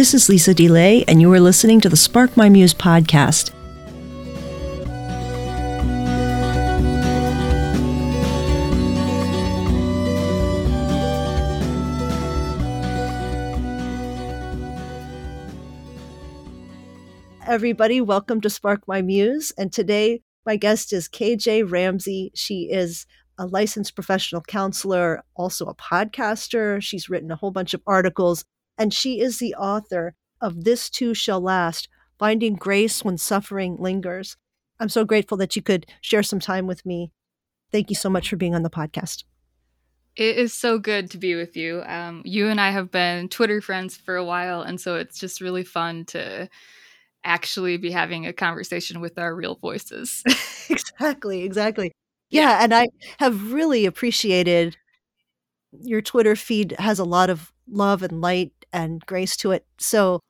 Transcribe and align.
This 0.00 0.14
is 0.14 0.30
Lisa 0.30 0.54
DeLay, 0.54 1.04
and 1.06 1.20
you 1.20 1.30
are 1.30 1.40
listening 1.40 1.78
to 1.82 1.90
the 1.90 1.94
Spark 1.94 2.34
My 2.34 2.48
Muse 2.48 2.72
podcast. 2.72 3.52
Everybody, 17.46 18.00
welcome 18.00 18.40
to 18.40 18.48
Spark 18.48 18.88
My 18.88 19.02
Muse. 19.02 19.52
And 19.58 19.70
today, 19.70 20.22
my 20.46 20.56
guest 20.56 20.94
is 20.94 21.10
KJ 21.10 21.70
Ramsey. 21.70 22.32
She 22.34 22.70
is 22.72 23.04
a 23.36 23.46
licensed 23.46 23.94
professional 23.94 24.40
counselor, 24.40 25.22
also 25.36 25.66
a 25.66 25.74
podcaster. 25.74 26.80
She's 26.80 27.10
written 27.10 27.30
a 27.30 27.36
whole 27.36 27.50
bunch 27.50 27.74
of 27.74 27.82
articles 27.86 28.46
and 28.80 28.94
she 28.94 29.20
is 29.20 29.38
the 29.38 29.54
author 29.56 30.14
of 30.40 30.64
This 30.64 30.88
Too 30.88 31.12
Shall 31.12 31.40
Last 31.40 31.86
Finding 32.18 32.54
Grace 32.54 33.04
When 33.04 33.18
Suffering 33.18 33.76
Lingers. 33.78 34.38
I'm 34.80 34.88
so 34.88 35.04
grateful 35.04 35.36
that 35.36 35.54
you 35.54 35.60
could 35.60 35.84
share 36.00 36.22
some 36.22 36.40
time 36.40 36.66
with 36.66 36.86
me. 36.86 37.12
Thank 37.70 37.90
you 37.90 37.94
so 37.94 38.08
much 38.08 38.30
for 38.30 38.36
being 38.36 38.54
on 38.54 38.62
the 38.62 38.70
podcast. 38.70 39.24
It 40.16 40.38
is 40.38 40.54
so 40.54 40.78
good 40.78 41.10
to 41.10 41.18
be 41.18 41.34
with 41.34 41.58
you. 41.58 41.82
Um, 41.82 42.22
you 42.24 42.48
and 42.48 42.58
I 42.58 42.70
have 42.70 42.90
been 42.90 43.28
Twitter 43.28 43.60
friends 43.60 43.98
for 43.98 44.16
a 44.16 44.24
while, 44.24 44.62
and 44.62 44.80
so 44.80 44.96
it's 44.96 45.20
just 45.20 45.42
really 45.42 45.62
fun 45.62 46.06
to 46.06 46.48
actually 47.22 47.76
be 47.76 47.90
having 47.90 48.26
a 48.26 48.32
conversation 48.32 49.02
with 49.02 49.18
our 49.18 49.34
real 49.34 49.56
voices. 49.56 50.24
exactly, 50.70 51.42
exactly. 51.42 51.92
Yeah, 52.30 52.60
and 52.62 52.74
I 52.74 52.88
have 53.18 53.52
really 53.52 53.84
appreciated 53.84 54.78
your 55.82 56.00
Twitter 56.00 56.34
feed 56.34 56.74
has 56.78 56.98
a 56.98 57.04
lot 57.04 57.28
of 57.28 57.52
love 57.68 58.02
and 58.02 58.22
light 58.22 58.52
and 58.72 59.04
grace 59.06 59.36
to 59.38 59.52
it. 59.52 59.66
So 59.78 60.20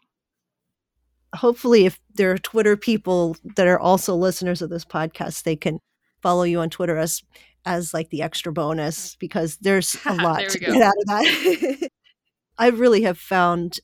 hopefully 1.34 1.86
if 1.86 1.98
there 2.14 2.32
are 2.32 2.38
Twitter 2.38 2.76
people 2.76 3.36
that 3.56 3.66
are 3.66 3.78
also 3.78 4.14
listeners 4.14 4.62
of 4.62 4.70
this 4.70 4.84
podcast, 4.84 5.42
they 5.42 5.56
can 5.56 5.78
follow 6.22 6.42
you 6.42 6.60
on 6.60 6.70
Twitter 6.70 6.96
as 6.96 7.22
as 7.66 7.92
like 7.92 8.08
the 8.08 8.22
extra 8.22 8.52
bonus 8.52 9.16
because 9.16 9.58
there's 9.58 9.94
a 10.06 10.14
lot 10.22 10.48
to 10.48 10.58
go. 10.58 10.72
get 10.72 10.82
out 10.82 10.94
of 10.98 11.06
that. 11.06 11.90
I 12.58 12.68
really 12.68 13.02
have 13.02 13.18
found 13.18 13.80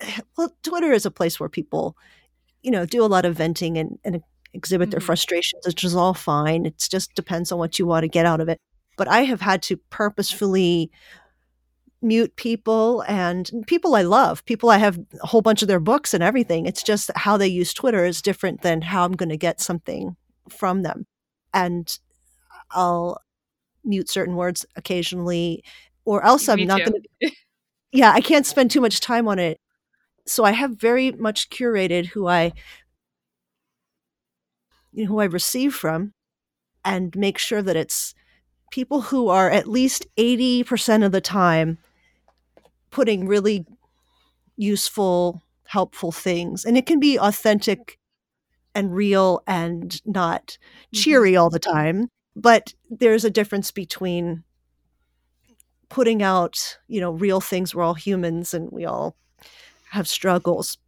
well, 0.36 0.54
Twitter 0.62 0.92
is 0.92 1.06
a 1.06 1.10
place 1.10 1.38
where 1.38 1.48
people, 1.48 1.96
you 2.62 2.70
know, 2.70 2.86
do 2.86 3.04
a 3.04 3.06
lot 3.06 3.24
of 3.24 3.36
venting 3.36 3.78
and, 3.78 3.98
and 4.04 4.22
exhibit 4.52 4.86
mm-hmm. 4.86 4.92
their 4.92 5.00
frustrations, 5.00 5.66
which 5.66 5.84
is 5.84 5.94
all 5.94 6.14
fine. 6.14 6.66
It 6.66 6.78
just 6.78 7.14
depends 7.14 7.52
on 7.52 7.58
what 7.58 7.78
you 7.78 7.86
want 7.86 8.04
to 8.04 8.08
get 8.08 8.26
out 8.26 8.40
of 8.40 8.48
it. 8.48 8.58
But 8.96 9.08
I 9.08 9.22
have 9.22 9.40
had 9.40 9.62
to 9.64 9.76
purposefully 9.90 10.90
mute 12.02 12.36
people 12.36 13.02
and 13.02 13.50
people 13.66 13.94
I 13.94 14.02
love, 14.02 14.44
people 14.44 14.70
I 14.70 14.78
have 14.78 14.98
a 15.22 15.26
whole 15.26 15.42
bunch 15.42 15.62
of 15.62 15.68
their 15.68 15.80
books 15.80 16.14
and 16.14 16.22
everything. 16.22 16.66
It's 16.66 16.82
just 16.82 17.10
how 17.16 17.36
they 17.36 17.48
use 17.48 17.72
Twitter 17.72 18.04
is 18.04 18.22
different 18.22 18.62
than 18.62 18.82
how 18.82 19.04
I'm 19.04 19.12
going 19.12 19.28
to 19.28 19.36
get 19.36 19.60
something 19.60 20.16
from 20.48 20.82
them. 20.82 21.06
And 21.54 21.98
I'll 22.70 23.20
mute 23.84 24.10
certain 24.10 24.36
words 24.36 24.64
occasionally, 24.76 25.64
or 26.04 26.24
else 26.24 26.48
I'm 26.48 26.66
not 26.66 26.80
going 26.80 27.02
to. 27.22 27.30
Yeah, 27.92 28.12
I 28.12 28.20
can't 28.20 28.46
spend 28.46 28.70
too 28.70 28.80
much 28.80 29.00
time 29.00 29.28
on 29.28 29.38
it. 29.38 29.60
So 30.26 30.44
I 30.44 30.52
have 30.52 30.72
very 30.72 31.12
much 31.12 31.50
curated 31.50 32.06
who 32.06 32.26
I 32.26 32.52
you 34.92 35.04
know, 35.04 35.10
who 35.10 35.20
I 35.20 35.24
receive 35.24 35.74
from 35.74 36.12
and 36.84 37.14
make 37.16 37.38
sure 37.38 37.62
that 37.62 37.76
it's 37.76 38.14
people 38.70 39.02
who 39.02 39.28
are 39.28 39.50
at 39.50 39.68
least 39.68 40.06
80% 40.16 41.04
of 41.04 41.12
the 41.12 41.20
time 41.20 41.78
putting 42.92 43.26
really 43.26 43.66
useful, 44.56 45.42
helpful 45.66 46.12
things. 46.12 46.64
And 46.64 46.78
it 46.78 46.86
can 46.86 47.00
be 47.00 47.18
authentic 47.18 47.98
and 48.74 48.94
real 48.94 49.42
and 49.46 50.00
not 50.06 50.46
mm-hmm. 50.46 51.00
cheery 51.00 51.36
all 51.36 51.50
the 51.50 51.58
time. 51.58 52.08
But 52.36 52.74
there's 52.88 53.24
a 53.24 53.30
difference 53.30 53.72
between 53.72 54.44
putting 55.88 56.22
out, 56.22 56.78
you 56.86 57.00
know, 57.00 57.10
real 57.10 57.40
things. 57.40 57.74
We're 57.74 57.82
all 57.82 57.94
humans 57.94 58.54
and 58.54 58.70
we 58.70 58.84
all 58.84 59.16
have 59.90 60.08
struggles. 60.08 60.78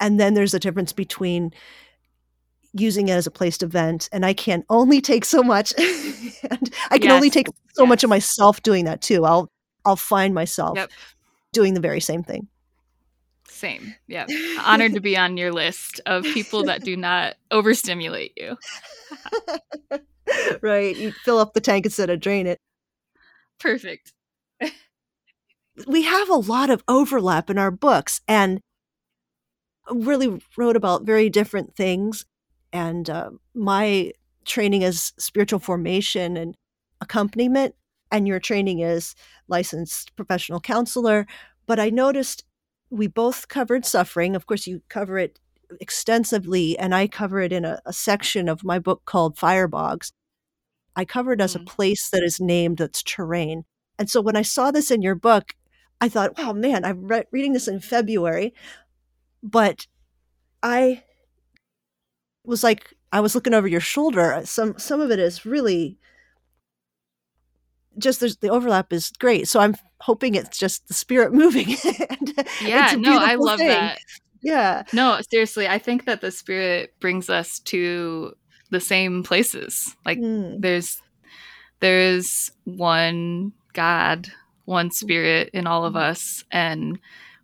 And 0.00 0.18
then 0.18 0.34
there's 0.34 0.54
a 0.54 0.58
difference 0.58 0.92
between 0.92 1.52
using 2.76 3.08
it 3.08 3.12
as 3.12 3.26
a 3.26 3.30
place 3.30 3.56
to 3.56 3.68
vent 3.68 4.08
and 4.10 4.26
i 4.26 4.34
can 4.34 4.64
only 4.68 5.00
take 5.00 5.24
so 5.24 5.44
much 5.44 5.72
and 5.78 6.74
i 6.90 6.98
can 6.98 7.04
yes. 7.04 7.12
only 7.12 7.30
take 7.30 7.46
so 7.72 7.84
yes. 7.84 7.88
much 7.88 8.02
of 8.02 8.10
myself 8.10 8.60
doing 8.64 8.84
that 8.84 9.00
too 9.00 9.24
i'll 9.24 9.48
i'll 9.84 9.94
find 9.94 10.34
myself 10.34 10.76
yep 10.76 10.90
doing 11.54 11.74
the 11.74 11.80
very 11.80 12.00
same 12.00 12.22
thing. 12.22 12.48
Same. 13.48 13.94
Yeah. 14.06 14.26
Honored 14.64 14.94
to 14.94 15.00
be 15.00 15.16
on 15.16 15.36
your 15.36 15.52
list 15.52 16.00
of 16.06 16.24
people 16.24 16.64
that 16.64 16.82
do 16.82 16.96
not 16.96 17.34
overstimulate 17.50 18.32
you. 18.36 18.56
right. 20.60 20.96
You 20.96 21.12
fill 21.12 21.38
up 21.38 21.54
the 21.54 21.60
tank 21.60 21.86
instead 21.86 22.10
of 22.10 22.20
drain 22.20 22.46
it. 22.46 22.58
Perfect. 23.60 24.12
we 25.86 26.02
have 26.02 26.28
a 26.28 26.34
lot 26.34 26.68
of 26.68 26.82
overlap 26.88 27.48
in 27.48 27.58
our 27.58 27.70
books 27.70 28.20
and 28.26 28.60
really 29.90 30.42
wrote 30.56 30.76
about 30.76 31.04
very 31.04 31.30
different 31.30 31.76
things. 31.76 32.24
And 32.72 33.08
uh, 33.08 33.30
my 33.54 34.12
training 34.44 34.82
is 34.82 35.12
spiritual 35.18 35.58
formation 35.58 36.36
and 36.36 36.56
accompaniment 37.00 37.74
and 38.14 38.28
your 38.28 38.38
training 38.38 38.78
is 38.78 39.16
licensed 39.48 40.14
professional 40.14 40.60
counselor. 40.60 41.26
But 41.66 41.80
I 41.80 41.90
noticed 41.90 42.44
we 42.88 43.08
both 43.08 43.48
covered 43.48 43.84
suffering. 43.84 44.36
Of 44.36 44.46
course, 44.46 44.68
you 44.68 44.82
cover 44.88 45.18
it 45.18 45.40
extensively, 45.80 46.78
and 46.78 46.94
I 46.94 47.08
cover 47.08 47.40
it 47.40 47.52
in 47.52 47.64
a, 47.64 47.80
a 47.84 47.92
section 47.92 48.48
of 48.48 48.62
my 48.62 48.78
book 48.78 49.02
called 49.04 49.36
Firebogs. 49.36 50.12
I 50.94 51.04
cover 51.04 51.32
it 51.32 51.40
as 51.40 51.54
mm-hmm. 51.54 51.62
a 51.62 51.66
place 51.66 52.08
that 52.10 52.22
is 52.22 52.38
named 52.38 52.78
that's 52.78 53.02
terrain. 53.02 53.64
And 53.98 54.08
so 54.08 54.20
when 54.20 54.36
I 54.36 54.42
saw 54.42 54.70
this 54.70 54.92
in 54.92 55.02
your 55.02 55.16
book, 55.16 55.56
I 56.00 56.08
thought, 56.08 56.38
wow, 56.38 56.52
man, 56.52 56.84
I'm 56.84 57.08
re- 57.08 57.24
reading 57.32 57.52
this 57.52 57.66
in 57.66 57.80
February, 57.80 58.54
but 59.42 59.88
I 60.62 61.02
was 62.44 62.62
like, 62.62 62.94
I 63.10 63.18
was 63.18 63.34
looking 63.34 63.54
over 63.54 63.66
your 63.66 63.80
shoulder. 63.80 64.40
Some 64.44 64.78
some 64.78 65.00
of 65.00 65.10
it 65.10 65.18
is 65.18 65.44
really 65.44 65.98
just 67.98 68.40
the 68.40 68.48
overlap 68.48 68.92
is 68.92 69.10
great. 69.18 69.48
So 69.48 69.60
I'm 69.60 69.76
hoping 70.00 70.34
it's 70.34 70.58
just 70.58 70.86
the 70.88 70.94
spirit 70.94 71.32
moving. 71.32 71.76
and 72.10 72.46
yeah, 72.62 72.94
no, 72.98 73.18
I 73.18 73.36
love 73.36 73.58
thing. 73.58 73.68
that. 73.68 73.98
Yeah. 74.42 74.82
No, 74.92 75.20
seriously, 75.30 75.66
I 75.66 75.78
think 75.78 76.04
that 76.04 76.20
the 76.20 76.30
spirit 76.30 76.94
brings 77.00 77.30
us 77.30 77.60
to 77.60 78.34
the 78.70 78.80
same 78.80 79.22
places. 79.22 79.96
Like 80.04 80.18
mm. 80.18 80.60
there's 80.60 81.00
there's 81.80 82.50
one 82.64 83.52
God, 83.72 84.28
one 84.64 84.90
spirit 84.90 85.50
in 85.52 85.66
all 85.66 85.84
of 85.84 85.94
mm. 85.94 86.00
us 86.00 86.44
and 86.50 86.98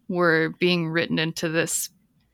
we're 0.09 0.51
being 0.51 0.89
written 0.89 1.19
into 1.19 1.49
this 1.49 1.89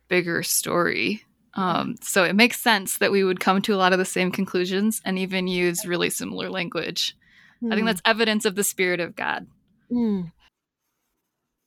bigger 0.09 0.43
story. 0.43 1.23
Um, 1.55 1.97
so 2.01 2.25
it 2.25 2.35
makes 2.35 2.61
sense 2.61 2.99
that 2.99 3.13
we 3.13 3.23
would 3.23 3.41
come 3.41 3.63
to 3.63 3.75
a 3.75 3.77
lot 3.77 3.93
of 3.93 3.99
the 3.99 4.05
same 4.05 4.31
conclusions 4.31 5.01
and 5.05 5.19
even 5.19 5.47
use 5.47 5.87
really 5.87 6.11
similar 6.11 6.51
language. 6.51 7.17
Mm. 7.63 7.69
I 7.69 7.71
think 7.71 7.81
hmm. 7.81 7.87
that's 7.87 8.03
evidence 8.05 8.45
of 8.45 8.55
the 8.55 8.65
Spirit 8.65 9.01
of 9.01 9.17
God. 9.17 9.47
Mm. 9.91 10.33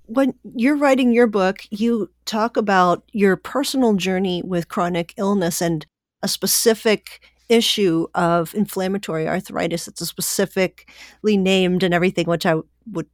When 0.06 0.34
you're 0.56 0.78
writing 0.78 1.14
your 1.14 1.28
book, 1.28 1.62
you 1.70 2.10
talk 2.26 2.58
about 2.58 3.04
your 3.12 3.36
personal 3.36 3.94
journey 3.94 4.42
with 4.44 4.68
chronic 4.68 5.14
illness 5.18 5.62
and 5.62 5.86
a 6.24 6.28
specific 6.28 7.22
issue 7.48 8.08
of 8.16 8.54
inflammatory 8.56 9.28
arthritis. 9.28 9.88
It's 9.88 10.02
a 10.02 10.06
specifically 10.06 11.38
named 11.38 11.84
and 11.84 11.94
everything, 11.94 12.28
which 12.28 12.46
I 12.46 12.56
would 12.92 13.08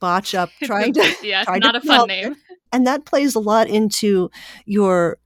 botch 0.00 0.34
up 0.34 0.50
trying 0.62 0.92
to. 0.94 1.16
yeah, 1.22 1.44
not 1.48 1.72
to 1.72 1.78
a 1.78 1.80
fun 1.80 2.08
name. 2.08 2.36
And 2.72 2.86
that 2.86 3.04
plays 3.04 3.34
a 3.34 3.40
lot 3.40 3.68
into 3.68 4.30
your 4.64 5.18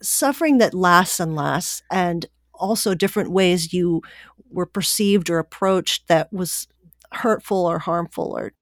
suffering 0.00 0.58
that 0.58 0.74
lasts 0.74 1.18
and 1.18 1.34
lasts, 1.34 1.82
and 1.90 2.26
also 2.54 2.94
different 2.94 3.30
ways 3.30 3.72
you 3.72 4.02
were 4.50 4.66
perceived 4.66 5.30
or 5.30 5.38
approached 5.38 6.08
that 6.08 6.32
was 6.32 6.66
hurtful 7.12 7.66
or 7.66 7.78
harmful 7.78 8.36
or 8.36 8.52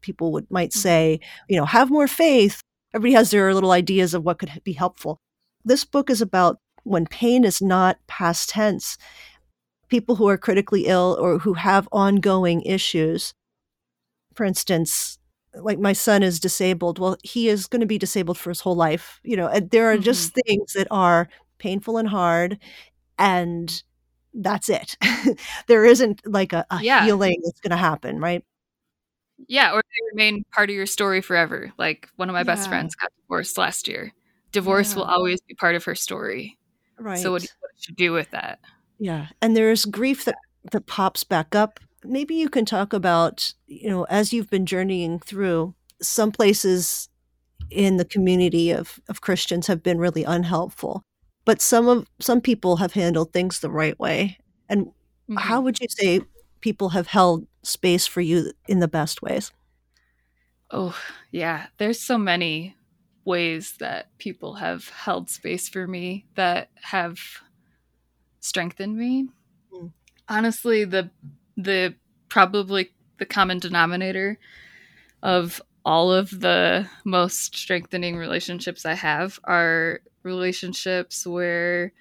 people 0.00 0.32
would 0.32 0.50
might 0.50 0.70
mm-hmm. 0.70 0.80
say 0.80 1.20
you 1.48 1.56
know 1.56 1.64
have 1.64 1.90
more 1.90 2.08
faith 2.08 2.62
everybody 2.94 3.14
has 3.14 3.30
their 3.30 3.52
little 3.52 3.72
ideas 3.72 4.14
of 4.14 4.24
what 4.24 4.38
could 4.38 4.50
be 4.64 4.72
helpful 4.72 5.18
this 5.64 5.84
book 5.84 6.08
is 6.08 6.22
about 6.22 6.58
when 6.84 7.06
pain 7.06 7.44
is 7.44 7.60
not 7.60 7.98
past 8.06 8.50
tense 8.50 8.96
people 9.88 10.16
who 10.16 10.28
are 10.28 10.38
critically 10.38 10.86
ill 10.86 11.16
or 11.20 11.38
who 11.38 11.54
have 11.54 11.88
ongoing 11.90 12.62
issues 12.62 13.34
for 14.34 14.44
instance 14.44 15.18
like 15.54 15.78
my 15.78 15.92
son 15.92 16.22
is 16.22 16.38
disabled 16.38 16.98
well 16.98 17.16
he 17.24 17.48
is 17.48 17.66
going 17.66 17.80
to 17.80 17.86
be 17.86 17.98
disabled 17.98 18.38
for 18.38 18.50
his 18.50 18.60
whole 18.60 18.76
life 18.76 19.20
you 19.24 19.36
know 19.36 19.50
there 19.70 19.90
are 19.90 19.94
mm-hmm. 19.94 20.02
just 20.02 20.32
things 20.46 20.72
that 20.74 20.86
are 20.90 21.28
painful 21.58 21.98
and 21.98 22.08
hard 22.08 22.58
and 23.18 23.82
that's 24.38 24.68
it. 24.68 24.96
there 25.66 25.84
isn't 25.84 26.22
like 26.26 26.52
a, 26.52 26.64
a 26.70 26.80
yeah. 26.82 27.04
healing 27.04 27.40
that's 27.44 27.60
going 27.60 27.70
to 27.70 27.76
happen, 27.76 28.20
right? 28.20 28.44
Yeah, 29.46 29.72
or 29.72 29.82
they 29.82 30.06
remain 30.12 30.44
part 30.52 30.70
of 30.70 30.76
your 30.76 30.86
story 30.86 31.20
forever. 31.20 31.72
Like 31.78 32.08
one 32.16 32.28
of 32.28 32.32
my 32.32 32.40
yeah. 32.40 32.44
best 32.44 32.68
friends 32.68 32.94
got 32.94 33.10
divorced 33.22 33.58
last 33.58 33.86
year. 33.86 34.12
Divorce 34.52 34.92
yeah. 34.92 34.98
will 34.98 35.04
always 35.04 35.40
be 35.42 35.54
part 35.54 35.74
of 35.74 35.84
her 35.84 35.94
story. 35.94 36.58
Right. 36.98 37.18
So 37.18 37.32
what, 37.32 37.42
do 37.42 37.44
you, 37.44 37.50
what 37.60 37.70
should 37.78 37.90
you 37.90 38.06
do 38.06 38.12
with 38.12 38.30
that? 38.30 38.58
Yeah, 38.98 39.28
and 39.40 39.56
there's 39.56 39.84
grief 39.84 40.24
that 40.24 40.34
that 40.72 40.86
pops 40.86 41.24
back 41.24 41.54
up. 41.54 41.78
Maybe 42.04 42.34
you 42.34 42.48
can 42.48 42.64
talk 42.64 42.92
about, 42.92 43.52
you 43.66 43.88
know, 43.88 44.04
as 44.04 44.32
you've 44.32 44.50
been 44.50 44.66
journeying 44.66 45.20
through, 45.20 45.74
some 46.00 46.32
places 46.32 47.08
in 47.70 47.96
the 47.96 48.04
community 48.04 48.70
of, 48.70 49.00
of 49.08 49.20
Christians 49.20 49.66
have 49.66 49.82
been 49.82 49.98
really 49.98 50.24
unhelpful. 50.24 51.04
But 51.48 51.62
some 51.62 51.88
of 51.88 52.06
some 52.20 52.42
people 52.42 52.76
have 52.76 52.92
handled 52.92 53.32
things 53.32 53.60
the 53.60 53.70
right 53.70 53.98
way. 53.98 54.36
And 54.68 54.88
mm-hmm. 54.88 55.36
how 55.36 55.62
would 55.62 55.80
you 55.80 55.86
say 55.88 56.20
people 56.60 56.90
have 56.90 57.06
held 57.06 57.46
space 57.62 58.06
for 58.06 58.20
you 58.20 58.52
in 58.66 58.80
the 58.80 58.86
best 58.86 59.22
ways? 59.22 59.50
Oh, 60.70 60.94
yeah. 61.30 61.68
There's 61.78 62.02
so 62.02 62.18
many 62.18 62.76
ways 63.24 63.76
that 63.78 64.10
people 64.18 64.56
have 64.56 64.90
held 64.90 65.30
space 65.30 65.70
for 65.70 65.86
me 65.86 66.26
that 66.34 66.68
have 66.82 67.18
strengthened 68.40 68.98
me. 68.98 69.28
Mm. 69.72 69.92
Honestly, 70.28 70.84
the 70.84 71.08
the 71.56 71.94
probably 72.28 72.90
the 73.16 73.24
common 73.24 73.58
denominator 73.58 74.38
of 75.22 75.62
all 75.84 76.12
of 76.12 76.40
the 76.40 76.88
most 77.04 77.56
strengthening 77.56 78.16
relationships 78.16 78.84
I 78.84 78.94
have 78.94 79.38
are 79.44 80.00
relationships 80.22 81.26
where 81.26 81.92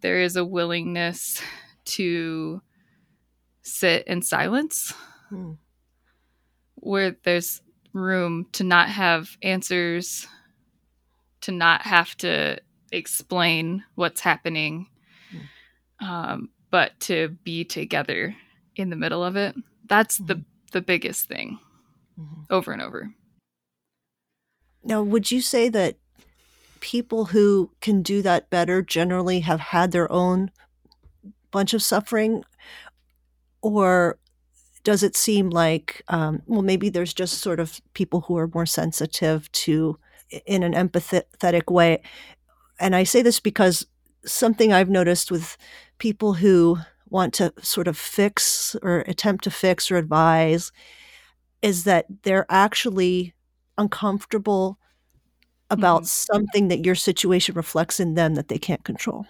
there 0.00 0.20
is 0.20 0.36
a 0.36 0.44
willingness 0.44 1.40
to 1.84 2.60
sit 3.62 4.06
in 4.06 4.22
silence, 4.22 4.92
hmm. 5.28 5.52
where 6.74 7.16
there's 7.24 7.62
room 7.92 8.46
to 8.52 8.64
not 8.64 8.88
have 8.88 9.36
answers, 9.42 10.26
to 11.42 11.52
not 11.52 11.82
have 11.82 12.16
to 12.18 12.58
explain 12.92 13.84
what's 13.94 14.20
happening, 14.20 14.88
hmm. 15.30 16.06
um, 16.06 16.48
but 16.70 16.98
to 17.00 17.36
be 17.44 17.64
together 17.64 18.34
in 18.74 18.90
the 18.90 18.96
middle 18.96 19.24
of 19.24 19.36
it. 19.36 19.54
That's 19.86 20.18
hmm 20.18 20.26
the 20.26 20.44
the 20.72 20.80
biggest 20.82 21.26
thing, 21.26 21.60
mm-hmm. 22.20 22.42
over 22.50 22.72
and 22.72 22.82
over. 22.82 23.14
Now, 24.86 25.02
would 25.02 25.32
you 25.32 25.40
say 25.40 25.68
that 25.68 25.96
people 26.78 27.26
who 27.26 27.72
can 27.80 28.02
do 28.02 28.22
that 28.22 28.48
better 28.50 28.82
generally 28.82 29.40
have 29.40 29.58
had 29.58 29.90
their 29.90 30.10
own 30.12 30.52
bunch 31.50 31.74
of 31.74 31.82
suffering? 31.82 32.44
Or 33.62 34.18
does 34.84 35.02
it 35.02 35.16
seem 35.16 35.50
like, 35.50 36.02
um, 36.06 36.42
well, 36.46 36.62
maybe 36.62 36.88
there's 36.88 37.12
just 37.12 37.40
sort 37.40 37.58
of 37.58 37.80
people 37.94 38.20
who 38.22 38.36
are 38.36 38.48
more 38.54 38.66
sensitive 38.66 39.50
to, 39.52 39.98
in 40.46 40.62
an 40.62 40.72
empathetic 40.72 41.68
way? 41.68 42.00
And 42.78 42.94
I 42.94 43.02
say 43.02 43.22
this 43.22 43.40
because 43.40 43.86
something 44.24 44.72
I've 44.72 44.88
noticed 44.88 45.32
with 45.32 45.56
people 45.98 46.34
who 46.34 46.78
want 47.08 47.34
to 47.34 47.52
sort 47.60 47.88
of 47.88 47.98
fix 47.98 48.76
or 48.82 49.00
attempt 49.08 49.42
to 49.44 49.50
fix 49.50 49.90
or 49.90 49.96
advise 49.96 50.70
is 51.60 51.82
that 51.84 52.06
they're 52.22 52.46
actually 52.48 53.34
uncomfortable 53.78 54.78
about 55.70 56.02
mm-hmm. 56.02 56.34
something 56.34 56.68
that 56.68 56.84
your 56.84 56.94
situation 56.94 57.54
reflects 57.54 58.00
in 58.00 58.14
them 58.14 58.34
that 58.34 58.48
they 58.48 58.58
can't 58.58 58.84
control. 58.84 59.26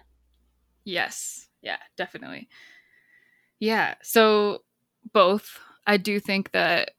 Yes. 0.85 1.49
Yeah, 1.63 1.79
definitely. 1.97 2.49
Yeah. 3.59 3.95
So 4.03 4.63
both. 5.13 5.59
I 5.87 5.97
do 5.97 6.21
think 6.21 6.53
that, 6.53 6.93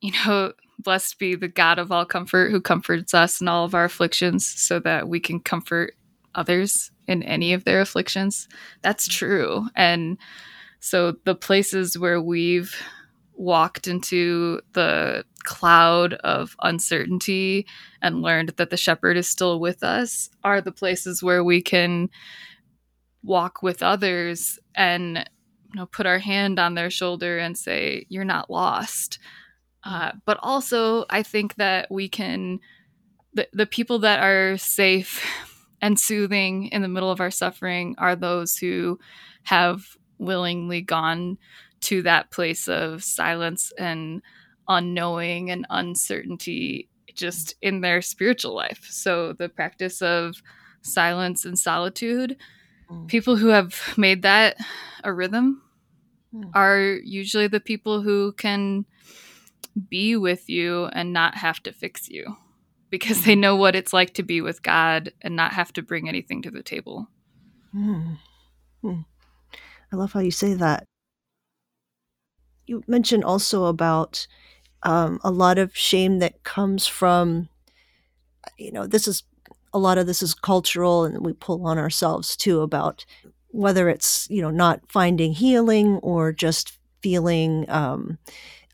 you 0.00 0.12
know, 0.12 0.52
blessed 0.78 1.18
be 1.18 1.36
the 1.36 1.48
God 1.48 1.78
of 1.78 1.92
all 1.92 2.04
comfort 2.04 2.50
who 2.50 2.60
comforts 2.60 3.14
us 3.14 3.40
in 3.40 3.46
all 3.46 3.64
of 3.64 3.74
our 3.74 3.84
afflictions 3.84 4.46
so 4.46 4.80
that 4.80 5.08
we 5.08 5.20
can 5.20 5.38
comfort 5.38 5.94
others 6.34 6.90
in 7.06 7.22
any 7.22 7.52
of 7.52 7.64
their 7.64 7.80
afflictions. 7.80 8.48
That's 8.82 9.06
true. 9.06 9.68
And 9.76 10.18
so 10.80 11.14
the 11.24 11.36
places 11.36 11.96
where 11.96 12.20
we've 12.20 12.74
walked 13.42 13.88
into 13.88 14.60
the 14.72 15.24
cloud 15.42 16.14
of 16.14 16.54
uncertainty 16.62 17.66
and 18.00 18.22
learned 18.22 18.50
that 18.50 18.70
the 18.70 18.76
shepherd 18.76 19.16
is 19.16 19.26
still 19.26 19.58
with 19.58 19.82
us 19.82 20.30
are 20.44 20.60
the 20.60 20.70
places 20.70 21.22
where 21.22 21.42
we 21.42 21.60
can 21.60 22.08
walk 23.24 23.62
with 23.62 23.82
others 23.82 24.58
and 24.76 25.28
you 25.72 25.80
know 25.80 25.86
put 25.86 26.06
our 26.06 26.20
hand 26.20 26.60
on 26.60 26.74
their 26.74 26.90
shoulder 26.90 27.38
and 27.38 27.58
say 27.58 28.06
you're 28.08 28.24
not 28.24 28.50
lost. 28.50 29.18
Uh, 29.84 30.12
but 30.24 30.38
also 30.44 31.04
i 31.10 31.24
think 31.24 31.56
that 31.56 31.90
we 31.90 32.08
can 32.08 32.60
the, 33.34 33.48
the 33.52 33.66
people 33.66 33.98
that 33.98 34.22
are 34.22 34.56
safe 34.56 35.26
and 35.80 35.98
soothing 35.98 36.66
in 36.66 36.82
the 36.82 36.88
middle 36.88 37.10
of 37.10 37.20
our 37.20 37.32
suffering 37.32 37.96
are 37.98 38.14
those 38.14 38.56
who 38.56 38.96
have 39.42 39.96
willingly 40.18 40.80
gone 40.80 41.36
to 41.82 42.02
that 42.02 42.30
place 42.30 42.68
of 42.68 43.04
silence 43.04 43.72
and 43.78 44.22
unknowing 44.68 45.50
and 45.50 45.66
uncertainty 45.70 46.88
just 47.14 47.54
in 47.60 47.80
their 47.80 48.00
spiritual 48.00 48.54
life. 48.54 48.86
So 48.88 49.32
the 49.32 49.48
practice 49.48 50.00
of 50.00 50.42
silence 50.82 51.44
and 51.44 51.58
solitude, 51.58 52.36
mm. 52.90 53.06
people 53.08 53.36
who 53.36 53.48
have 53.48 53.94
made 53.96 54.22
that 54.22 54.56
a 55.04 55.12
rhythm 55.12 55.62
mm. 56.34 56.50
are 56.54 56.98
usually 57.04 57.48
the 57.48 57.60
people 57.60 58.02
who 58.02 58.32
can 58.32 58.86
be 59.88 60.16
with 60.16 60.48
you 60.48 60.86
and 60.86 61.12
not 61.12 61.36
have 61.36 61.62
to 61.64 61.72
fix 61.72 62.08
you 62.08 62.36
because 62.90 63.24
they 63.24 63.34
know 63.34 63.56
what 63.56 63.74
it's 63.74 63.92
like 63.92 64.14
to 64.14 64.22
be 64.22 64.40
with 64.40 64.62
God 64.62 65.12
and 65.22 65.34
not 65.34 65.52
have 65.52 65.72
to 65.74 65.82
bring 65.82 66.08
anything 66.08 66.42
to 66.42 66.50
the 66.50 66.62
table. 66.62 67.08
Mm. 67.74 68.18
I 68.84 69.96
love 69.96 70.12
how 70.12 70.20
you 70.20 70.30
say 70.30 70.54
that 70.54 70.86
you 72.66 72.82
mentioned 72.86 73.24
also 73.24 73.64
about 73.66 74.26
um, 74.82 75.20
a 75.22 75.30
lot 75.30 75.58
of 75.58 75.76
shame 75.76 76.18
that 76.20 76.42
comes 76.44 76.86
from, 76.86 77.48
you 78.58 78.72
know, 78.72 78.86
this 78.86 79.06
is 79.06 79.22
a 79.72 79.78
lot 79.78 79.98
of 79.98 80.06
this 80.06 80.22
is 80.22 80.34
cultural 80.34 81.04
and 81.04 81.24
we 81.24 81.32
pull 81.32 81.66
on 81.66 81.78
ourselves 81.78 82.36
too 82.36 82.60
about 82.60 83.04
whether 83.48 83.88
it's, 83.88 84.26
you 84.30 84.42
know, 84.42 84.50
not 84.50 84.80
finding 84.88 85.32
healing 85.32 85.96
or 85.98 86.32
just 86.32 86.78
feeling 87.02 87.68
um, 87.68 88.18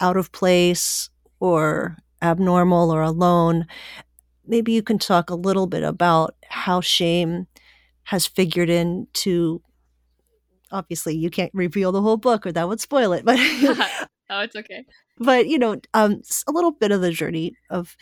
out 0.00 0.16
of 0.16 0.33
place 0.33 1.11
or 1.40 1.97
abnormal 2.23 2.90
or 2.90 3.02
alone. 3.02 3.66
Maybe 4.47 4.73
you 4.73 4.83
can 4.83 4.99
talk 4.99 5.30
a 5.30 5.35
little 5.35 5.66
bit 5.66 5.83
about 5.83 6.35
how 6.49 6.80
shame 6.80 7.47
has 8.04 8.26
figured 8.26 8.71
into 8.71 9.62
obviously 10.70 11.16
you 11.16 11.30
can't 11.30 11.52
reveal 11.54 11.92
the 11.92 12.02
whole 12.02 12.16
book 12.16 12.46
or 12.46 12.52
that 12.52 12.68
would 12.68 12.80
spoil 12.80 13.12
it 13.12 13.25
but 13.25 13.38
oh 14.30 14.40
it's 14.40 14.56
okay 14.56 14.84
but 15.18 15.48
you 15.48 15.58
know 15.58 15.76
um 15.94 16.20
a 16.46 16.52
little 16.52 16.72
bit 16.72 16.92
of 16.92 17.00
the 17.00 17.10
journey 17.10 17.54
of 17.70 17.96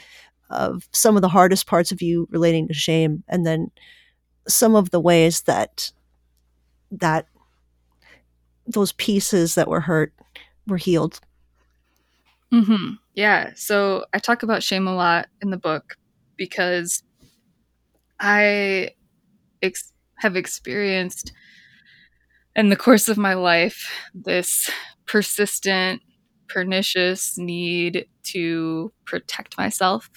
of 0.51 0.89
some 0.93 1.17
of 1.17 1.23
the 1.23 1.29
hardest 1.29 1.67
parts 1.67 1.91
of 1.91 2.01
you 2.01 2.29
relating 2.31 2.69
to 2.69 2.75
shame 2.75 3.23
and 3.29 3.47
then 3.47 3.71
some 4.49 4.75
of 4.75 4.91
the 4.91 5.01
ways 5.01 5.43
that 5.43 5.91
that 6.91 7.27
those 8.67 8.93
pieces 8.93 9.55
that 9.55 9.69
were 9.69 9.81
hurt 9.81 10.13
were 10.67 10.77
healed 10.77 11.21
mm-hmm. 12.53 12.95
yeah 13.15 13.51
so 13.55 14.05
i 14.13 14.19
talk 14.19 14.43
about 14.43 14.63
shame 14.63 14.87
a 14.87 14.95
lot 14.95 15.27
in 15.43 15.51
the 15.51 15.57
book 15.57 15.97
because 16.37 17.03
i 18.21 18.91
ex- 19.63 19.93
have 20.19 20.37
experienced 20.37 21.33
in 22.57 22.71
the 22.71 22.77
course 22.77 23.09
of 23.09 23.19
my 23.19 23.35
life 23.35 23.93
this 24.15 24.71
persistent, 25.07 26.03
pernicious 26.49 27.37
need 27.37 28.07
to 28.25 28.93
protect 29.05 29.57
myself 29.59 30.11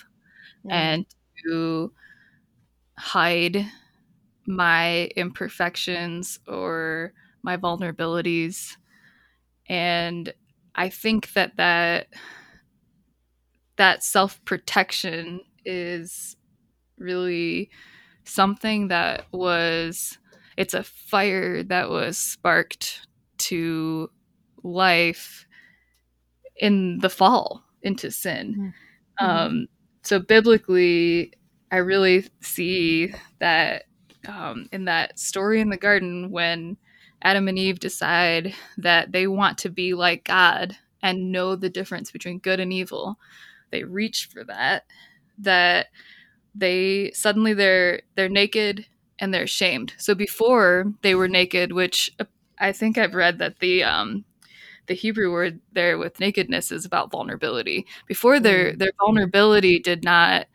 mm. 0.65 0.71
and 0.71 1.05
to 1.45 1.91
hide 2.97 3.65
my 4.47 5.09
imperfections 5.15 6.39
or 6.47 7.13
my 7.43 7.57
vulnerabilities. 7.57 8.77
And 9.67 10.33
I 10.75 10.89
think 10.89 11.33
that 11.33 11.57
that, 11.57 12.07
that 13.75 14.03
self 14.03 14.43
protection 14.45 15.41
is 15.65 16.37
really 16.97 17.69
something 18.23 18.87
that 18.87 19.25
was 19.31 20.17
it's 20.59 20.73
a 20.73 20.83
fire 20.83 21.63
that 21.63 21.89
was 21.89 22.17
sparked 22.17 23.07
to 23.37 24.11
life 24.61 25.47
in 26.57 26.99
the 26.99 27.09
fall 27.09 27.63
into 27.81 28.11
sin. 28.11 28.73
Mm-hmm. 29.19 29.25
Um, 29.25 29.67
so 30.03 30.19
biblically, 30.19 31.31
I 31.71 31.77
really 31.77 32.27
see 32.41 33.13
that 33.39 33.83
um, 34.27 34.67
in 34.73 34.83
that 34.83 35.17
story 35.17 35.61
in 35.61 35.69
the 35.69 35.77
garden 35.77 36.29
when 36.29 36.75
Adam 37.21 37.47
and 37.47 37.57
Eve 37.57 37.79
decide 37.79 38.53
that 38.77 39.13
they 39.13 39.27
want 39.27 39.57
to 39.59 39.69
be 39.69 39.93
like 39.93 40.25
God 40.25 40.75
and 41.01 41.31
know 41.31 41.55
the 41.55 41.69
difference 41.69 42.11
between 42.11 42.39
good 42.39 42.59
and 42.59 42.73
evil, 42.73 43.17
they 43.71 43.85
reach 43.85 44.27
for 44.29 44.43
that, 44.43 44.83
that 45.37 45.87
they 46.53 47.11
suddenly 47.11 47.53
they're 47.53 48.01
they're 48.15 48.27
naked 48.27 48.85
and 49.19 49.33
they're 49.33 49.47
shamed. 49.47 49.93
So 49.97 50.15
before 50.15 50.91
they 51.01 51.15
were 51.15 51.27
naked, 51.27 51.73
which 51.73 52.09
I 52.59 52.71
think 52.71 52.97
I've 52.97 53.15
read 53.15 53.39
that 53.39 53.59
the 53.59 53.83
um 53.83 54.25
the 54.87 54.95
Hebrew 54.95 55.31
word 55.31 55.59
there 55.73 55.97
with 55.97 56.19
nakedness 56.19 56.71
is 56.71 56.83
about 56.83 57.11
vulnerability. 57.11 57.85
Before 58.07 58.39
their 58.39 58.73
mm. 58.73 58.79
their 58.79 58.91
vulnerability 58.99 59.79
did 59.79 60.03
not 60.03 60.47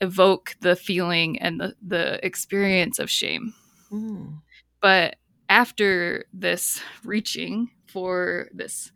evoke 0.00 0.56
the 0.60 0.76
feeling 0.76 1.40
and 1.40 1.60
the, 1.60 1.74
the 1.84 2.24
experience 2.24 2.98
of 2.98 3.10
shame. 3.10 3.52
Mm. 3.90 4.38
But 4.80 5.16
after 5.48 6.26
this 6.32 6.80
reaching 7.04 7.70
for 7.86 8.48
this 8.52 8.92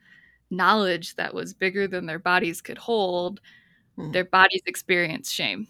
knowledge 0.50 1.16
that 1.16 1.34
was 1.34 1.54
bigger 1.54 1.88
than 1.88 2.06
their 2.06 2.18
bodies 2.20 2.60
could 2.60 2.78
hold, 2.78 3.40
mm. 3.98 4.12
their 4.12 4.24
bodies 4.24 4.62
experienced 4.66 5.34
shame. 5.34 5.66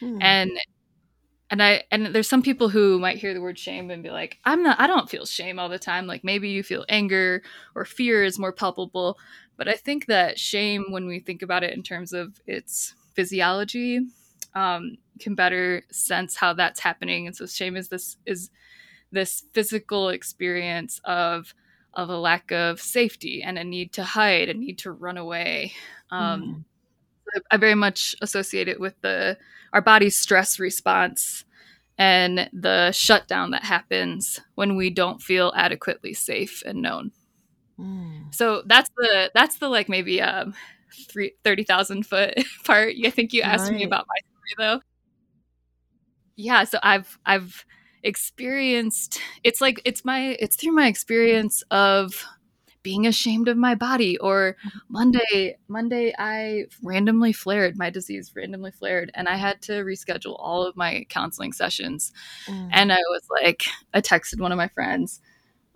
Mm. 0.00 0.18
And 0.20 0.50
and 1.52 1.62
I 1.62 1.84
and 1.90 2.06
there's 2.06 2.28
some 2.28 2.42
people 2.42 2.70
who 2.70 2.98
might 2.98 3.18
hear 3.18 3.34
the 3.34 3.40
word 3.42 3.58
shame 3.58 3.90
and 3.90 4.02
be 4.02 4.08
like, 4.08 4.38
I'm 4.46 4.62
not 4.62 4.80
I 4.80 4.86
don't 4.86 5.10
feel 5.10 5.26
shame 5.26 5.58
all 5.58 5.68
the 5.68 5.78
time. 5.78 6.06
Like 6.06 6.24
maybe 6.24 6.48
you 6.48 6.62
feel 6.62 6.86
anger 6.88 7.42
or 7.74 7.84
fear 7.84 8.24
is 8.24 8.38
more 8.38 8.52
palpable. 8.52 9.18
But 9.58 9.68
I 9.68 9.74
think 9.74 10.06
that 10.06 10.38
shame, 10.38 10.86
when 10.88 11.06
we 11.06 11.20
think 11.20 11.42
about 11.42 11.62
it 11.62 11.74
in 11.74 11.82
terms 11.82 12.14
of 12.14 12.40
its 12.46 12.94
physiology, 13.14 14.00
um, 14.54 14.96
can 15.20 15.34
better 15.34 15.82
sense 15.90 16.36
how 16.36 16.54
that's 16.54 16.80
happening. 16.80 17.26
And 17.26 17.36
so 17.36 17.44
shame 17.44 17.76
is 17.76 17.88
this 17.88 18.16
is 18.24 18.48
this 19.12 19.44
physical 19.52 20.08
experience 20.08 21.02
of 21.04 21.54
of 21.92 22.08
a 22.08 22.16
lack 22.16 22.50
of 22.50 22.80
safety 22.80 23.42
and 23.42 23.58
a 23.58 23.64
need 23.64 23.92
to 23.92 24.04
hide, 24.04 24.48
a 24.48 24.54
need 24.54 24.78
to 24.78 24.90
run 24.90 25.18
away. 25.18 25.74
Um, 26.10 26.42
mm. 26.42 26.64
I 27.50 27.56
very 27.56 27.74
much 27.74 28.14
associate 28.20 28.68
it 28.68 28.80
with 28.80 28.94
the 29.00 29.38
our 29.72 29.80
body's 29.80 30.16
stress 30.16 30.58
response 30.58 31.44
and 31.98 32.48
the 32.52 32.92
shutdown 32.92 33.50
that 33.52 33.64
happens 33.64 34.40
when 34.54 34.76
we 34.76 34.90
don't 34.90 35.22
feel 35.22 35.52
adequately 35.56 36.14
safe 36.14 36.62
and 36.66 36.82
known. 36.82 37.12
Mm. 37.78 38.34
So 38.34 38.62
that's 38.66 38.90
the 38.96 39.30
that's 39.34 39.58
the 39.58 39.68
like 39.68 39.88
maybe 39.88 40.20
um 40.20 40.54
30,000 41.44 42.06
foot 42.06 42.34
part. 42.64 42.94
I 43.04 43.10
think 43.10 43.32
you 43.32 43.42
asked 43.42 43.70
right. 43.70 43.78
me 43.78 43.84
about 43.84 44.06
my 44.08 44.54
story 44.54 44.68
though. 44.68 44.80
Yeah, 46.36 46.64
so 46.64 46.78
I've 46.82 47.18
I've 47.26 47.64
experienced 48.02 49.20
it's 49.44 49.60
like 49.60 49.80
it's 49.84 50.04
my 50.04 50.36
it's 50.40 50.56
through 50.56 50.72
my 50.72 50.88
experience 50.88 51.62
of 51.70 52.26
being 52.82 53.06
ashamed 53.06 53.48
of 53.48 53.56
my 53.56 53.74
body 53.74 54.18
or 54.18 54.56
mm-hmm. 54.66 54.78
monday 54.88 55.56
monday 55.68 56.14
i 56.18 56.64
randomly 56.82 57.32
flared 57.32 57.76
my 57.76 57.90
disease 57.90 58.32
randomly 58.34 58.70
flared 58.70 59.10
and 59.14 59.28
i 59.28 59.36
had 59.36 59.60
to 59.62 59.72
reschedule 59.84 60.36
all 60.38 60.66
of 60.66 60.76
my 60.76 61.04
counseling 61.08 61.52
sessions 61.52 62.12
mm. 62.46 62.68
and 62.72 62.92
i 62.92 63.00
was 63.10 63.22
like 63.42 63.64
i 63.94 64.00
texted 64.00 64.40
one 64.40 64.52
of 64.52 64.58
my 64.58 64.68
friends 64.68 65.20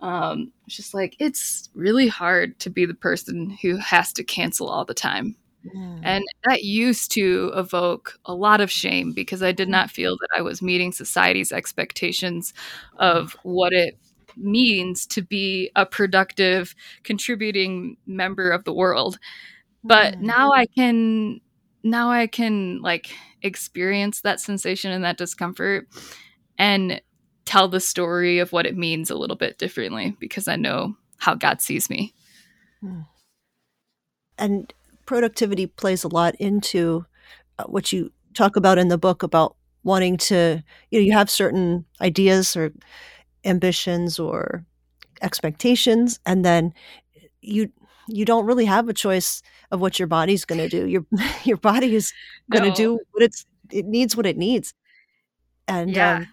um 0.01 0.51
just 0.67 0.93
like 0.93 1.15
it's 1.19 1.69
really 1.73 2.07
hard 2.07 2.57
to 2.59 2.69
be 2.69 2.85
the 2.85 2.93
person 2.93 3.57
who 3.61 3.77
has 3.77 4.13
to 4.13 4.23
cancel 4.23 4.67
all 4.67 4.85
the 4.85 4.93
time 4.93 5.35
Mm. 5.75 5.99
And 6.03 6.23
that 6.45 6.63
used 6.63 7.11
to 7.13 7.51
evoke 7.55 8.19
a 8.25 8.33
lot 8.33 8.61
of 8.61 8.71
shame 8.71 9.13
because 9.13 9.41
I 9.41 9.51
did 9.51 9.67
mm. 9.67 9.71
not 9.71 9.91
feel 9.91 10.17
that 10.17 10.29
I 10.35 10.41
was 10.41 10.61
meeting 10.61 10.91
society's 10.91 11.51
expectations 11.51 12.53
of 12.97 13.35
what 13.43 13.73
it 13.73 13.97
means 14.37 15.05
to 15.07 15.21
be 15.21 15.71
a 15.75 15.85
productive, 15.85 16.75
contributing 17.03 17.97
member 18.05 18.49
of 18.51 18.63
the 18.63 18.73
world. 18.73 19.19
But 19.83 20.15
mm. 20.15 20.21
now 20.21 20.51
I 20.51 20.65
can 20.65 21.41
now 21.83 22.11
I 22.11 22.27
can 22.27 22.81
like 22.81 23.09
experience 23.41 24.21
that 24.21 24.39
sensation 24.39 24.91
and 24.91 25.03
that 25.03 25.17
discomfort 25.17 25.87
and 26.57 27.01
tell 27.45 27.67
the 27.67 27.79
story 27.79 28.39
of 28.39 28.51
what 28.51 28.65
it 28.65 28.75
means 28.75 29.09
a 29.09 29.15
little 29.15 29.35
bit 29.35 29.57
differently 29.57 30.15
because 30.19 30.47
I 30.47 30.55
know 30.57 30.95
how 31.17 31.35
God 31.35 31.61
sees 31.61 31.89
me. 31.89 32.13
Mm. 32.83 33.05
And 34.37 34.73
productivity 35.05 35.65
plays 35.65 36.03
a 36.03 36.09
lot 36.09 36.35
into 36.35 37.05
uh, 37.57 37.63
what 37.63 37.91
you 37.91 38.11
talk 38.33 38.55
about 38.55 38.77
in 38.77 38.89
the 38.89 38.97
book 38.97 39.23
about 39.23 39.55
wanting 39.83 40.17
to 40.17 40.61
you 40.91 40.99
know 40.99 41.05
you 41.05 41.13
have 41.13 41.29
certain 41.29 41.85
ideas 42.01 42.55
or 42.55 42.71
ambitions 43.47 44.19
or 44.19 44.65
expectations 45.21 46.19
and 46.25 46.45
then 46.45 46.73
you 47.41 47.71
you 48.07 48.23
don't 48.23 48.45
really 48.45 48.65
have 48.65 48.87
a 48.87 48.93
choice 48.93 49.41
of 49.71 49.81
what 49.81 49.99
your 49.99 50.07
body's 50.07 50.45
going 50.45 50.59
to 50.59 50.69
do 50.69 50.85
your 50.87 51.05
your 51.43 51.57
body 51.57 51.95
is 51.95 52.13
going 52.51 52.63
to 52.63 52.69
no. 52.69 52.75
do 52.75 52.99
what 53.11 53.23
it's 53.23 53.45
it 53.71 53.85
needs 53.85 54.15
what 54.15 54.25
it 54.25 54.37
needs 54.37 54.73
and 55.67 55.91
yeah. 55.91 56.17
um, 56.17 56.27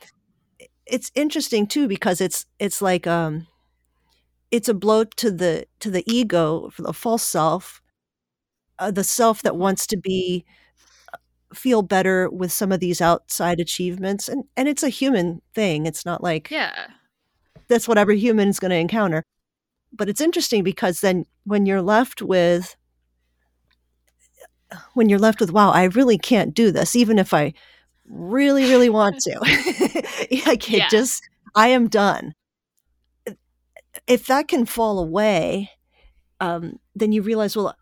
it's 0.87 1.11
interesting 1.15 1.67
too 1.67 1.89
because 1.89 2.21
it's 2.21 2.47
it's 2.59 2.83
like 2.83 3.07
um 3.07 3.47
it's 4.51 4.69
a 4.69 4.75
blow 4.75 5.05
to 5.05 5.31
the 5.31 5.67
to 5.81 5.91
the 5.91 6.05
ego 6.07 6.71
for 6.71 6.83
the 6.83 6.93
false 6.93 7.23
self 7.23 7.81
uh, 8.79 8.91
the 8.91 9.05
self 9.05 9.43
that 9.43 9.57
wants 9.57 9.87
to 9.87 9.97
be 9.97 10.45
uh, 11.13 11.17
feel 11.55 11.83
better 11.83 12.29
with 12.31 12.53
some 12.53 12.71
of 12.71 12.81
these 12.81 13.01
outside 13.01 13.61
achievements 13.61 14.29
and 14.29 14.45
and 14.57 14.69
it's 14.69 14.83
a 14.83 14.89
human 14.89 15.41
thing 15.55 15.87
it's 15.87 16.05
not 16.05 16.23
like 16.23 16.51
yeah 16.51 16.87
that's 17.69 17.89
what 17.89 17.99
every 17.99 18.19
human 18.19 18.49
is 18.49 18.61
going 18.61 18.71
to 18.71 18.77
encounter 18.77 19.25
but 19.93 20.09
it's 20.09 20.21
interesting 20.21 20.63
because 20.63 21.01
then 21.01 21.25
when 21.45 21.67
you're 21.67 21.83
left 21.83 22.23
with 22.23 22.77
when 24.95 25.09
you're 25.09 25.19
left 25.19 25.41
with 25.41 25.53
wow 25.53 25.71
i 25.71 25.85
really 25.85 26.19
can't 26.19 26.55
do 26.55 26.71
this 26.71 26.97
even 26.97 27.19
if 27.19 27.33
i 27.33 27.53
really 28.09 28.65
really 28.65 28.89
want 28.89 29.19
to 29.21 29.39
i 30.47 30.57
can 30.57 30.79
yeah. 30.79 30.89
just 30.89 31.23
i 31.55 31.69
am 31.69 31.89
done 31.89 32.35
if 34.07 34.27
that 34.27 34.49
can 34.49 34.67
fall 34.67 34.99
away 34.99 35.71
um, 36.41 36.79
then 36.97 37.13
you 37.13 37.23
realize 37.23 37.57
well 37.57 37.77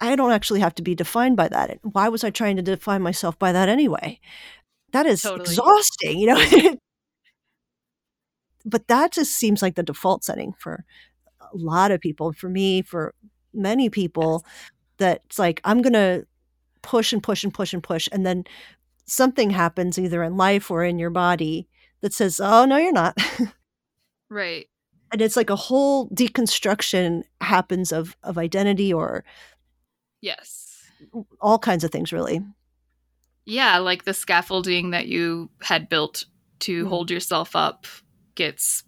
I 0.00 0.16
don't 0.16 0.32
actually 0.32 0.60
have 0.60 0.74
to 0.76 0.82
be 0.82 0.94
defined 0.94 1.36
by 1.36 1.48
that. 1.48 1.78
Why 1.82 2.08
was 2.08 2.22
I 2.22 2.30
trying 2.30 2.56
to 2.56 2.62
define 2.62 3.02
myself 3.02 3.38
by 3.38 3.52
that 3.52 3.68
anyway? 3.68 4.20
That 4.92 5.06
is 5.06 5.22
totally. 5.22 5.42
exhausting, 5.42 6.18
you 6.18 6.26
know. 6.28 6.76
but 8.68 8.88
that 8.88 9.12
just 9.12 9.32
seems 9.32 9.62
like 9.62 9.74
the 9.74 9.82
default 9.82 10.24
setting 10.24 10.52
for 10.58 10.84
a 11.40 11.56
lot 11.56 11.90
of 11.90 12.00
people. 12.00 12.32
For 12.32 12.48
me, 12.48 12.82
for 12.82 13.14
many 13.54 13.90
people, 13.90 14.44
yes. 14.44 14.70
that 14.98 15.22
it's 15.26 15.38
like 15.38 15.60
I'm 15.64 15.82
gonna 15.82 16.24
push 16.82 17.12
and 17.12 17.22
push 17.22 17.44
and 17.44 17.52
push 17.52 17.72
and 17.72 17.82
push, 17.82 18.08
and 18.12 18.24
then 18.24 18.44
something 19.06 19.50
happens 19.50 19.98
either 19.98 20.22
in 20.22 20.36
life 20.36 20.70
or 20.70 20.84
in 20.84 20.98
your 20.98 21.10
body 21.10 21.68
that 22.00 22.12
says, 22.12 22.40
"Oh 22.42 22.64
no, 22.64 22.76
you're 22.76 22.92
not." 22.92 23.16
right. 24.30 24.66
And 25.10 25.22
it's 25.22 25.36
like 25.36 25.48
a 25.48 25.56
whole 25.56 26.08
deconstruction 26.10 27.22
happens 27.40 27.92
of 27.92 28.16
of 28.22 28.36
identity 28.38 28.92
or 28.92 29.24
Yes. 30.20 30.82
All 31.40 31.58
kinds 31.58 31.84
of 31.84 31.90
things, 31.90 32.12
really. 32.12 32.40
Yeah, 33.44 33.78
like 33.78 34.04
the 34.04 34.14
scaffolding 34.14 34.90
that 34.90 35.06
you 35.06 35.50
had 35.62 35.88
built 35.88 36.26
to 36.60 36.84
mm. 36.84 36.88
hold 36.88 37.10
yourself 37.10 37.54
up 37.54 37.86
gets 38.38 38.84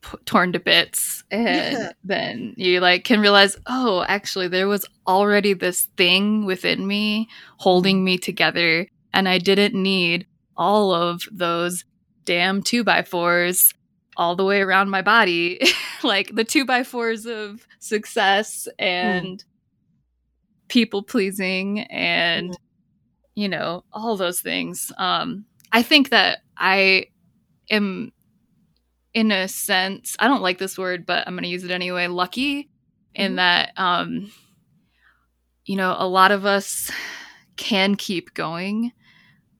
p- 0.00 0.18
torn 0.24 0.52
to 0.52 0.60
bits 0.60 1.24
and 1.30 1.76
yeah. 1.76 1.92
then 2.04 2.54
you 2.56 2.80
like 2.80 3.04
can 3.04 3.20
realize 3.20 3.56
oh 3.66 4.04
actually 4.08 4.48
there 4.48 4.68
was 4.68 4.86
already 5.06 5.52
this 5.52 5.84
thing 5.96 6.46
within 6.46 6.86
me 6.86 7.28
holding 7.58 8.02
me 8.04 8.16
together 8.16 8.86
and 9.12 9.28
i 9.28 9.38
didn't 9.38 9.74
need 9.74 10.26
all 10.56 10.94
of 10.94 11.22
those 11.30 11.84
damn 12.24 12.62
two 12.62 12.82
by 12.82 13.02
fours 13.02 13.74
all 14.16 14.34
the 14.34 14.44
way 14.44 14.62
around 14.62 14.88
my 14.88 15.02
body 15.02 15.60
like 16.02 16.34
the 16.34 16.44
two 16.44 16.64
by 16.64 16.82
fours 16.82 17.26
of 17.26 17.66
success 17.80 18.66
mm. 18.80 18.84
and 18.84 19.38
mm 19.38 19.44
people 20.68 21.02
pleasing 21.02 21.80
and 21.82 22.50
mm-hmm. 22.50 23.40
you 23.40 23.48
know 23.48 23.84
all 23.92 24.16
those 24.16 24.40
things 24.40 24.92
um 24.98 25.44
i 25.72 25.82
think 25.82 26.10
that 26.10 26.38
i 26.56 27.04
am 27.70 28.12
in 29.14 29.30
a 29.32 29.48
sense 29.48 30.16
i 30.18 30.28
don't 30.28 30.42
like 30.42 30.58
this 30.58 30.78
word 30.78 31.06
but 31.06 31.26
i'm 31.26 31.34
going 31.34 31.42
to 31.42 31.48
use 31.48 31.64
it 31.64 31.70
anyway 31.70 32.06
lucky 32.06 32.64
mm-hmm. 32.64 33.22
in 33.22 33.36
that 33.36 33.72
um 33.76 34.30
you 35.64 35.76
know 35.76 35.94
a 35.98 36.08
lot 36.08 36.30
of 36.30 36.44
us 36.44 36.90
can 37.56 37.94
keep 37.94 38.34
going 38.34 38.92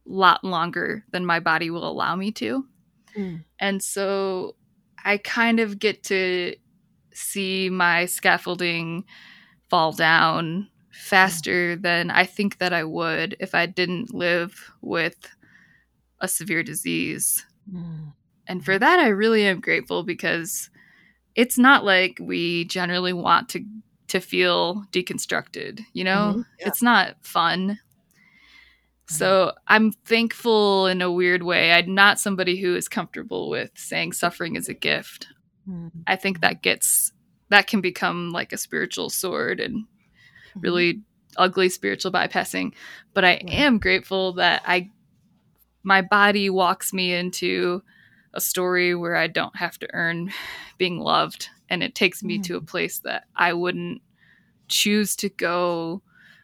a 0.06 0.12
lot 0.12 0.44
longer 0.44 1.04
than 1.10 1.24
my 1.24 1.40
body 1.40 1.70
will 1.70 1.88
allow 1.88 2.14
me 2.14 2.30
to 2.30 2.64
mm. 3.16 3.42
and 3.58 3.82
so 3.82 4.54
i 5.04 5.16
kind 5.16 5.58
of 5.58 5.78
get 5.78 6.02
to 6.02 6.54
see 7.12 7.70
my 7.70 8.04
scaffolding 8.04 9.04
fall 9.70 9.92
down 9.92 10.68
faster 10.96 11.76
than 11.76 12.10
I 12.10 12.24
think 12.24 12.58
that 12.58 12.72
I 12.72 12.84
would 12.84 13.36
if 13.38 13.54
I 13.54 13.66
didn't 13.66 14.14
live 14.14 14.72
with 14.80 15.16
a 16.20 16.28
severe 16.28 16.62
disease. 16.62 17.44
Mm. 17.72 18.12
And 18.46 18.64
for 18.64 18.78
that, 18.78 18.98
I 18.98 19.08
really 19.08 19.44
am 19.44 19.60
grateful 19.60 20.02
because 20.02 20.70
it's 21.34 21.58
not 21.58 21.84
like 21.84 22.18
we 22.20 22.64
generally 22.64 23.12
want 23.12 23.48
to 23.50 23.64
to 24.08 24.20
feel 24.20 24.84
deconstructed, 24.92 25.80
you 25.92 26.04
know? 26.04 26.30
Mm-hmm. 26.30 26.40
Yeah. 26.60 26.68
It's 26.68 26.80
not 26.80 27.16
fun. 27.22 27.80
So 29.08 29.52
I'm 29.68 29.92
thankful 29.92 30.86
in 30.86 31.00
a 31.00 31.12
weird 31.12 31.42
way. 31.42 31.72
I'm 31.72 31.94
not 31.94 32.18
somebody 32.18 32.60
who 32.60 32.74
is 32.74 32.88
comfortable 32.88 33.48
with 33.48 33.70
saying 33.76 34.12
suffering 34.12 34.56
is 34.56 34.68
a 34.68 34.74
gift. 34.74 35.28
Mm-hmm. 35.68 36.00
I 36.06 36.16
think 36.16 36.40
that 36.40 36.62
gets 36.62 37.12
that 37.48 37.68
can 37.68 37.80
become 37.80 38.30
like 38.30 38.52
a 38.52 38.58
spiritual 38.58 39.10
sword 39.10 39.60
and 39.60 39.84
mm-hmm. 39.84 40.60
really 40.60 41.02
ugly 41.36 41.68
spiritual 41.68 42.10
bypassing. 42.10 42.72
But 43.14 43.24
I 43.24 43.34
am 43.48 43.78
grateful 43.78 44.32
that 44.34 44.62
I 44.66 44.90
my 45.86 46.02
body 46.02 46.50
walks 46.50 46.92
me 46.92 47.14
into 47.14 47.80
a 48.34 48.40
story 48.40 48.94
where 48.96 49.14
I 49.14 49.28
don't 49.28 49.54
have 49.56 49.78
to 49.78 49.88
earn 49.94 50.32
being 50.78 50.98
loved 50.98 51.48
and 51.70 51.82
it 51.82 51.94
takes 51.94 52.22
me 52.22 52.38
mm. 52.38 52.42
to 52.44 52.56
a 52.56 52.60
mm. 52.60 52.66
place 52.66 52.98
that 53.00 53.24
I 53.34 53.52
wouldn't 53.52 54.02
choose 54.68 55.14
to 55.16 55.28
go 55.28 56.02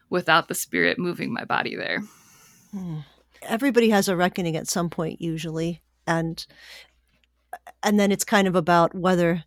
without 0.09 0.47
the 0.47 0.55
spirit 0.55 0.97
moving 0.97 1.33
my 1.33 1.43
body 1.43 1.75
there. 1.75 2.01
Mm. 2.73 3.03
Everybody 3.41 3.89
has 3.89 4.07
a 4.07 4.15
reckoning 4.15 4.55
at 4.55 4.69
some 4.69 4.89
point 4.89 5.21
usually 5.21 5.81
and 6.07 6.45
and 7.83 7.99
then 7.99 8.11
it's 8.11 8.23
kind 8.23 8.47
of 8.47 8.55
about 8.55 8.95
whether 8.95 9.43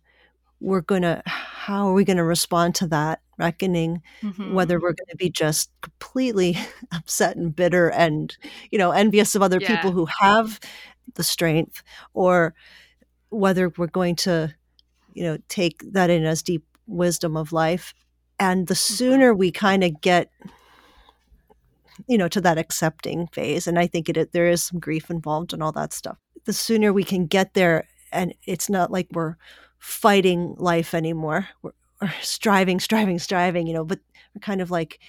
we're 0.59 0.81
going 0.81 1.01
to 1.01 1.23
how 1.67 1.85
are 1.85 1.93
we 1.93 2.05
going 2.05 2.15
to 2.15 2.23
respond 2.23 2.73
to 2.73 2.87
that 2.87 3.19
reckoning 3.37 4.01
mm-hmm. 4.21 4.53
whether 4.53 4.79
we're 4.79 4.93
going 4.93 5.09
to 5.09 5.17
be 5.17 5.29
just 5.29 5.69
completely 5.81 6.57
upset 6.93 7.35
and 7.35 7.53
bitter 7.57 7.89
and 7.89 8.37
you 8.71 8.77
know 8.77 8.91
envious 8.91 9.35
of 9.35 9.41
other 9.41 9.59
yeah. 9.59 9.75
people 9.75 9.91
who 9.91 10.05
have 10.05 10.61
the 11.15 11.23
strength 11.23 11.83
or 12.13 12.53
whether 13.29 13.67
we're 13.77 13.87
going 13.87 14.15
to 14.15 14.55
you 15.13 15.23
know 15.23 15.37
take 15.49 15.83
that 15.91 16.09
in 16.09 16.23
as 16.23 16.41
deep 16.41 16.63
wisdom 16.87 17.35
of 17.35 17.51
life 17.51 17.93
and 18.39 18.67
the 18.67 18.73
mm-hmm. 18.73 18.93
sooner 18.93 19.33
we 19.33 19.51
kind 19.51 19.83
of 19.83 19.99
get 19.99 20.31
you 22.07 22.17
know 22.17 22.29
to 22.29 22.39
that 22.39 22.57
accepting 22.57 23.27
phase 23.27 23.67
and 23.67 23.77
i 23.77 23.85
think 23.85 24.07
it 24.07 24.31
there 24.31 24.47
is 24.47 24.63
some 24.63 24.79
grief 24.79 25.09
involved 25.09 25.51
and 25.51 25.61
all 25.61 25.73
that 25.73 25.91
stuff 25.91 26.17
the 26.45 26.53
sooner 26.53 26.93
we 26.93 27.03
can 27.03 27.25
get 27.25 27.55
there 27.55 27.85
and 28.13 28.33
it's 28.45 28.69
not 28.69 28.89
like 28.89 29.07
we're 29.11 29.35
fighting 29.87 30.53
life 30.57 30.93
anymore. 30.93 31.47
We're, 31.61 31.71
we're 32.01 32.13
striving 32.21 32.79
striving 32.79 33.17
striving 33.17 33.65
you 33.65 33.73
know 33.73 33.85
but 33.85 33.99
we're 34.35 34.41
kind 34.41 34.61
of 34.61 34.69
like 34.69 34.99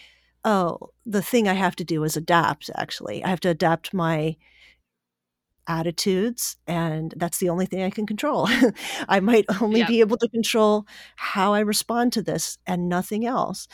oh 0.45 0.91
the 1.05 1.21
thing 1.21 1.47
i 1.47 1.53
have 1.53 1.77
to 1.77 1.85
do 1.85 2.05
is 2.05 2.17
adapt 2.17 2.71
actually. 2.77 3.25
I 3.25 3.29
have 3.29 3.41
to 3.41 3.51
adapt 3.51 3.93
my 3.93 4.37
attitudes 5.67 6.57
and 6.67 7.13
that's 7.17 7.39
the 7.39 7.49
only 7.49 7.67
thing 7.67 7.83
i 7.83 7.91
can 7.91 8.07
control. 8.07 8.49
I 9.09 9.19
might 9.19 9.47
only 9.61 9.83
be 9.83 9.99
able 9.99 10.17
to 10.19 10.29
control 10.29 10.87
how 11.17 11.53
i 11.53 11.61
respond 11.61 12.13
to 12.13 12.23
this 12.23 12.57
and 12.65 12.89
nothing 12.89 13.27
else. 13.27 13.67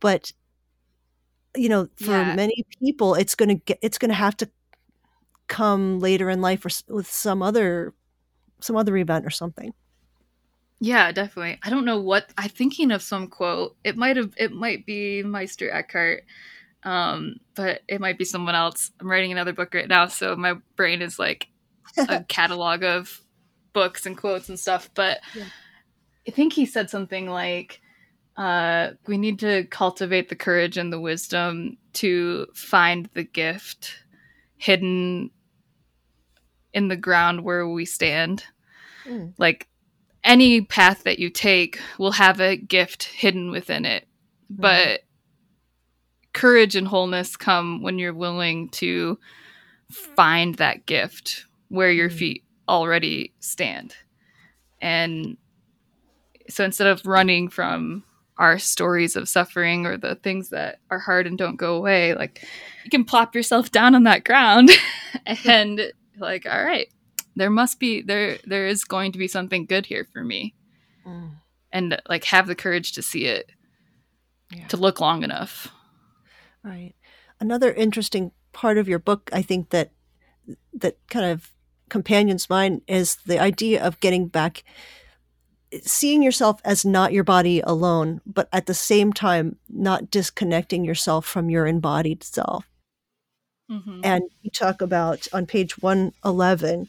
But 0.00 0.32
you 1.56 1.68
know 1.68 1.88
for 1.96 2.10
yeah. 2.10 2.34
many 2.34 2.66
people 2.80 3.14
it's 3.14 3.36
going 3.36 3.48
to 3.48 3.54
get 3.64 3.78
it's 3.80 3.96
going 3.96 4.10
to 4.10 4.14
have 4.14 4.36
to 4.38 4.50
come 5.46 6.00
later 6.00 6.28
in 6.28 6.40
life 6.40 6.66
or 6.66 6.70
with 6.92 7.06
some 7.06 7.42
other 7.42 7.94
some 8.60 8.76
other 8.76 8.96
event 8.96 9.24
or 9.24 9.30
something 9.30 9.72
yeah 10.80 11.10
definitely 11.12 11.58
i 11.62 11.70
don't 11.70 11.84
know 11.84 12.00
what 12.00 12.30
i'm 12.36 12.48
thinking 12.48 12.90
of 12.90 13.02
some 13.02 13.28
quote 13.28 13.76
it 13.84 13.96
might 13.96 14.16
have 14.16 14.32
it 14.36 14.52
might 14.52 14.84
be 14.84 15.22
meister 15.22 15.70
eckhart 15.70 16.24
um, 16.86 17.40
but 17.56 17.82
it 17.88 18.00
might 18.00 18.16
be 18.16 18.24
someone 18.24 18.54
else. 18.54 18.92
I'm 19.00 19.10
writing 19.10 19.32
another 19.32 19.52
book 19.52 19.74
right 19.74 19.88
now, 19.88 20.06
so 20.06 20.36
my 20.36 20.54
brain 20.76 21.02
is 21.02 21.18
like 21.18 21.48
a 22.08 22.22
catalog 22.28 22.84
of 22.84 23.20
books 23.72 24.06
and 24.06 24.16
quotes 24.16 24.48
and 24.48 24.58
stuff. 24.58 24.88
But 24.94 25.18
yeah. 25.34 25.46
I 26.28 26.30
think 26.30 26.52
he 26.52 26.64
said 26.64 26.88
something 26.88 27.28
like, 27.28 27.80
uh, 28.36 28.90
"We 29.08 29.18
need 29.18 29.40
to 29.40 29.64
cultivate 29.64 30.28
the 30.28 30.36
courage 30.36 30.76
and 30.76 30.92
the 30.92 31.00
wisdom 31.00 31.76
to 31.94 32.46
find 32.54 33.10
the 33.14 33.24
gift 33.24 33.94
hidden 34.56 35.30
in 36.72 36.86
the 36.86 36.96
ground 36.96 37.42
where 37.42 37.66
we 37.66 37.84
stand." 37.84 38.44
Mm. 39.04 39.34
Like 39.38 39.66
any 40.26 40.60
path 40.60 41.04
that 41.04 41.18
you 41.18 41.30
take 41.30 41.80
will 41.98 42.12
have 42.12 42.40
a 42.40 42.56
gift 42.56 43.04
hidden 43.04 43.50
within 43.50 43.84
it, 43.84 44.06
mm. 44.52 44.60
but 44.60 45.00
courage 46.34 46.76
and 46.76 46.88
wholeness 46.88 47.36
come 47.36 47.80
when 47.80 47.98
you're 47.98 48.12
willing 48.12 48.68
to 48.68 49.18
find 49.90 50.56
that 50.56 50.84
gift 50.84 51.46
where 51.68 51.90
your 51.90 52.10
mm. 52.10 52.18
feet 52.18 52.44
already 52.68 53.32
stand. 53.40 53.94
And 54.82 55.38
so 56.48 56.64
instead 56.64 56.88
of 56.88 57.06
running 57.06 57.48
from 57.48 58.04
our 58.38 58.58
stories 58.58 59.16
of 59.16 59.28
suffering 59.28 59.86
or 59.86 59.96
the 59.96 60.16
things 60.16 60.50
that 60.50 60.80
are 60.90 60.98
hard 60.98 61.26
and 61.26 61.38
don't 61.38 61.56
go 61.56 61.76
away, 61.76 62.14
like 62.14 62.46
you 62.84 62.90
can 62.90 63.04
plop 63.04 63.34
yourself 63.34 63.70
down 63.70 63.94
on 63.94 64.02
that 64.02 64.24
ground 64.24 64.70
and 65.44 65.92
like, 66.18 66.46
all 66.46 66.64
right, 66.64 66.88
there 67.36 67.50
must 67.50 67.78
be 67.78 68.02
there 68.02 68.38
there 68.44 68.66
is 68.66 68.84
going 68.84 69.12
to 69.12 69.18
be 69.18 69.28
something 69.28 69.66
good 69.66 69.86
here 69.86 70.06
for 70.12 70.24
me. 70.24 70.54
Mm. 71.06 71.32
And 71.72 72.00
like 72.08 72.24
have 72.24 72.46
the 72.46 72.54
courage 72.54 72.92
to 72.92 73.02
see 73.02 73.26
it. 73.26 73.50
Yeah. 74.50 74.66
To 74.68 74.76
look 74.76 75.00
long 75.00 75.22
enough. 75.22 75.68
Right. 76.62 76.94
Another 77.38 77.72
interesting 77.72 78.32
part 78.52 78.78
of 78.78 78.88
your 78.88 78.98
book, 78.98 79.28
I 79.32 79.42
think 79.42 79.70
that 79.70 79.90
that 80.72 80.96
kind 81.10 81.26
of 81.26 81.52
companions 81.88 82.48
mine 82.48 82.80
is 82.88 83.16
the 83.26 83.38
idea 83.38 83.84
of 83.84 84.00
getting 84.00 84.28
back 84.28 84.64
seeing 85.82 86.22
yourself 86.22 86.60
as 86.64 86.84
not 86.84 87.12
your 87.12 87.24
body 87.24 87.60
alone, 87.60 88.20
but 88.24 88.48
at 88.52 88.66
the 88.66 88.74
same 88.74 89.12
time 89.12 89.56
not 89.68 90.10
disconnecting 90.10 90.84
yourself 90.84 91.26
from 91.26 91.50
your 91.50 91.66
embodied 91.66 92.22
self. 92.22 92.68
Mm-hmm. 93.70 94.00
And 94.04 94.22
you 94.42 94.50
talk 94.50 94.80
about 94.80 95.26
on 95.32 95.46
page 95.46 95.78
111 95.78 96.88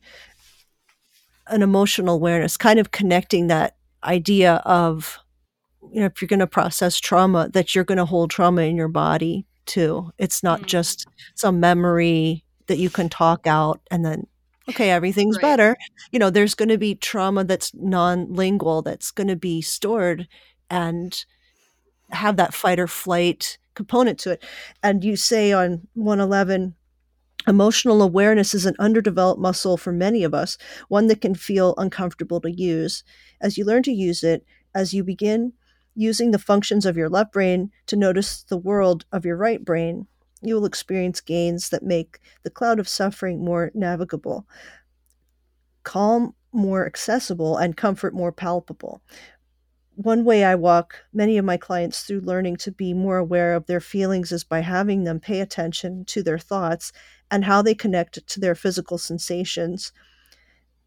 an 1.49 1.61
emotional 1.61 2.15
awareness, 2.15 2.57
kind 2.57 2.79
of 2.79 2.91
connecting 2.91 3.47
that 3.47 3.75
idea 4.03 4.55
of, 4.65 5.19
you 5.91 5.99
know, 5.99 6.05
if 6.05 6.21
you're 6.21 6.27
going 6.27 6.39
to 6.39 6.47
process 6.47 6.99
trauma, 6.99 7.49
that 7.53 7.73
you're 7.73 7.83
going 7.83 7.97
to 7.97 8.05
hold 8.05 8.29
trauma 8.29 8.63
in 8.63 8.75
your 8.75 8.87
body 8.87 9.45
too. 9.65 10.11
It's 10.17 10.43
not 10.43 10.59
mm-hmm. 10.59 10.67
just 10.67 11.07
some 11.35 11.59
memory 11.59 12.43
that 12.67 12.77
you 12.77 12.89
can 12.89 13.09
talk 13.09 13.47
out 13.47 13.81
and 13.91 14.05
then 14.05 14.27
okay, 14.69 14.89
everything's 14.89 15.37
right. 15.37 15.41
better. 15.41 15.77
You 16.11 16.19
know, 16.19 16.29
there's 16.29 16.55
going 16.55 16.69
to 16.69 16.77
be 16.77 16.95
trauma 16.95 17.43
that's 17.43 17.73
non-lingual 17.73 18.81
that's 18.81 19.11
going 19.11 19.27
to 19.27 19.35
be 19.35 19.61
stored 19.61 20.27
and 20.69 21.23
have 22.11 22.37
that 22.37 22.53
fight 22.53 22.79
or 22.79 22.87
flight 22.87 23.57
component 23.75 24.19
to 24.19 24.31
it. 24.31 24.43
And 24.83 25.03
you 25.03 25.15
say 25.15 25.53
on 25.53 25.87
111 25.93 26.75
Emotional 27.47 28.01
awareness 28.01 28.53
is 28.53 28.65
an 28.65 28.75
underdeveloped 28.77 29.39
muscle 29.39 29.77
for 29.77 29.93
many 29.93 30.25
of 30.25 30.33
us, 30.33 30.57
one 30.89 31.07
that 31.07 31.21
can 31.21 31.33
feel 31.33 31.73
uncomfortable 31.77 32.41
to 32.41 32.51
use. 32.51 33.05
As 33.39 33.57
you 33.57 33.63
learn 33.63 33.83
to 33.83 33.91
use 33.91 34.21
it, 34.21 34.45
as 34.75 34.93
you 34.93 35.03
begin 35.03 35.53
using 35.95 36.31
the 36.31 36.39
functions 36.39 36.85
of 36.85 36.97
your 36.97 37.09
left 37.09 37.31
brain 37.31 37.71
to 37.85 37.95
notice 37.95 38.43
the 38.43 38.57
world 38.57 39.05
of 39.13 39.25
your 39.25 39.37
right 39.37 39.63
brain, 39.63 40.07
you 40.41 40.55
will 40.55 40.65
experience 40.65 41.21
gains 41.21 41.69
that 41.69 41.83
make 41.83 42.19
the 42.43 42.49
cloud 42.49 42.79
of 42.79 42.89
suffering 42.89 43.43
more 43.43 43.71
navigable, 43.73 44.45
calm 45.83 46.35
more 46.51 46.85
accessible, 46.85 47.55
and 47.55 47.77
comfort 47.77 48.13
more 48.13 48.31
palpable. 48.31 49.01
One 49.97 50.25
way 50.25 50.43
I 50.43 50.53
walk 50.53 51.05
many 51.11 51.39
of 51.39 51.45
my 51.45 51.57
clients 51.57 52.03
through 52.03 52.19
learning 52.19 52.57
to 52.57 52.71
be 52.71 52.93
more 52.93 53.17
aware 53.17 53.55
of 53.55 53.65
their 53.65 53.79
feelings 53.79 54.31
is 54.31 54.43
by 54.43 54.59
having 54.59 55.05
them 55.05 55.19
pay 55.19 55.39
attention 55.39 56.05
to 56.05 56.21
their 56.21 56.37
thoughts 56.37 56.93
and 57.31 57.45
how 57.45 57.63
they 57.63 57.73
connect 57.73 58.27
to 58.27 58.39
their 58.39 58.53
physical 58.53 58.99
sensations, 58.99 59.91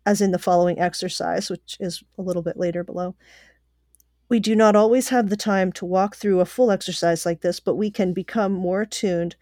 as 0.06 0.20
in 0.20 0.30
the 0.30 0.38
following 0.38 0.78
exercise, 0.78 1.50
which 1.50 1.76
is 1.80 2.04
a 2.18 2.22
little 2.22 2.40
bit 2.40 2.56
later 2.56 2.84
below. 2.84 3.16
We 4.28 4.38
do 4.38 4.54
not 4.54 4.76
always 4.76 5.08
have 5.08 5.28
the 5.28 5.36
time 5.36 5.72
to 5.72 5.84
walk 5.84 6.14
through 6.14 6.38
a 6.38 6.46
full 6.46 6.70
exercise 6.70 7.26
like 7.26 7.40
this, 7.40 7.58
but 7.58 7.74
we 7.74 7.90
can 7.90 8.12
become 8.12 8.52
more 8.52 8.82
attuned 8.82 9.34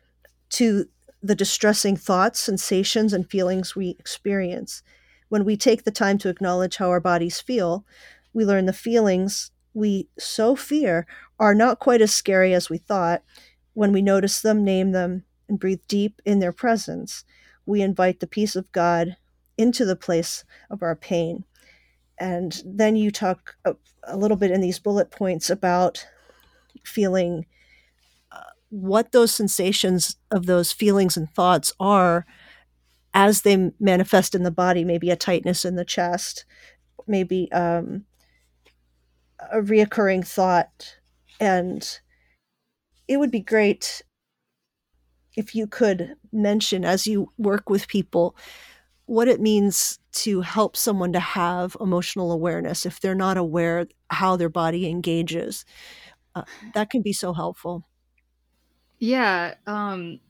to 0.53 0.87
the 1.23 1.35
distressing 1.35 1.95
thoughts, 1.95 2.41
sensations, 2.41 3.13
and 3.13 3.31
feelings 3.31 3.77
we 3.77 3.91
experience. 3.99 4.83
When 5.29 5.45
we 5.45 5.59
take 5.59 5.85
the 5.85 5.91
time 5.91 6.17
to 6.19 6.31
acknowledge 6.31 6.77
how 6.77 6.89
our 6.89 7.01
bodies 7.01 7.39
feel, 7.39 7.85
we 8.33 8.47
learn 8.47 8.65
the 8.65 8.73
feelings 8.73 9.51
we 9.79 10.09
so 10.19 10.57
fear 10.57 11.07
are 11.39 11.55
not 11.55 11.79
quite 11.79 12.03
as 12.03 12.13
scary 12.13 12.53
as 12.53 12.69
we 12.69 12.79
thought. 12.79 13.23
When 13.75 13.93
we 13.93 14.03
notice 14.03 14.43
them, 14.43 14.65
name 14.65 14.91
them, 14.91 15.25
and 15.49 15.59
breathe 15.59 15.81
deep 15.87 16.21
in 16.25 16.41
their 16.41 16.53
presence, 16.53 17.25
we 17.65 17.81
invite 17.81 18.21
the 18.21 18.27
peace 18.27 18.57
of 18.57 18.71
God 18.73 19.17
into 19.57 19.85
the 19.85 19.97
place 19.97 20.45
of 20.69 20.83
our 20.83 20.97
pain. 20.97 21.45
And 22.19 22.61
then 22.65 22.97
you 22.97 23.11
talk 23.11 23.55
a, 23.65 23.77
a 24.03 24.17
little 24.17 24.37
bit 24.37 24.51
in 24.51 24.61
these 24.61 24.81
bullet 24.81 25.11
points 25.11 25.49
about 25.49 26.07
feeling 26.85 27.47
uh, 28.33 28.51
what 28.71 29.13
those 29.13 29.35
sensations 29.35 30.17
of 30.31 30.47
those 30.47 30.73
feelings 30.73 31.17
and 31.17 31.31
thoughts 31.31 31.73
are 31.79 32.27
as 33.15 33.43
they 33.43 33.71
manifest 33.79 34.35
in 34.35 34.43
the 34.43 34.51
body, 34.51 34.85
maybe 34.85 35.11
a 35.11 35.17
tightness 35.17 35.65
in 35.65 35.77
the 35.77 35.85
chest, 35.85 36.45
maybe 37.07 37.51
um, 37.53 38.05
a 39.53 39.59
reoccurring 39.59 40.27
thought 40.27 40.99
and 41.41 42.01
it 43.07 43.19
would 43.19 43.31
be 43.31 43.41
great 43.41 44.03
if 45.37 45.55
you 45.55 45.67
could 45.67 46.15
mention 46.33 46.85
as 46.85 47.07
you 47.07 47.33
work 47.39 47.71
with 47.71 47.89
people 47.89 48.37
what 49.07 49.29
it 49.29 49.41
means 49.41 49.99
to 50.13 50.43
help 50.43 50.77
someone 50.77 51.13
to 51.13 51.21
have 51.21 51.77
emotional 51.81 52.31
awareness 52.31 52.85
if 52.85 53.01
they're 53.01 53.15
not 53.15 53.39
aware 53.39 53.87
how 54.11 54.37
their 54.37 54.51
body 54.51 54.89
engages. 54.89 55.65
Uh, 56.35 56.43
that 56.75 56.91
can 56.91 57.01
be 57.01 57.13
so 57.13 57.33
helpful. 57.33 57.85
Yeah, 58.99 59.55
um, 59.67 60.21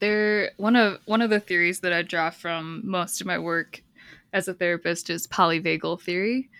there 0.00 0.50
one 0.56 0.76
of 0.76 1.00
one 1.06 1.22
of 1.22 1.30
the 1.30 1.40
theories 1.40 1.80
that 1.80 1.92
I 1.92 2.02
draw 2.02 2.30
from 2.30 2.82
most 2.84 3.20
of 3.20 3.26
my 3.26 3.38
work 3.38 3.82
as 4.32 4.48
a 4.48 4.54
therapist 4.54 5.08
is 5.08 5.26
polyvagal 5.26 6.02
theory, 6.02 6.50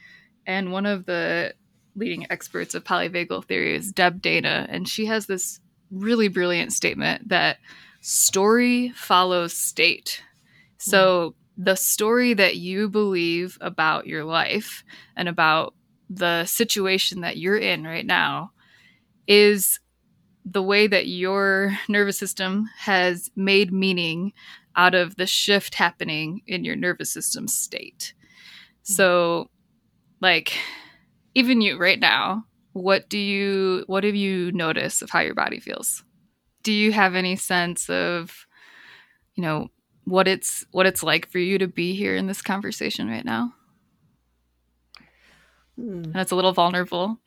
and 0.46 0.72
one 0.72 0.86
of 0.86 1.06
the 1.06 1.54
leading 1.96 2.26
experts 2.30 2.74
of 2.74 2.84
polyvagal 2.84 3.46
theory 3.46 3.74
is 3.74 3.90
Deb 3.90 4.22
Dana, 4.22 4.66
and 4.68 4.88
she 4.88 5.06
has 5.06 5.26
this 5.26 5.60
really 5.90 6.28
brilliant 6.28 6.72
statement 6.72 7.28
that 7.28 7.58
story 8.00 8.90
follows 8.90 9.52
state. 9.52 10.22
So 10.78 11.34
hmm. 11.56 11.64
the 11.64 11.74
story 11.74 12.34
that 12.34 12.56
you 12.56 12.88
believe 12.88 13.58
about 13.60 14.06
your 14.06 14.24
life 14.24 14.84
and 15.16 15.28
about 15.28 15.74
the 16.08 16.44
situation 16.44 17.22
that 17.22 17.36
you're 17.36 17.58
in 17.58 17.84
right 17.84 18.06
now 18.06 18.52
is 19.26 19.80
the 20.44 20.62
way 20.62 20.86
that 20.86 21.08
your 21.08 21.76
nervous 21.88 22.18
system 22.18 22.68
has 22.78 23.30
made 23.34 23.72
meaning 23.72 24.32
out 24.76 24.94
of 24.94 25.16
the 25.16 25.26
shift 25.26 25.74
happening 25.74 26.42
in 26.46 26.64
your 26.64 26.76
nervous 26.76 27.10
system 27.10 27.48
state. 27.48 28.14
Hmm. 28.86 28.92
So, 28.92 29.50
like, 30.20 30.52
even 31.36 31.60
you 31.60 31.76
right 31.76 32.00
now, 32.00 32.46
what 32.72 33.10
do 33.10 33.18
you, 33.18 33.84
what 33.86 34.04
have 34.04 34.14
you 34.14 34.50
noticed 34.52 35.02
of 35.02 35.10
how 35.10 35.20
your 35.20 35.34
body 35.34 35.60
feels? 35.60 36.02
Do 36.62 36.72
you 36.72 36.92
have 36.92 37.14
any 37.14 37.36
sense 37.36 37.90
of, 37.90 38.46
you 39.34 39.42
know, 39.42 39.68
what 40.04 40.26
it's 40.26 40.64
what 40.70 40.86
it's 40.86 41.02
like 41.02 41.28
for 41.28 41.38
you 41.38 41.58
to 41.58 41.66
be 41.68 41.94
here 41.94 42.16
in 42.16 42.26
this 42.26 42.40
conversation 42.40 43.08
right 43.08 43.24
now? 43.24 43.52
Hmm. 45.76 46.04
And 46.04 46.16
it's 46.16 46.32
a 46.32 46.36
little 46.36 46.54
vulnerable. 46.54 47.18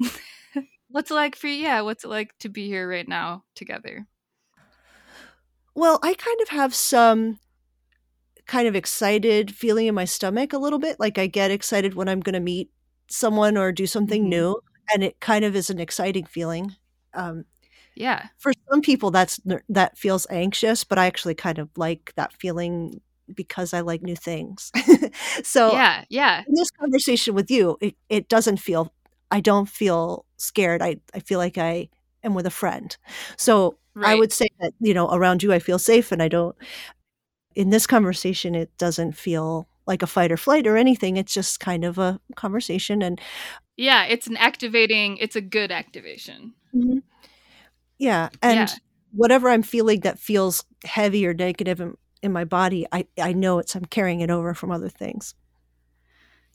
what's 0.89 1.11
it 1.11 1.13
like 1.13 1.35
for 1.35 1.47
you? 1.47 1.61
Yeah, 1.61 1.81
what's 1.81 2.03
it 2.03 2.09
like 2.09 2.35
to 2.39 2.49
be 2.49 2.67
here 2.67 2.89
right 2.89 3.07
now 3.07 3.43
together? 3.53 4.07
Well, 5.75 5.99
I 6.01 6.15
kind 6.15 6.41
of 6.41 6.49
have 6.49 6.73
some 6.73 7.37
kind 8.47 8.67
of 8.67 8.75
excited 8.75 9.53
feeling 9.53 9.85
in 9.85 9.93
my 9.93 10.05
stomach 10.05 10.51
a 10.51 10.57
little 10.57 10.79
bit. 10.79 10.99
Like 10.99 11.19
I 11.19 11.27
get 11.27 11.51
excited 11.51 11.93
when 11.93 12.09
I'm 12.09 12.21
going 12.21 12.33
to 12.33 12.39
meet 12.39 12.71
someone 13.09 13.57
or 13.57 13.71
do 13.71 13.87
something 13.87 14.23
mm-hmm. 14.23 14.29
new, 14.29 14.59
and 14.93 15.03
it 15.03 15.19
kind 15.19 15.45
of 15.45 15.55
is 15.55 15.69
an 15.69 15.79
exciting 15.79 16.25
feeling. 16.25 16.75
Um, 17.13 17.45
yeah. 17.95 18.27
For 18.37 18.53
some 18.69 18.81
people 18.81 19.11
that's 19.11 19.39
that 19.67 19.97
feels 19.97 20.25
anxious, 20.29 20.83
but 20.83 20.97
I 20.97 21.05
actually 21.05 21.35
kind 21.35 21.59
of 21.59 21.69
like 21.75 22.13
that 22.15 22.33
feeling 22.33 23.01
because 23.33 23.73
I 23.73 23.81
like 23.81 24.01
new 24.01 24.15
things. 24.15 24.71
so 25.43 25.73
Yeah, 25.73 26.05
yeah. 26.09 26.43
In 26.47 26.53
this 26.55 26.71
conversation 26.71 27.35
with 27.35 27.51
you, 27.51 27.77
it, 27.81 27.95
it 28.07 28.29
doesn't 28.29 28.57
feel 28.57 28.93
I 29.31 29.41
don't 29.41 29.67
feel 29.67 30.25
scared. 30.37 30.81
I 30.81 30.97
I 31.13 31.19
feel 31.19 31.39
like 31.39 31.57
I 31.57 31.89
am 32.23 32.33
with 32.33 32.45
a 32.45 32.51
friend. 32.51 32.95
So 33.37 33.77
right. 33.93 34.11
I 34.11 34.15
would 34.15 34.31
say 34.31 34.47
that, 34.59 34.73
you 34.79 34.93
know, 34.93 35.09
around 35.11 35.43
you 35.43 35.51
I 35.51 35.59
feel 35.59 35.79
safe 35.79 36.11
and 36.11 36.23
I 36.23 36.29
don't 36.29 36.55
in 37.55 37.69
this 37.69 37.85
conversation 37.85 38.55
it 38.55 38.75
doesn't 38.77 39.13
feel 39.13 39.67
like 39.89 40.01
a 40.01 40.07
fight 40.07 40.31
or 40.31 40.37
flight 40.37 40.65
or 40.65 40.77
anything. 40.77 41.17
It's 41.17 41.33
just 41.33 41.59
kind 41.59 41.83
of 41.83 41.97
a 41.97 42.21
conversation 42.35 43.01
and 43.01 43.19
yeah, 43.75 44.05
it's 44.05 44.27
an 44.27 44.37
activating, 44.37 45.17
it's 45.17 45.35
a 45.35 45.41
good 45.41 45.71
activation. 45.71 46.53
Mm-hmm. 46.75 46.99
Yeah. 47.97 48.29
And 48.41 48.69
yeah. 48.69 48.75
whatever 49.11 49.49
I'm 49.49 49.63
feeling 49.63 50.01
that 50.01 50.19
feels 50.19 50.63
heavy 50.85 51.25
or 51.25 51.33
negative 51.33 51.81
in, 51.81 51.95
in 52.21 52.31
my 52.31 52.45
body, 52.45 52.85
I, 52.91 53.07
I 53.21 53.33
know 53.33 53.59
it's 53.59 53.75
I'm 53.75 53.85
carrying 53.85 54.21
it 54.21 54.29
over 54.29 54.53
from 54.53 54.71
other 54.71 54.89
things. 54.89 55.33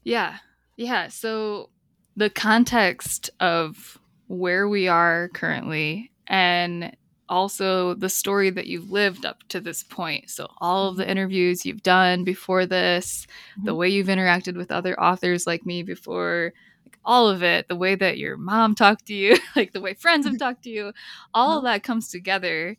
Yeah. 0.04 0.36
Yeah. 0.76 1.08
So 1.08 1.70
the 2.16 2.30
context 2.30 3.30
of 3.40 3.98
where 4.28 4.68
we 4.68 4.86
are 4.88 5.28
currently 5.34 6.12
and 6.26 6.96
also 7.28 7.94
the 7.94 8.08
story 8.08 8.50
that 8.50 8.66
you've 8.66 8.90
lived 8.90 9.24
up 9.24 9.42
to 9.48 9.60
this 9.60 9.82
point. 9.82 10.30
So, 10.30 10.48
all 10.58 10.88
of 10.88 10.96
the 10.96 11.08
interviews 11.08 11.64
you've 11.64 11.82
done 11.82 12.24
before 12.24 12.66
this, 12.66 13.26
mm-hmm. 13.52 13.66
the 13.66 13.74
way 13.74 13.88
you've 13.88 14.08
interacted 14.08 14.56
with 14.56 14.70
other 14.70 14.98
authors 15.00 15.46
like 15.46 15.64
me 15.64 15.82
before, 15.82 16.52
like 16.84 16.98
all 17.04 17.28
of 17.28 17.42
it, 17.42 17.68
the 17.68 17.76
way 17.76 17.94
that 17.94 18.18
your 18.18 18.36
mom 18.36 18.74
talked 18.74 19.06
to 19.06 19.14
you, 19.14 19.36
like 19.56 19.72
the 19.72 19.80
way 19.80 19.94
friends 19.94 20.26
have 20.26 20.38
talked 20.40 20.64
to 20.64 20.70
you, 20.70 20.92
all 21.32 21.58
of 21.58 21.64
that 21.64 21.82
comes 21.82 22.08
together 22.08 22.76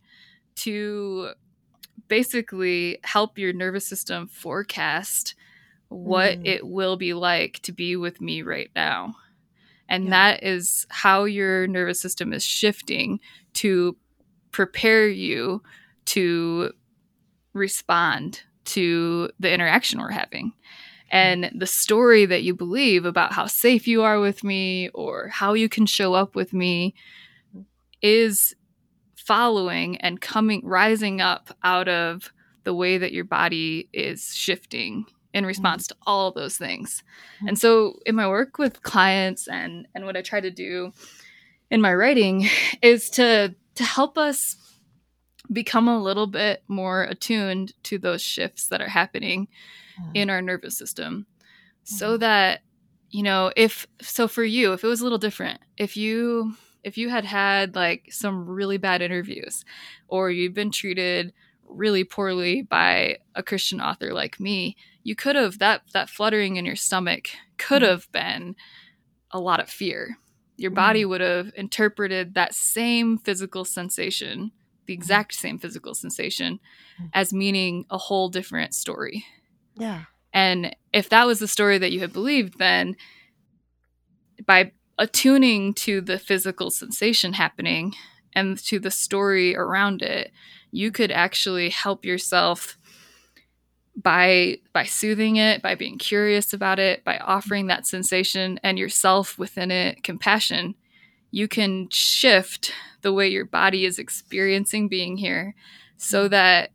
to 0.56 1.32
basically 2.08 3.00
help 3.04 3.38
your 3.38 3.54
nervous 3.54 3.88
system 3.88 4.28
forecast 4.28 5.36
what 5.90 6.40
mm. 6.40 6.46
it 6.46 6.68
will 6.68 6.98
be 6.98 7.14
like 7.14 7.60
to 7.64 7.72
be 7.72 7.96
with 7.96 8.22
me 8.22 8.42
right 8.42 8.70
now. 8.76 9.16
And 9.88 10.06
yeah. 10.06 10.10
that 10.12 10.44
is 10.44 10.86
how 10.90 11.26
your 11.26 11.68
nervous 11.68 12.00
system 12.00 12.34
is 12.34 12.44
shifting 12.44 13.20
to 13.54 13.96
prepare 14.56 15.06
you 15.06 15.62
to 16.06 16.72
respond 17.52 18.42
to 18.64 19.30
the 19.38 19.52
interaction 19.52 20.00
we're 20.00 20.12
having 20.12 20.54
and 21.12 21.52
the 21.54 21.68
story 21.68 22.26
that 22.26 22.44
you 22.44 22.56
believe 22.56 23.04
about 23.04 23.34
how 23.34 23.48
safe 23.48 23.86
you 23.86 24.04
are 24.04 24.22
with 24.22 24.46
me 24.46 24.88
or 24.94 25.28
how 25.28 25.54
you 25.54 25.68
can 25.68 25.86
show 25.86 26.14
up 26.14 26.36
with 26.36 26.54
me 26.54 26.96
is 28.02 28.56
following 29.18 29.98
and 29.98 30.22
coming 30.22 30.62
rising 30.64 31.20
up 31.20 31.54
out 31.64 31.90
of 31.90 32.32
the 32.64 32.74
way 32.74 32.98
that 32.98 33.12
your 33.12 33.26
body 33.26 33.90
is 33.92 34.34
shifting 34.34 35.06
in 35.34 35.46
response 35.46 35.86
mm-hmm. 35.90 36.00
to 36.00 36.04
all 36.08 36.32
those 36.32 36.58
things. 36.58 37.04
Mm-hmm. 37.40 37.50
And 37.50 37.60
so 37.60 38.00
in 38.06 38.16
my 38.16 38.30
work 38.30 38.58
with 38.58 38.84
clients 38.84 39.50
and 39.50 39.86
and 39.94 40.06
what 40.06 40.16
I 40.16 40.22
try 40.22 40.40
to 40.40 40.50
do 40.50 40.94
in 41.70 41.82
my 41.82 41.94
writing 41.94 42.48
is 42.82 43.10
to 43.12 43.54
to 43.76 43.84
help 43.84 44.18
us 44.18 44.58
become 45.52 45.88
a 45.88 46.02
little 46.02 46.28
bit 46.28 46.64
more 46.68 47.04
attuned 47.04 47.74
to 47.84 47.98
those 47.98 48.22
shifts 48.22 48.68
that 48.68 48.82
are 48.82 48.90
happening 48.90 49.48
mm. 50.02 50.12
in 50.14 50.30
our 50.30 50.42
nervous 50.42 50.78
system 50.78 51.26
so 51.84 52.12
mm-hmm. 52.12 52.20
that 52.22 52.62
you 53.10 53.24
know 53.24 53.52
if 53.56 53.88
so 54.02 54.28
for 54.28 54.44
you 54.44 54.74
if 54.74 54.84
it 54.84 54.88
was 54.88 55.02
a 55.02 55.04
little 55.04 55.18
different 55.18 55.62
if 55.78 55.96
you 55.96 56.54
if 56.84 56.98
you 56.98 57.10
had 57.10 57.26
had 57.26 57.76
like 57.76 58.08
some 58.12 58.48
really 58.48 58.78
bad 58.78 59.02
interviews 59.02 59.64
or 60.08 60.30
you've 60.30 60.54
been 60.54 60.72
treated 60.72 61.32
really 61.68 62.04
poorly 62.04 62.62
by 62.64 63.18
a 63.36 63.44
christian 63.44 63.80
author 63.80 64.14
like 64.14 64.40
me 64.40 64.76
you 65.04 65.16
could 65.16 65.36
have 65.36 65.60
that 65.60 65.82
that 65.94 66.10
fluttering 66.10 66.56
in 66.56 66.66
your 66.66 66.76
stomach 66.76 67.30
could 67.58 67.82
mm. 67.82 67.88
have 67.88 68.12
been 68.12 68.56
a 69.32 69.40
lot 69.40 69.60
of 69.60 69.70
fear 69.70 70.18
your 70.58 70.72
body 70.72 71.04
mm. 71.04 71.10
would 71.10 71.22
have 71.22 71.52
interpreted 71.56 72.34
that 72.34 72.54
same 72.54 73.18
physical 73.18 73.66
sensation 73.66 74.52
the 74.86 74.94
exact 74.94 75.34
same 75.34 75.58
physical 75.58 75.94
sensation 75.94 76.60
as 77.14 77.34
meaning 77.34 77.86
a 77.90 77.98
whole 77.98 78.30
different 78.30 78.74
story. 78.74 79.26
Yeah. 79.76 80.04
And 80.34 80.76
if 80.94 81.10
that 81.10 81.26
was 81.26 81.40
the 81.40 81.48
story 81.48 81.78
that 81.78 81.92
you 81.92 82.02
had 82.02 82.14
believed, 82.14 82.60
then 82.60 82.96
by 84.46 84.72
attuning 84.98 85.74
to 85.74 86.02
the 86.02 86.20
physical 86.20 86.70
sensation 86.70 87.34
happening 87.34 87.94
and 88.34 88.58
to 88.66 88.80
the 88.80 88.92
story 88.92 89.56
around 89.56 90.02
it, 90.02 90.32
you 90.72 90.92
could 90.92 91.12
actually 91.12 91.70
help 91.70 92.06
yourself 92.06 92.78
by 93.96 94.58
by 94.74 94.84
soothing 94.84 95.38
it, 95.38 95.62
by 95.62 95.76
being 95.76 95.98
curious 95.98 96.54
about 96.54 96.80
it, 96.80 97.04
by 97.04 97.18
offering 97.18 97.68
that 97.68 97.88
sensation 97.88 98.60
and 98.64 98.78
yourself 98.78 99.38
within 99.38 99.72
it 99.72 100.04
compassion. 100.04 100.76
You 101.32 101.48
can 101.48 101.90
shift 101.90 102.72
the 103.02 103.14
way 103.14 103.28
your 103.28 103.46
body 103.46 103.86
is 103.86 104.00
experiencing 104.00 104.88
being 104.88 105.18
here 105.18 105.56
so 105.98 106.28
that 106.28 106.72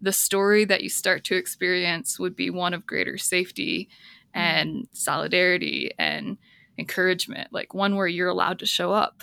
the 0.00 0.12
story 0.12 0.64
that 0.66 0.82
you 0.82 0.90
start 0.90 1.24
to 1.24 1.36
experience 1.36 2.18
would 2.18 2.36
be 2.36 2.50
one 2.50 2.74
of 2.74 2.86
greater 2.86 3.16
safety 3.16 3.88
mm-hmm. 4.34 4.40
and 4.40 4.88
solidarity 4.92 5.92
and 5.98 6.36
encouragement, 6.76 7.52
like 7.52 7.72
one 7.72 7.96
where 7.96 8.06
you're 8.06 8.28
allowed 8.28 8.58
to 8.58 8.66
show 8.66 8.92
up. 8.92 9.22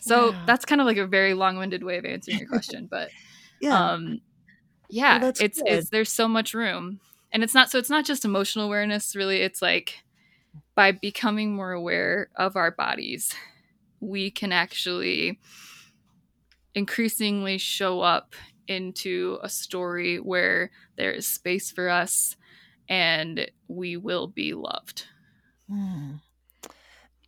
So 0.00 0.30
yeah. 0.30 0.42
that's 0.46 0.64
kind 0.64 0.80
of 0.80 0.86
like 0.86 0.96
a 0.96 1.06
very 1.06 1.34
long-winded 1.34 1.82
way 1.82 1.98
of 1.98 2.04
answering 2.04 2.38
your 2.38 2.48
question, 2.48 2.88
but 2.90 3.10
yeah, 3.60 3.92
um, 3.92 4.20
yeah, 4.88 5.20
well, 5.20 5.32
it's 5.38 5.62
it's 5.64 5.90
there's 5.90 6.10
so 6.10 6.28
much 6.28 6.54
room, 6.54 7.00
and 7.32 7.42
it's 7.42 7.54
not 7.54 7.70
so 7.70 7.78
it's 7.78 7.90
not 7.90 8.04
just 8.04 8.24
emotional 8.24 8.66
awareness. 8.66 9.16
Really, 9.16 9.42
it's 9.42 9.62
like 9.62 10.04
by 10.74 10.92
becoming 10.92 11.54
more 11.54 11.72
aware 11.72 12.28
of 12.36 12.56
our 12.56 12.70
bodies, 12.70 13.34
we 14.00 14.30
can 14.30 14.52
actually 14.52 15.38
increasingly 16.74 17.58
show 17.58 18.00
up 18.00 18.34
into 18.68 19.38
a 19.42 19.48
story 19.48 20.18
where 20.18 20.70
there 20.96 21.12
is 21.12 21.26
space 21.26 21.70
for 21.70 21.88
us 21.88 22.36
and 22.88 23.50
we 23.68 23.96
will 23.96 24.26
be 24.26 24.54
loved. 24.54 25.06
Mm. 25.70 26.20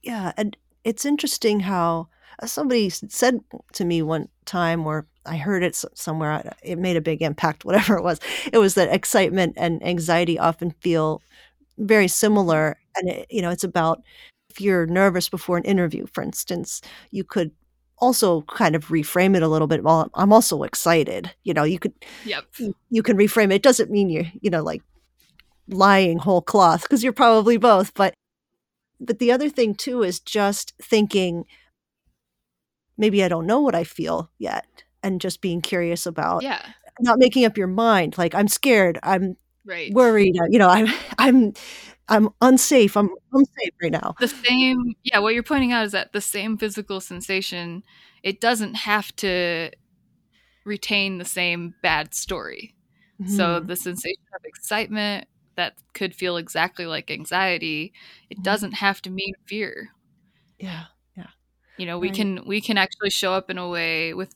Yeah, 0.02 0.32
and 0.36 0.56
it's 0.84 1.04
interesting 1.04 1.60
how 1.60 2.08
uh, 2.40 2.46
somebody 2.46 2.88
said 2.90 3.40
to 3.72 3.84
me 3.84 4.02
one 4.02 4.28
time, 4.44 4.86
or 4.86 5.06
I 5.28 5.36
heard 5.36 5.62
it 5.62 5.76
somewhere, 5.94 6.54
it 6.62 6.78
made 6.78 6.96
a 6.96 7.00
big 7.00 7.22
impact, 7.22 7.64
whatever 7.64 7.96
it 7.96 8.02
was. 8.02 8.20
It 8.52 8.58
was 8.58 8.74
that 8.74 8.92
excitement 8.92 9.54
and 9.56 9.84
anxiety 9.84 10.38
often 10.38 10.72
feel 10.80 11.22
very 11.78 12.08
similar. 12.08 12.78
And, 12.96 13.08
it, 13.08 13.26
you 13.30 13.42
know, 13.42 13.50
it's 13.50 13.64
about 13.64 14.02
if 14.50 14.60
you're 14.60 14.86
nervous 14.86 15.28
before 15.28 15.56
an 15.56 15.64
interview, 15.64 16.06
for 16.06 16.22
instance, 16.22 16.80
you 17.10 17.24
could 17.24 17.52
also 17.98 18.42
kind 18.42 18.74
of 18.74 18.88
reframe 18.88 19.36
it 19.36 19.42
a 19.42 19.48
little 19.48 19.66
bit. 19.66 19.82
Well, 19.82 20.10
I'm 20.14 20.32
also 20.32 20.62
excited. 20.62 21.34
You 21.44 21.54
know, 21.54 21.64
you 21.64 21.78
could, 21.78 21.92
yep. 22.24 22.44
you, 22.58 22.74
you 22.90 23.02
can 23.02 23.16
reframe 23.16 23.50
it. 23.50 23.56
It 23.56 23.62
doesn't 23.62 23.90
mean 23.90 24.08
you're, 24.08 24.26
you 24.40 24.50
know, 24.50 24.62
like 24.62 24.82
lying 25.68 26.18
whole 26.18 26.42
cloth 26.42 26.82
because 26.82 27.04
you're 27.04 27.12
probably 27.12 27.56
both. 27.56 27.92
But, 27.94 28.14
but 29.00 29.18
the 29.18 29.32
other 29.32 29.48
thing 29.48 29.74
too 29.74 30.02
is 30.02 30.20
just 30.20 30.74
thinking, 30.80 31.44
maybe 32.96 33.22
I 33.22 33.28
don't 33.28 33.46
know 33.46 33.60
what 33.60 33.74
I 33.74 33.84
feel 33.84 34.30
yet, 34.38 34.84
and 35.02 35.20
just 35.20 35.40
being 35.40 35.60
curious 35.60 36.06
about, 36.06 36.42
yeah, 36.42 36.64
not 37.00 37.18
making 37.18 37.44
up 37.44 37.56
your 37.56 37.66
mind. 37.66 38.18
Like 38.18 38.34
I'm 38.34 38.48
scared. 38.48 38.98
I'm 39.02 39.36
right. 39.64 39.92
worried. 39.92 40.36
You 40.50 40.58
know, 40.58 40.68
I'm, 40.68 40.88
I'm, 41.18 41.52
I'm 42.08 42.30
unsafe. 42.40 42.96
I'm 42.96 43.10
unsafe 43.32 43.74
right 43.82 43.92
now. 43.92 44.14
The 44.18 44.28
same, 44.28 44.94
yeah. 45.04 45.18
What 45.18 45.34
you're 45.34 45.42
pointing 45.42 45.72
out 45.72 45.84
is 45.84 45.92
that 45.92 46.12
the 46.12 46.20
same 46.20 46.56
physical 46.56 47.00
sensation, 47.00 47.82
it 48.22 48.40
doesn't 48.40 48.74
have 48.74 49.14
to 49.16 49.70
retain 50.64 51.18
the 51.18 51.24
same 51.24 51.74
bad 51.82 52.14
story. 52.14 52.74
Mm-hmm. 53.20 53.36
So 53.36 53.60
the 53.60 53.76
sensation 53.76 54.22
of 54.34 54.44
excitement 54.44 55.26
that 55.56 55.74
could 55.92 56.14
feel 56.14 56.36
exactly 56.36 56.86
like 56.86 57.10
anxiety, 57.10 57.92
it 58.30 58.36
mm-hmm. 58.36 58.42
doesn't 58.42 58.72
have 58.72 59.02
to 59.02 59.10
mean 59.10 59.34
fear. 59.46 59.90
Yeah, 60.58 60.84
yeah. 61.16 61.26
You 61.76 61.86
know, 61.86 61.98
we 61.98 62.08
right. 62.08 62.16
can 62.16 62.44
we 62.46 62.60
can 62.60 62.78
actually 62.78 63.10
show 63.10 63.32
up 63.32 63.50
in 63.50 63.58
a 63.58 63.68
way 63.68 64.14
with 64.14 64.34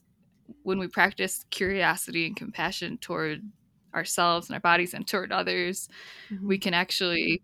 when 0.63 0.79
we 0.79 0.87
practice 0.87 1.45
curiosity 1.49 2.25
and 2.25 2.35
compassion 2.35 2.97
toward 2.97 3.41
ourselves 3.93 4.47
and 4.47 4.55
our 4.55 4.59
bodies 4.59 4.93
and 4.93 5.07
toward 5.07 5.31
others, 5.31 5.87
mm-hmm. 6.31 6.47
we 6.47 6.57
can 6.57 6.73
actually 6.73 7.41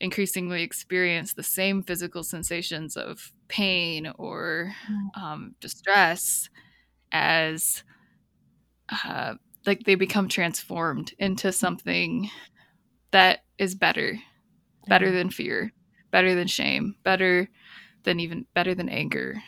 increasingly 0.00 0.62
experience 0.62 1.32
the 1.32 1.42
same 1.42 1.82
physical 1.82 2.22
sensations 2.22 2.96
of 2.96 3.32
pain 3.48 4.12
or 4.16 4.72
mm. 4.90 5.20
um, 5.20 5.54
distress 5.60 6.48
as 7.10 7.82
uh, 9.04 9.34
like 9.66 9.84
they 9.84 9.94
become 9.94 10.28
transformed 10.28 11.12
into 11.18 11.50
something 11.50 12.30
that 13.10 13.40
is 13.58 13.74
better 13.74 14.18
better 14.86 15.10
than 15.10 15.30
fear 15.30 15.72
better 16.10 16.34
than 16.34 16.46
shame 16.46 16.94
better 17.02 17.48
than 18.04 18.20
even 18.20 18.46
better 18.54 18.74
than 18.74 18.88
anger 18.88 19.42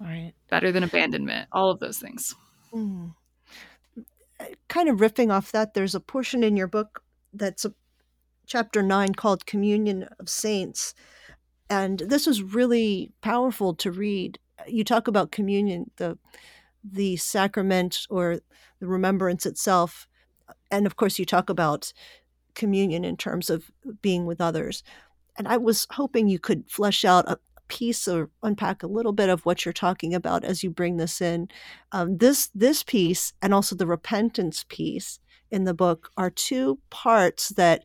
right 0.00 0.32
better 0.48 0.72
than 0.72 0.82
abandonment 0.82 1.48
all 1.52 1.70
of 1.70 1.80
those 1.80 1.98
things 1.98 2.34
mm 2.72 3.12
kind 4.68 4.88
of 4.88 4.98
riffing 4.98 5.32
off 5.32 5.52
that, 5.52 5.74
there's 5.74 5.94
a 5.94 6.00
portion 6.00 6.42
in 6.42 6.56
your 6.56 6.66
book 6.66 7.02
that's 7.32 7.64
a 7.64 7.74
chapter 8.46 8.82
nine 8.82 9.14
called 9.14 9.46
Communion 9.46 10.08
of 10.18 10.28
Saints. 10.28 10.94
And 11.68 11.98
this 12.00 12.26
was 12.26 12.42
really 12.42 13.12
powerful 13.20 13.74
to 13.74 13.90
read. 13.90 14.38
You 14.66 14.84
talk 14.84 15.08
about 15.08 15.32
communion, 15.32 15.90
the 15.96 16.18
the 16.82 17.16
sacrament 17.16 18.06
or 18.08 18.38
the 18.80 18.86
remembrance 18.86 19.44
itself. 19.44 20.08
And 20.70 20.86
of 20.86 20.96
course 20.96 21.18
you 21.18 21.26
talk 21.26 21.50
about 21.50 21.92
communion 22.54 23.04
in 23.04 23.16
terms 23.16 23.50
of 23.50 23.70
being 24.00 24.24
with 24.24 24.40
others. 24.40 24.82
And 25.36 25.46
I 25.46 25.56
was 25.56 25.86
hoping 25.90 26.28
you 26.28 26.38
could 26.38 26.70
flesh 26.70 27.04
out 27.04 27.28
a, 27.28 27.38
piece 27.68 28.08
or 28.08 28.30
unpack 28.42 28.82
a 28.82 28.88
little 28.88 29.12
bit 29.12 29.28
of 29.28 29.44
what 29.46 29.64
you're 29.64 29.72
talking 29.72 30.14
about 30.14 30.44
as 30.44 30.62
you 30.62 30.70
bring 30.70 30.96
this 30.96 31.20
in. 31.20 31.48
Um, 31.92 32.18
this 32.18 32.50
this 32.54 32.82
piece 32.82 33.32
and 33.42 33.54
also 33.54 33.76
the 33.76 33.86
repentance 33.86 34.64
piece 34.68 35.20
in 35.50 35.64
the 35.64 35.74
book 35.74 36.10
are 36.16 36.30
two 36.30 36.78
parts 36.90 37.50
that 37.50 37.84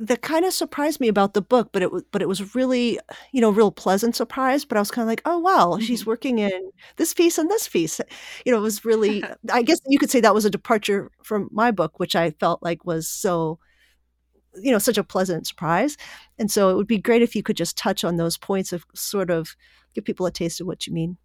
that 0.00 0.22
kind 0.22 0.44
of 0.44 0.52
surprised 0.52 1.00
me 1.00 1.08
about 1.08 1.34
the 1.34 1.42
book, 1.42 1.70
but 1.72 1.82
it 1.82 1.90
was 1.90 2.04
but 2.12 2.22
it 2.22 2.28
was 2.28 2.54
really 2.54 3.00
you 3.32 3.40
know 3.40 3.50
real 3.50 3.72
pleasant 3.72 4.14
surprise. 4.14 4.64
But 4.64 4.76
I 4.76 4.80
was 4.80 4.90
kind 4.90 5.04
of 5.04 5.08
like, 5.08 5.22
oh 5.24 5.38
wow, 5.38 5.72
mm-hmm. 5.72 5.82
she's 5.82 6.06
working 6.06 6.38
in 6.38 6.70
this 6.96 7.14
piece 7.14 7.38
and 7.38 7.50
this 7.50 7.68
piece. 7.68 8.00
You 8.44 8.52
know, 8.52 8.58
it 8.58 8.62
was 8.62 8.84
really 8.84 9.24
I 9.52 9.62
guess 9.62 9.80
you 9.86 9.98
could 9.98 10.10
say 10.10 10.20
that 10.20 10.34
was 10.34 10.44
a 10.44 10.50
departure 10.50 11.10
from 11.22 11.48
my 11.52 11.70
book, 11.70 11.98
which 11.98 12.14
I 12.14 12.30
felt 12.30 12.62
like 12.62 12.84
was 12.84 13.08
so 13.08 13.58
you 14.54 14.72
know 14.72 14.78
such 14.78 14.98
a 14.98 15.04
pleasant 15.04 15.46
surprise. 15.46 15.96
And 16.38 16.50
so 16.50 16.70
it 16.70 16.76
would 16.76 16.86
be 16.86 16.98
great 16.98 17.22
if 17.22 17.34
you 17.34 17.42
could 17.42 17.56
just 17.56 17.76
touch 17.76 18.04
on 18.04 18.16
those 18.16 18.36
points 18.36 18.72
of 18.72 18.84
sort 18.94 19.30
of 19.30 19.56
give 19.94 20.04
people 20.04 20.26
a 20.26 20.30
taste 20.30 20.60
of 20.60 20.66
what 20.66 20.86
you 20.86 20.92
mean. 20.92 21.16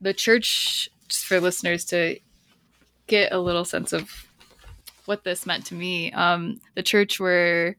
The 0.00 0.14
church 0.14 0.88
just 1.08 1.26
for 1.26 1.40
listeners 1.40 1.84
to 1.86 2.18
get 3.06 3.32
a 3.32 3.38
little 3.38 3.64
sense 3.64 3.92
of 3.92 4.26
what 5.06 5.24
this 5.24 5.44
meant 5.44 5.66
to 5.66 5.74
me 5.74 6.12
um, 6.12 6.60
the 6.76 6.82
church 6.82 7.18
where 7.18 7.76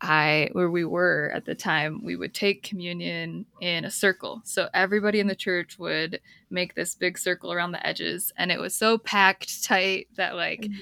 I 0.00 0.50
where 0.52 0.70
we 0.70 0.84
were 0.84 1.32
at 1.34 1.44
the 1.44 1.56
time, 1.56 2.04
we 2.04 2.14
would 2.14 2.32
take 2.32 2.62
communion 2.62 3.46
in 3.60 3.84
a 3.84 3.90
circle. 3.90 4.40
So 4.44 4.68
everybody 4.72 5.18
in 5.18 5.26
the 5.26 5.34
church 5.34 5.76
would 5.76 6.20
make 6.50 6.76
this 6.76 6.94
big 6.94 7.18
circle 7.18 7.52
around 7.52 7.72
the 7.72 7.84
edges, 7.84 8.32
and 8.36 8.52
it 8.52 8.60
was 8.60 8.76
so 8.76 8.96
packed 8.96 9.64
tight 9.64 10.06
that 10.16 10.36
like 10.36 10.60
mm-hmm 10.60 10.78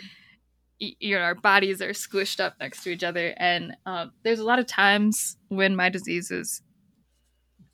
you 0.79 1.17
know 1.17 1.23
our 1.23 1.35
bodies 1.35 1.81
are 1.81 1.91
squished 1.91 2.41
up 2.41 2.55
next 2.61 2.83
to 2.85 2.91
each 2.91 3.05
other. 3.05 3.35
And 3.37 3.77
uh, 3.87 4.07
there's 4.23 4.39
a 4.39 4.45
lot 4.45 4.59
of 4.59 4.67
times 4.67 5.37
when 5.49 5.77
my 5.77 5.89
disease 5.89 6.31
is 6.31 6.62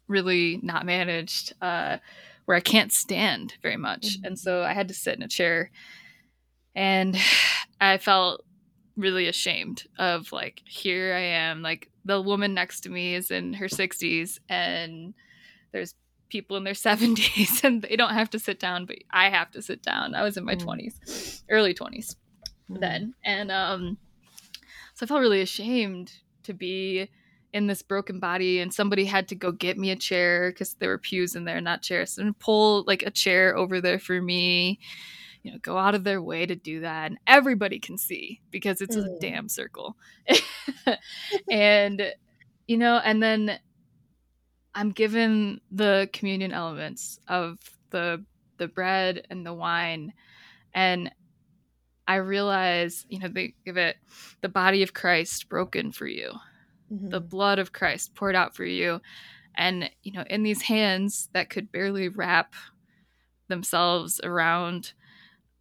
really 0.08 0.60
not 0.62 0.86
managed 0.86 1.54
uh, 1.62 1.98
where 2.44 2.56
i 2.56 2.60
can't 2.60 2.92
stand 2.92 3.54
very 3.62 3.76
much. 3.76 4.16
Mm-hmm. 4.16 4.26
and 4.26 4.38
so 4.38 4.62
i 4.62 4.72
had 4.72 4.88
to 4.88 4.94
sit 4.94 5.16
in 5.16 5.22
a 5.22 5.28
chair 5.28 5.70
and 6.74 7.16
i 7.80 7.98
felt 7.98 8.44
really 8.96 9.26
ashamed 9.26 9.84
of 9.98 10.30
like 10.32 10.62
here 10.66 11.14
i 11.14 11.20
am. 11.20 11.62
Like 11.62 11.88
the 12.04 12.20
woman 12.20 12.54
next 12.54 12.82
to 12.82 12.90
me 12.90 13.14
is 13.14 13.30
in 13.30 13.54
her 13.54 13.66
60s 13.66 14.38
and 14.48 15.14
there's 15.72 15.94
people 16.28 16.56
in 16.56 16.64
their 16.64 16.74
70s 16.88 17.64
and 17.64 17.82
they 17.82 17.96
don't 17.96 18.14
have 18.14 18.30
to 18.30 18.38
sit 18.38 18.60
down 18.60 18.86
but 18.86 18.96
i 19.10 19.30
have 19.30 19.50
to 19.52 19.62
sit 19.62 19.82
down. 19.82 20.14
I 20.14 20.22
was 20.22 20.36
in 20.36 20.44
my 20.44 20.56
mm. 20.56 20.64
20s 20.64 21.42
early 21.48 21.74
20s 21.74 22.16
then. 22.80 23.14
And 23.24 23.50
um, 23.50 23.98
so 24.94 25.04
I 25.04 25.06
felt 25.06 25.20
really 25.20 25.40
ashamed 25.40 26.12
to 26.44 26.52
be 26.52 27.08
in 27.52 27.66
this 27.66 27.82
broken 27.82 28.18
body 28.18 28.60
and 28.60 28.72
somebody 28.72 29.04
had 29.04 29.28
to 29.28 29.34
go 29.34 29.52
get 29.52 29.78
me 29.78 29.90
a 29.90 29.96
chair 29.96 30.50
because 30.50 30.74
there 30.74 30.88
were 30.88 30.98
pews 30.98 31.36
in 31.36 31.44
there 31.44 31.60
not 31.60 31.82
chairs 31.82 32.16
and 32.18 32.38
pull 32.38 32.82
like 32.86 33.02
a 33.02 33.10
chair 33.10 33.56
over 33.56 33.80
there 33.80 33.98
for 33.98 34.22
me 34.22 34.78
you 35.42 35.52
know 35.52 35.58
go 35.60 35.76
out 35.76 35.94
of 35.94 36.04
their 36.04 36.22
way 36.22 36.46
to 36.46 36.54
do 36.54 36.80
that 36.80 37.10
and 37.10 37.18
everybody 37.26 37.78
can 37.78 37.98
see 37.98 38.40
because 38.50 38.80
it's 38.80 38.96
mm. 38.96 39.04
a 39.04 39.18
damn 39.20 39.48
circle 39.48 39.96
and 41.50 42.02
you 42.66 42.78
know 42.78 43.00
and 43.04 43.22
then 43.22 43.58
i'm 44.74 44.90
given 44.90 45.60
the 45.70 46.08
communion 46.12 46.52
elements 46.52 47.20
of 47.28 47.58
the 47.90 48.24
the 48.56 48.68
bread 48.68 49.26
and 49.28 49.44
the 49.44 49.52
wine 49.52 50.12
and 50.74 51.10
I 52.06 52.16
realize, 52.16 53.06
you 53.08 53.18
know, 53.18 53.28
they 53.28 53.54
give 53.64 53.76
it 53.76 53.96
the 54.40 54.48
body 54.48 54.82
of 54.82 54.94
Christ 54.94 55.48
broken 55.48 55.92
for 55.92 56.06
you, 56.06 56.32
mm-hmm. 56.92 57.08
the 57.08 57.20
blood 57.20 57.58
of 57.58 57.72
Christ 57.72 58.14
poured 58.14 58.34
out 58.34 58.56
for 58.56 58.64
you. 58.64 59.00
And, 59.54 59.90
you 60.02 60.12
know, 60.12 60.24
in 60.28 60.42
these 60.42 60.62
hands 60.62 61.28
that 61.32 61.50
could 61.50 61.70
barely 61.70 62.08
wrap 62.08 62.54
themselves 63.48 64.20
around 64.24 64.94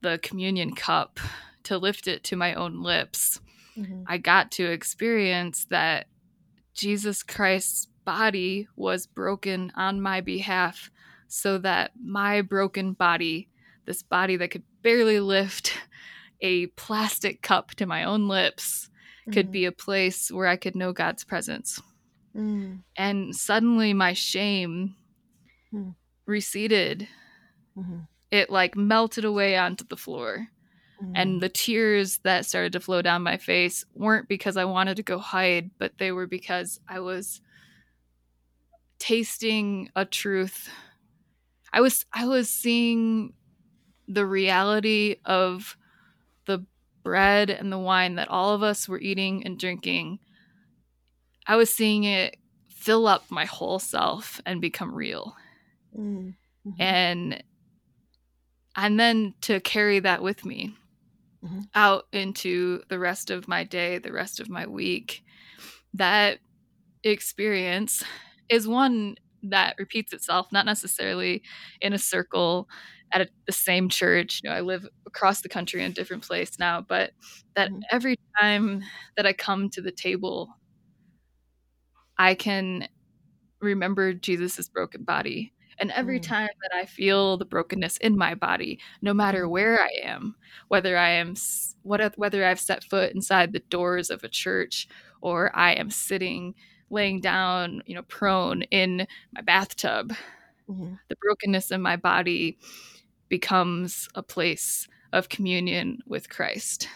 the 0.01 0.19
communion 0.23 0.73
cup 0.73 1.19
to 1.63 1.77
lift 1.77 2.07
it 2.07 2.23
to 2.25 2.35
my 2.35 2.53
own 2.53 2.81
lips, 2.81 3.39
mm-hmm. 3.77 4.03
I 4.07 4.17
got 4.17 4.51
to 4.51 4.65
experience 4.65 5.65
that 5.69 6.07
Jesus 6.73 7.21
Christ's 7.21 7.87
body 8.05 8.67
was 8.75 9.05
broken 9.05 9.71
on 9.75 10.01
my 10.01 10.21
behalf 10.21 10.89
so 11.27 11.57
that 11.59 11.91
my 12.01 12.41
broken 12.41 12.93
body, 12.93 13.49
this 13.85 14.01
body 14.01 14.37
that 14.37 14.51
could 14.51 14.63
barely 14.81 15.19
lift 15.19 15.77
a 16.41 16.67
plastic 16.67 17.41
cup 17.41 17.71
to 17.75 17.85
my 17.85 18.03
own 18.03 18.27
lips 18.27 18.89
mm. 19.27 19.33
could 19.33 19.51
be 19.51 19.65
a 19.65 19.71
place 19.71 20.31
where 20.31 20.47
I 20.47 20.55
could 20.55 20.75
know 20.75 20.93
God's 20.93 21.23
presence. 21.23 21.81
Mm. 22.35 22.79
And 22.97 23.35
suddenly 23.35 23.93
my 23.93 24.13
shame 24.13 24.95
mm. 25.73 25.95
receded. 26.25 27.07
Mm-hmm. 27.77 27.99
It 28.31 28.49
like 28.49 28.75
melted 28.75 29.25
away 29.25 29.57
onto 29.57 29.85
the 29.85 29.97
floor. 29.97 30.47
Mm. 31.03 31.11
And 31.15 31.41
the 31.41 31.49
tears 31.49 32.19
that 32.23 32.45
started 32.45 32.73
to 32.73 32.79
flow 32.79 33.01
down 33.01 33.23
my 33.23 33.37
face 33.37 33.85
weren't 33.93 34.27
because 34.27 34.57
I 34.57 34.65
wanted 34.65 34.97
to 34.97 35.03
go 35.03 35.17
hide, 35.17 35.71
but 35.77 35.97
they 35.97 36.11
were 36.11 36.27
because 36.27 36.79
I 36.87 36.99
was 36.99 37.41
tasting 38.99 39.89
a 39.95 40.05
truth. 40.05 40.69
I 41.73 41.81
was 41.81 42.05
I 42.13 42.27
was 42.27 42.49
seeing 42.49 43.33
the 44.07 44.25
reality 44.25 45.17
of 45.25 45.77
the 46.45 46.65
bread 47.03 47.49
and 47.49 47.71
the 47.71 47.79
wine 47.79 48.15
that 48.15 48.29
all 48.29 48.53
of 48.53 48.63
us 48.63 48.87
were 48.87 48.99
eating 48.99 49.45
and 49.45 49.59
drinking, 49.59 50.19
I 51.47 51.55
was 51.55 51.73
seeing 51.73 52.03
it 52.03 52.37
fill 52.69 53.07
up 53.07 53.25
my 53.29 53.45
whole 53.45 53.77
self 53.77 54.41
and 54.45 54.59
become 54.59 54.93
real. 54.93 55.35
Mm-hmm. 55.97 56.69
And 56.79 57.43
and 58.75 58.99
then 58.99 59.33
to 59.41 59.59
carry 59.59 59.99
that 59.99 60.23
with 60.23 60.45
me 60.45 60.73
mm-hmm. 61.43 61.61
out 61.75 62.07
into 62.11 62.81
the 62.89 62.97
rest 62.97 63.29
of 63.29 63.47
my 63.47 63.63
day, 63.63 63.97
the 63.97 64.11
rest 64.11 64.39
of 64.39 64.49
my 64.49 64.65
week. 64.65 65.23
That 65.93 66.39
experience 67.03 68.03
is 68.49 68.67
one 68.67 69.15
that 69.43 69.75
repeats 69.77 70.13
itself, 70.13 70.47
not 70.51 70.65
necessarily 70.65 71.43
in 71.81 71.93
a 71.93 71.97
circle 71.97 72.67
at 73.11 73.21
a, 73.21 73.29
the 73.45 73.51
same 73.51 73.89
church. 73.89 74.41
You 74.43 74.49
know, 74.49 74.55
I 74.55 74.61
live 74.61 74.87
across 75.05 75.41
the 75.41 75.49
country 75.49 75.83
in 75.83 75.91
a 75.91 75.93
different 75.93 76.25
place 76.25 76.57
now, 76.59 76.81
but 76.81 77.11
that 77.55 77.69
mm-hmm. 77.69 77.81
every 77.91 78.17
time 78.39 78.83
that 79.17 79.25
I 79.25 79.33
come 79.33 79.69
to 79.71 79.81
the 79.81 79.91
table, 79.91 80.49
I 82.17 82.35
can 82.35 82.87
remember 83.61 84.13
Jesus's 84.13 84.69
broken 84.69 85.03
body. 85.03 85.53
And 85.79 85.91
every 85.91 86.19
mm. 86.19 86.23
time 86.23 86.49
that 86.61 86.77
I 86.77 86.85
feel 86.85 87.37
the 87.37 87.45
brokenness 87.45 87.97
in 87.97 88.15
my 88.15 88.35
body, 88.35 88.79
no 89.01 89.13
matter 89.13 89.45
mm. 89.45 89.49
where 89.49 89.81
I 89.81 89.89
am, 90.03 90.35
whether 90.67 90.95
I 90.97 91.11
am 91.11 91.33
what 91.81 92.13
whether 92.17 92.45
I've 92.45 92.59
set 92.59 92.83
foot 92.83 93.13
inside 93.13 93.51
the 93.51 93.59
doors 93.59 94.11
of 94.11 94.23
a 94.23 94.29
church 94.29 94.87
or 95.21 95.55
I 95.55 95.73
am 95.73 95.89
sitting 95.89 96.53
laying 96.91 97.21
down, 97.21 97.81
you 97.85 97.95
know, 97.95 98.03
prone 98.03 98.61
in 98.63 99.07
my 99.33 99.41
bathtub, 99.41 100.13
mm-hmm. 100.69 100.93
the 101.09 101.15
brokenness 101.15 101.71
in 101.71 101.81
my 101.81 101.95
body 101.95 102.59
becomes 103.31 104.09
a 104.13 104.21
place 104.21 104.89
of 105.13 105.29
communion 105.29 105.99
with 106.05 106.29
Christ. 106.29 106.89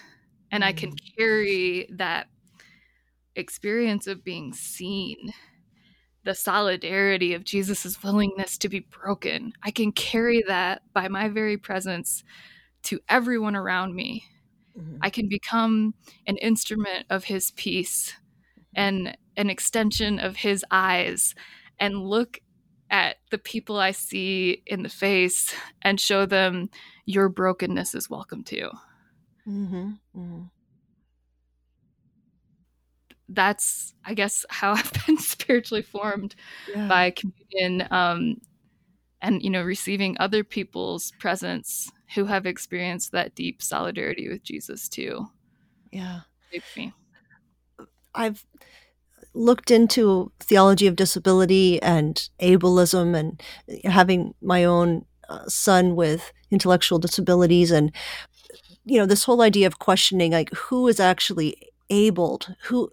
And 0.51 0.63
mm-hmm. 0.63 0.67
I 0.67 0.73
can 0.73 0.91
mm. 0.91 1.15
carry 1.17 1.87
that 1.91 2.27
experience 3.37 4.05
of 4.05 4.23
being 4.25 4.51
seen 4.53 5.33
the 6.25 6.35
solidarity 6.35 7.33
of 7.33 7.45
Jesus' 7.45 8.03
willingness 8.03 8.57
to 8.57 8.67
be 8.67 8.81
broken. 8.81 9.53
I 9.63 9.71
can 9.71 9.93
carry 9.93 10.43
that 10.47 10.81
by 10.93 11.07
my 11.07 11.29
very 11.29 11.55
presence 11.55 12.25
to 12.83 12.99
everyone 13.07 13.55
around 13.55 13.95
me. 13.95 14.25
Mm-hmm. 14.77 14.97
I 15.01 15.09
can 15.09 15.29
become 15.29 15.93
an 16.27 16.35
instrument 16.37 17.05
of 17.09 17.23
his 17.23 17.51
peace 17.51 18.13
and 18.75 19.17
an 19.37 19.49
extension 19.49 20.19
of 20.19 20.35
his 20.35 20.65
eyes 20.69 21.33
and 21.79 22.03
look 22.03 22.41
at 22.89 23.17
the 23.31 23.37
people 23.37 23.77
I 23.77 23.91
see 23.91 24.63
in 24.65 24.83
the 24.83 24.89
face 24.89 25.53
and 25.81 25.99
show 25.99 26.25
them 26.25 26.69
your 27.05 27.29
brokenness 27.29 27.95
is 27.95 28.09
welcome 28.09 28.43
too. 28.43 28.69
Mm-hmm. 29.47 29.91
Mm-hmm 30.17 30.41
that's 33.29 33.93
I 34.05 34.13
guess 34.13 34.45
how 34.49 34.73
I've 34.75 34.91
been 35.05 35.17
spiritually 35.17 35.81
formed 35.81 36.35
yeah. 36.73 36.87
by 36.87 37.11
communion 37.11 37.87
um, 37.91 38.41
and 39.21 39.41
you 39.41 39.49
know 39.49 39.63
receiving 39.63 40.15
other 40.19 40.43
people's 40.43 41.11
presence 41.19 41.91
who 42.13 42.25
have 42.25 42.45
experienced 42.45 43.11
that 43.11 43.35
deep 43.35 43.61
solidarity 43.61 44.29
with 44.29 44.43
Jesus 44.43 44.87
too. 44.87 45.27
Yeah, 45.91 46.21
me. 46.75 46.93
I've 48.13 48.45
looked 49.35 49.69
into 49.69 50.31
theology 50.39 50.87
of 50.87 50.95
disability 50.95 51.81
and 51.81 52.29
ableism 52.41 53.15
and 53.15 53.41
having 53.83 54.33
my 54.41 54.63
own 54.63 55.05
uh, 55.29 55.45
son 55.47 55.95
with 55.95 56.31
intellectual 56.51 56.99
disabilities 56.99 57.71
and 57.71 57.91
you 58.85 58.99
know 58.99 59.05
this 59.05 59.23
whole 59.23 59.41
idea 59.41 59.67
of 59.67 59.79
questioning 59.79 60.31
like 60.31 60.53
who 60.53 60.87
is 60.87 60.99
actually 60.99 61.57
abled 61.89 62.55
who 62.63 62.89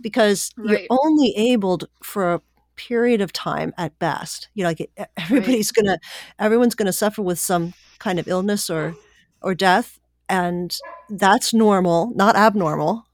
because 0.00 0.50
right. 0.56 0.80
you're 0.80 0.86
only 0.90 1.32
abled 1.36 1.88
for 2.02 2.34
a 2.34 2.40
period 2.76 3.20
of 3.20 3.32
time 3.32 3.72
at 3.78 3.96
best 3.98 4.48
you 4.54 4.62
know 4.64 4.70
like 4.70 4.90
everybody's 5.16 5.72
right. 5.76 5.84
gonna 5.84 5.98
everyone's 6.38 6.74
gonna 6.74 6.92
suffer 6.92 7.22
with 7.22 7.38
some 7.38 7.72
kind 7.98 8.18
of 8.18 8.26
illness 8.26 8.68
or 8.68 8.96
or 9.42 9.54
death 9.54 10.00
and 10.28 10.78
that's 11.10 11.54
normal 11.54 12.10
not 12.16 12.34
abnormal 12.34 13.06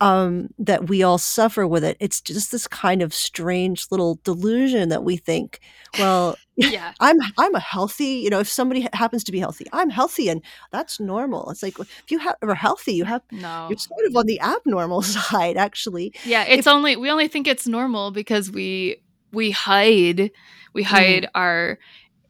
um, 0.00 0.48
that 0.58 0.88
we 0.88 1.02
all 1.02 1.18
suffer 1.18 1.66
with 1.66 1.84
it. 1.84 1.96
It's 2.00 2.20
just 2.20 2.50
this 2.50 2.66
kind 2.66 3.02
of 3.02 3.14
strange 3.14 3.86
little 3.90 4.20
delusion 4.24 4.88
that 4.88 5.04
we 5.04 5.16
think, 5.16 5.60
well, 5.98 6.36
yeah, 6.56 6.92
I'm 7.00 7.18
I'm 7.38 7.54
a 7.54 7.60
healthy. 7.60 8.06
You 8.06 8.30
know, 8.30 8.40
if 8.40 8.48
somebody 8.48 8.88
happens 8.92 9.24
to 9.24 9.32
be 9.32 9.38
healthy, 9.38 9.66
I'm 9.72 9.90
healthy, 9.90 10.28
and 10.28 10.42
that's 10.72 10.98
normal. 11.00 11.50
It's 11.50 11.62
like 11.62 11.78
if 11.78 12.10
you 12.10 12.18
have, 12.18 12.36
are 12.42 12.54
healthy, 12.54 12.94
you 12.94 13.04
have 13.04 13.22
no. 13.30 13.68
You're 13.68 13.78
sort 13.78 14.06
of 14.06 14.16
on 14.16 14.26
the 14.26 14.40
abnormal 14.40 15.02
side, 15.02 15.56
actually. 15.56 16.14
Yeah, 16.24 16.44
it's 16.44 16.66
if, 16.66 16.72
only 16.72 16.96
we 16.96 17.10
only 17.10 17.28
think 17.28 17.46
it's 17.46 17.66
normal 17.66 18.10
because 18.10 18.50
we 18.50 19.02
we 19.32 19.50
hide 19.50 20.30
we 20.72 20.82
hide 20.82 21.24
mm. 21.24 21.30
our 21.34 21.78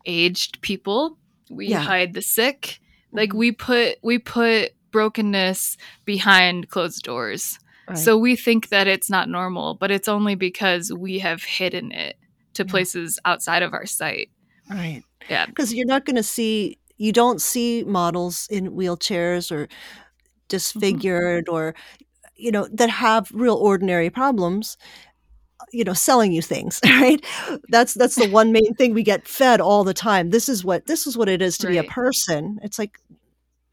aged 0.07 0.61
people, 0.61 1.18
we 1.50 1.68
yeah. 1.68 1.81
hide 1.81 2.14
the 2.14 2.22
sick. 2.22 2.81
Like 3.12 3.31
mm-hmm. 3.31 3.38
we 3.38 3.53
put 3.53 3.98
we 4.03 4.18
put 4.18 4.72
brokenness 4.94 5.76
behind 6.04 6.68
closed 6.68 7.02
doors. 7.02 7.59
Right. 7.88 7.98
So 7.98 8.16
we 8.16 8.37
think 8.37 8.68
that 8.68 8.87
it's 8.87 9.11
not 9.11 9.28
normal, 9.28 9.74
but 9.74 9.90
it's 9.90 10.07
only 10.07 10.37
because 10.37 10.92
we 10.92 11.18
have 11.18 11.42
hidden 11.42 11.90
it 11.90 12.16
to 12.54 12.64
places 12.64 13.18
outside 13.24 13.64
of 13.64 13.72
our 13.72 13.87
sight. 13.87 14.30
Right. 14.70 15.02
Yeah. 15.28 15.46
Because 15.46 15.74
you're 15.74 15.85
not 15.85 16.04
going 16.04 16.14
to 16.14 16.22
see, 16.22 16.78
you 16.96 17.11
don't 17.11 17.42
see 17.42 17.83
models 17.83 18.46
in 18.52 18.70
wheelchairs 18.70 19.50
or 19.50 19.66
mm-hmm. 19.66 19.74
disfigured 20.46 21.46
mm-hmm. 21.46 21.54
or, 21.57 21.74
you 22.37 22.52
know, 22.52 22.68
that 22.72 22.88
have 22.88 23.33
real 23.35 23.57
ordinary 23.57 24.11
problems 24.11 24.76
you 25.72 25.83
know 25.83 25.94
selling 25.94 26.30
you 26.30 26.42
things 26.42 26.78
right 26.85 27.24
that's 27.68 27.94
that's 27.94 28.16
the 28.16 28.28
one 28.28 28.52
main 28.52 28.74
thing 28.74 28.92
we 28.92 29.02
get 29.02 29.26
fed 29.26 29.61
all 29.61 29.83
the 29.83 29.94
time 29.94 30.28
this 30.30 30.48
is 30.48 30.62
what 30.62 30.87
this 30.87 31.07
is 31.07 31.16
what 31.16 31.28
it 31.28 31.40
is 31.40 31.57
to 31.57 31.66
right. 31.66 31.72
be 31.72 31.78
a 31.78 31.85
person 31.85 32.59
it's 32.62 32.78
like 32.78 33.00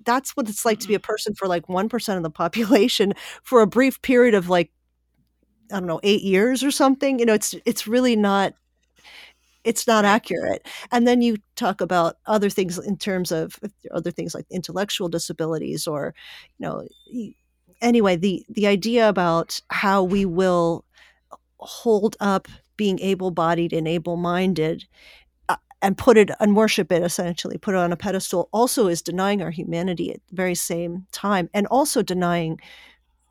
that's 0.06 0.36
what 0.36 0.50
it's 0.50 0.66
like 0.66 0.80
to 0.80 0.88
be 0.88 0.96
a 0.96 1.00
mm-hmm. 1.00 1.06
person 1.06 1.36
for 1.36 1.48
like 1.48 1.68
1% 1.68 2.18
of 2.18 2.24
the 2.24 2.30
population 2.30 3.14
for 3.44 3.62
a 3.62 3.68
brief 3.68 4.02
period 4.02 4.36
of 4.36 4.50
like 4.50 4.72
I 5.72 5.80
don't 5.80 5.88
know, 5.88 6.02
8 6.04 6.22
years 6.22 6.66
or 6.66 6.72
something. 6.72 7.18
You 7.20 7.26
know, 7.26 7.34
it's 7.34 7.56
it's 7.66 7.88
really 7.88 8.16
not 8.16 8.54
it's 9.64 9.88
not 9.88 10.06
accurate. 10.06 10.68
And 10.92 11.08
then 11.08 11.22
you 11.22 11.38
talk 11.56 11.82
about 11.82 12.18
other 12.26 12.50
things 12.50 12.78
in 12.80 12.98
terms 12.98 13.32
of 13.32 13.60
other 13.92 14.12
things 14.12 14.34
like 14.34 14.46
intellectual 14.50 15.08
disabilities 15.08 15.88
or 15.88 16.14
you 16.58 16.68
know 16.68 16.88
anyway, 17.82 18.16
the 18.16 18.46
the 18.50 18.68
idea 18.68 19.10
about 19.10 19.60
how 19.70 20.04
we 20.04 20.26
will 20.26 20.86
hold 21.58 22.16
up 22.20 22.48
being 22.78 23.00
able-bodied 23.00 23.74
and 23.74 23.88
able-minded 23.88 24.86
and 25.82 25.98
put 25.98 26.18
it 26.18 26.32
and 26.40 26.56
worship 26.56 26.92
it 26.92 27.04
essentially 27.04 27.58
put 27.58 27.74
it 27.74 27.78
on 27.78 27.92
a 27.92 27.98
pedestal 27.98 28.50
also 28.52 28.88
is 28.88 29.02
denying 29.02 29.42
our 29.42 29.52
humanity 29.52 30.12
at 30.12 30.22
the 30.28 30.36
very 30.36 30.56
same 30.56 31.06
time 31.12 31.50
and 31.54 31.68
also 31.68 32.02
denying 32.02 32.60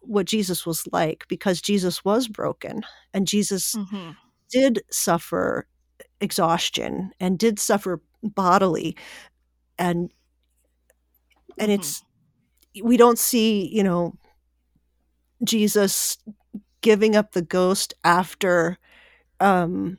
what 0.01 0.27
jesus 0.27 0.67
was 0.67 0.87
like 0.93 1.25
because 1.29 1.61
jesus 1.61 2.05
was 2.05 2.29
broken 2.29 2.83
and 3.15 3.27
jesus 3.27 3.75
mm-hmm. 3.75 4.11
did 4.51 4.83
suffer 4.91 5.67
exhaustion 6.21 7.11
and 7.21 7.39
did 7.39 7.59
suffer 7.59 8.01
bodily 8.23 8.97
and 9.79 10.11
and 11.59 11.71
mm-hmm. 11.71 11.81
it's 11.81 12.03
we 12.83 12.97
don't 12.97 13.19
see 13.19 13.69
you 13.73 13.83
know 13.83 14.15
jesus 15.45 16.19
giving 16.83 17.15
up 17.15 17.33
the 17.33 17.43
ghost 17.43 17.95
after 18.05 18.79
um 19.41 19.99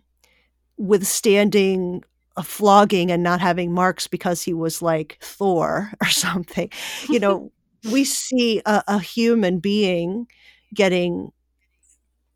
withstanding 0.77 2.03
a 2.41 2.43
flogging 2.43 3.11
and 3.11 3.21
not 3.21 3.39
having 3.39 3.71
marks 3.71 4.07
because 4.07 4.41
he 4.41 4.51
was 4.51 4.81
like 4.81 5.19
Thor 5.21 5.91
or 6.01 6.07
something. 6.09 6.69
You 7.07 7.19
know, 7.19 7.51
we 7.91 8.03
see 8.25 8.61
a, 8.65 8.83
a, 8.87 8.99
human 8.99 9.59
being 9.59 10.27
getting, 10.73 11.31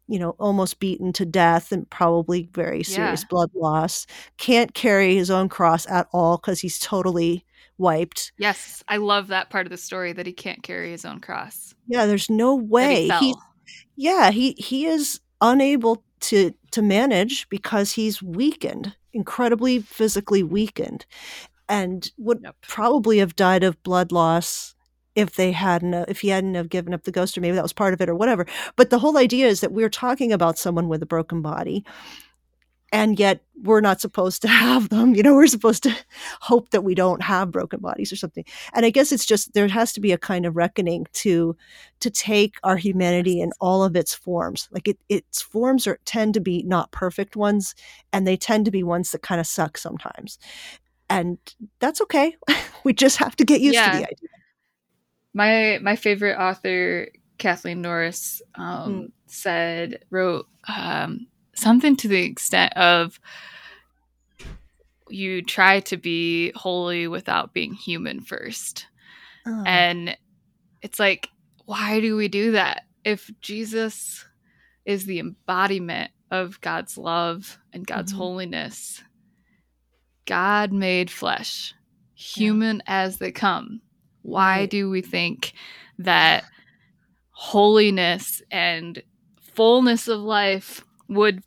you 0.08 0.20
know, 0.20 0.32
almost 0.40 0.80
beaten 0.80 1.12
to 1.14 1.26
death 1.26 1.72
and 1.72 1.90
probably 1.90 2.48
very 2.54 2.84
serious 2.84 3.22
yeah. 3.22 3.28
blood 3.32 3.50
loss, 3.56 4.06
can't 4.38 4.76
carry 4.76 5.16
his 5.16 5.32
own 5.32 5.50
cross 5.50 5.90
at 5.90 6.08
all 6.14 6.38
because 6.38 6.60
he's 6.60 6.78
totally 6.78 7.44
wiped. 7.80 8.32
Yes, 8.38 8.84
I 8.88 8.98
love 8.98 9.28
that 9.30 9.50
part 9.50 9.66
of 9.66 9.72
the 9.72 9.78
story 9.78 10.14
that 10.14 10.28
he 10.28 10.34
can't 10.34 10.62
carry 10.62 10.92
his 10.92 11.04
own 11.04 11.20
cross. 11.20 11.74
Yeah, 11.88 12.06
there's 12.06 12.30
no 12.30 12.54
way. 12.54 13.08
He, 13.08 13.30
he 13.30 13.36
yeah, 13.96 14.30
he 14.30 14.56
he 14.60 14.86
is 14.86 15.20
unable 15.42 16.04
to 16.20 16.54
to 16.72 16.82
manage 16.84 17.50
because 17.50 17.92
he's 17.92 18.22
weakened 18.22 18.96
incredibly 19.16 19.80
physically 19.80 20.44
weakened 20.44 21.06
and 21.68 22.12
would 22.18 22.42
yep. 22.44 22.56
probably 22.62 23.18
have 23.20 23.36
died 23.36 23.64
of 23.64 23.82
blood 23.82 24.12
loss 24.12 24.76
if 25.16 25.36
they 25.36 25.52
hadn't 25.52 25.94
uh, 25.94 26.06
if 26.08 26.20
he 26.20 26.28
hadn't 26.28 26.56
have 26.56 26.70
given 26.70 26.94
up 26.94 27.04
the 27.04 27.12
ghost 27.12 27.38
or 27.38 27.42
maybe 27.42 27.56
that 27.56 27.64
was 27.64 27.74
part 27.74 27.94
of 27.94 28.02
it 28.02 28.10
or 28.10 28.16
whatever 28.16 28.46
but 28.76 28.90
the 28.90 29.00
whole 29.00 29.18
idea 29.18 29.48
is 29.48 29.62
that 29.62 29.72
we're 29.72 29.90
talking 29.90 30.32
about 30.32 30.58
someone 30.58 30.90
with 30.90 31.02
a 31.02 31.08
broken 31.08 31.42
body 31.42 31.84
and 32.96 33.20
yet 33.20 33.42
we're 33.64 33.82
not 33.82 34.00
supposed 34.00 34.42
to 34.42 34.48
have 34.64 34.90
them 34.90 35.14
you 35.16 35.22
know 35.22 35.36
we're 35.36 35.48
supposed 35.48 35.84
to 35.84 35.94
hope 36.40 36.70
that 36.70 36.84
we 36.84 36.96
don't 36.96 37.22
have 37.22 37.52
broken 37.52 37.80
bodies 37.82 38.12
or 38.12 38.16
something. 38.16 38.46
And 38.74 38.86
i 38.86 38.90
guess 38.90 39.12
it's 39.12 39.26
just 39.26 39.54
there 39.54 39.68
has 39.68 39.92
to 39.94 40.00
be 40.00 40.14
a 40.14 40.18
kind 40.18 40.46
of 40.46 40.56
reckoning 40.56 41.06
to 41.24 41.56
to 42.00 42.10
take 42.10 42.56
our 42.64 42.78
humanity 42.78 43.42
in 43.42 43.52
all 43.60 43.84
of 43.84 43.96
its 43.96 44.14
forms. 44.16 44.70
Like 44.72 44.88
it 44.88 44.98
its 45.10 45.42
forms 45.42 45.88
are 45.88 46.00
tend 46.06 46.34
to 46.36 46.40
be 46.40 46.64
not 46.64 46.92
perfect 46.92 47.36
ones 47.36 47.76
and 48.14 48.26
they 48.26 48.38
tend 48.38 48.66
to 48.66 48.72
be 48.72 48.84
ones 48.84 49.12
that 49.12 49.22
kind 49.22 49.42
of 49.42 49.48
suck 49.48 49.78
sometimes. 49.78 50.40
And 51.10 51.38
that's 51.80 52.02
okay. 52.02 52.36
We 52.86 52.94
just 52.94 53.18
have 53.18 53.36
to 53.38 53.44
get 53.44 53.62
used 53.62 53.74
yeah. 53.74 53.92
to 53.92 53.98
the 53.98 54.04
idea. 54.04 54.30
My 55.34 55.80
my 55.82 55.96
favorite 55.96 56.38
author 56.38 57.08
kathleen 57.40 57.82
norris 57.82 58.44
um, 58.54 58.94
mm. 58.94 59.12
said 59.26 60.06
wrote 60.12 60.46
um, 60.68 61.26
something 61.56 61.96
to 61.98 62.08
the 62.08 62.24
extent 62.24 62.74
of 62.78 63.20
you 65.10 65.42
try 65.42 65.80
to 65.82 65.98
be 65.98 66.52
holy 66.56 67.08
without 67.08 67.54
being 67.54 67.74
human 67.74 68.22
first. 68.22 68.88
Oh. 69.46 69.64
And 69.66 70.18
it's 70.82 71.00
like, 71.00 71.30
why 71.66 72.00
do 72.00 72.16
we 72.16 72.28
do 72.28 72.52
that? 72.52 72.84
If 73.04 73.30
Jesus 73.42 74.26
is 74.86 75.06
the 75.06 75.20
embodiment 75.20 76.12
of 76.32 76.62
God's 76.62 76.98
love 76.98 77.60
and 77.74 77.86
God's 77.86 78.12
mm-hmm. 78.12 78.22
holiness, 78.22 79.04
God 80.26 80.72
made 80.72 81.12
flesh, 81.12 81.74
human 82.16 82.78
yeah. 82.78 83.04
as 83.04 83.18
they 83.18 83.32
come. 83.32 83.82
Why 84.22 84.62
right. 84.62 84.70
do 84.70 84.90
we 84.90 85.02
think 85.02 85.54
that 86.00 86.44
holiness 87.32 88.42
and 88.50 89.02
fullness 89.54 90.08
of 90.08 90.20
life 90.20 90.85
would 91.08 91.44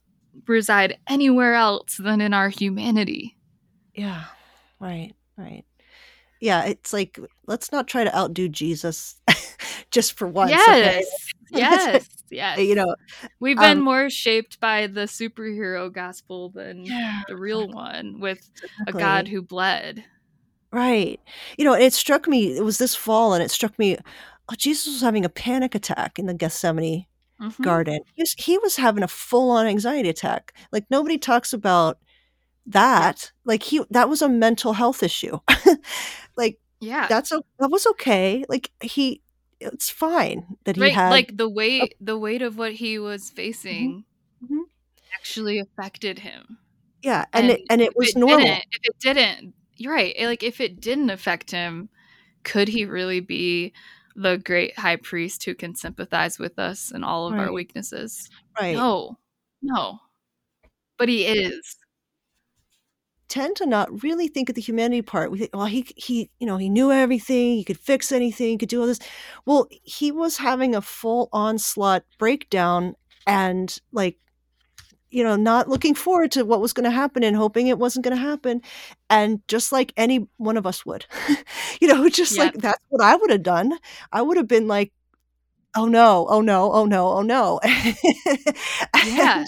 reside 0.46 0.98
anywhere 1.08 1.54
else 1.54 1.96
than 1.96 2.20
in 2.20 2.32
our 2.32 2.48
humanity. 2.48 3.36
Yeah. 3.94 4.24
Right. 4.80 5.14
Right. 5.36 5.64
Yeah, 6.40 6.66
it's 6.66 6.92
like 6.92 7.18
let's 7.46 7.72
not 7.72 7.88
try 7.88 8.04
to 8.04 8.16
outdo 8.16 8.48
Jesus 8.48 9.20
just 9.90 10.16
for 10.16 10.28
once. 10.28 10.50
Yes. 10.50 11.06
Okay? 11.52 11.60
yes. 11.60 12.08
Yes. 12.30 12.58
You 12.58 12.74
know, 12.74 12.94
we've 13.40 13.56
been 13.56 13.78
um, 13.78 13.84
more 13.84 14.10
shaped 14.10 14.60
by 14.60 14.86
the 14.86 15.04
superhero 15.04 15.90
gospel 15.90 16.50
than 16.50 16.84
yeah, 16.84 17.22
the 17.26 17.36
real 17.36 17.68
one 17.68 18.20
with 18.20 18.50
exactly. 18.82 18.84
a 18.86 18.92
God 18.92 19.28
who 19.28 19.40
bled. 19.40 20.04
Right. 20.70 21.18
You 21.56 21.64
know, 21.64 21.72
it 21.72 21.94
struck 21.94 22.28
me, 22.28 22.54
it 22.54 22.64
was 22.64 22.76
this 22.76 22.94
fall, 22.94 23.32
and 23.32 23.42
it 23.42 23.50
struck 23.50 23.78
me, 23.78 23.96
oh, 24.50 24.54
Jesus 24.56 24.92
was 24.92 25.00
having 25.00 25.24
a 25.24 25.30
panic 25.30 25.74
attack 25.74 26.18
in 26.18 26.26
the 26.26 26.34
Gethsemane 26.34 27.06
mm-hmm. 27.40 27.62
garden. 27.62 28.00
He 28.14 28.22
was, 28.22 28.32
he 28.38 28.58
was 28.58 28.76
having 28.76 29.02
a 29.02 29.08
full 29.08 29.50
on 29.50 29.66
anxiety 29.66 30.08
attack. 30.08 30.52
Like 30.72 30.84
nobody 30.90 31.18
talks 31.18 31.52
about 31.52 31.98
that. 32.66 33.32
Like 33.44 33.62
he 33.62 33.82
that 33.90 34.08
was 34.08 34.22
a 34.22 34.28
mental 34.28 34.72
health 34.72 35.02
issue. 35.02 35.38
like 36.36 36.58
yeah, 36.80 37.06
that's 37.08 37.32
a, 37.32 37.42
that 37.58 37.70
was 37.70 37.86
okay. 37.86 38.44
Like 38.48 38.70
he 38.82 39.22
it's 39.60 39.90
fine 39.90 40.56
that 40.64 40.76
he 40.76 40.82
right, 40.82 40.92
had 40.92 41.10
like 41.10 41.36
the 41.36 41.48
weight 41.48 41.94
a, 42.00 42.04
the 42.04 42.18
weight 42.18 42.42
of 42.42 42.58
what 42.58 42.72
he 42.74 42.98
was 42.98 43.24
mm-hmm, 43.24 43.36
facing 43.36 44.04
mm-hmm. 44.44 44.60
actually 45.14 45.58
affected 45.58 46.20
him. 46.20 46.58
Yeah, 47.02 47.24
and, 47.32 47.50
and 47.50 47.58
it, 47.58 47.66
and 47.70 47.80
it 47.80 47.96
was 47.96 48.10
it 48.10 48.16
normal. 48.16 48.46
If 48.46 48.80
it 48.82 48.98
didn't, 48.98 49.54
you're 49.76 49.92
right. 49.92 50.14
Like 50.20 50.42
if 50.42 50.60
it 50.60 50.80
didn't 50.80 51.10
affect 51.10 51.50
him, 51.50 51.88
could 52.44 52.68
he 52.68 52.84
really 52.84 53.20
be 53.20 53.72
the 54.18 54.36
great 54.36 54.76
high 54.76 54.96
priest 54.96 55.44
who 55.44 55.54
can 55.54 55.74
sympathize 55.74 56.38
with 56.38 56.58
us 56.58 56.90
and 56.90 57.04
all 57.04 57.28
of 57.28 57.34
right. 57.34 57.46
our 57.46 57.52
weaknesses. 57.52 58.28
Right. 58.60 58.74
No, 58.74 59.16
no. 59.62 60.00
But 60.98 61.08
he 61.08 61.24
is. 61.24 61.76
Tend 63.28 63.54
to 63.56 63.66
not 63.66 64.02
really 64.02 64.26
think 64.26 64.48
of 64.48 64.56
the 64.56 64.60
humanity 64.60 65.02
part. 65.02 65.30
We 65.30 65.38
think, 65.38 65.50
well, 65.54 65.66
he 65.66 65.86
he, 65.96 66.30
you 66.40 66.46
know, 66.46 66.56
he 66.56 66.68
knew 66.68 66.90
everything. 66.90 67.56
He 67.56 67.64
could 67.64 67.78
fix 67.78 68.10
anything. 68.10 68.48
He 68.48 68.58
could 68.58 68.70
do 68.70 68.80
all 68.80 68.86
this. 68.86 69.00
Well, 69.46 69.68
he 69.70 70.10
was 70.10 70.38
having 70.38 70.74
a 70.74 70.80
full 70.80 71.28
onslaught 71.32 72.04
breakdown, 72.18 72.96
and 73.26 73.78
like 73.92 74.18
you 75.10 75.24
know, 75.24 75.36
not 75.36 75.68
looking 75.68 75.94
forward 75.94 76.32
to 76.32 76.44
what 76.44 76.60
was 76.60 76.72
going 76.72 76.84
to 76.84 76.90
happen 76.90 77.22
and 77.22 77.36
hoping 77.36 77.68
it 77.68 77.78
wasn't 77.78 78.04
going 78.04 78.16
to 78.16 78.22
happen. 78.22 78.62
And 79.08 79.40
just 79.48 79.72
like 79.72 79.92
any 79.96 80.26
one 80.36 80.56
of 80.56 80.66
us 80.66 80.84
would, 80.84 81.06
you 81.80 81.88
know, 81.88 82.08
just 82.08 82.36
yep. 82.36 82.54
like 82.54 82.62
that's 82.62 82.82
what 82.88 83.02
I 83.04 83.16
would 83.16 83.30
have 83.30 83.42
done. 83.42 83.78
I 84.12 84.22
would 84.22 84.36
have 84.36 84.48
been 84.48 84.68
like, 84.68 84.92
oh 85.76 85.86
no, 85.86 86.26
oh 86.28 86.40
no, 86.40 86.72
oh 86.72 86.84
no, 86.84 87.12
oh 87.12 87.22
no. 87.22 87.60
yeah. 89.06 89.44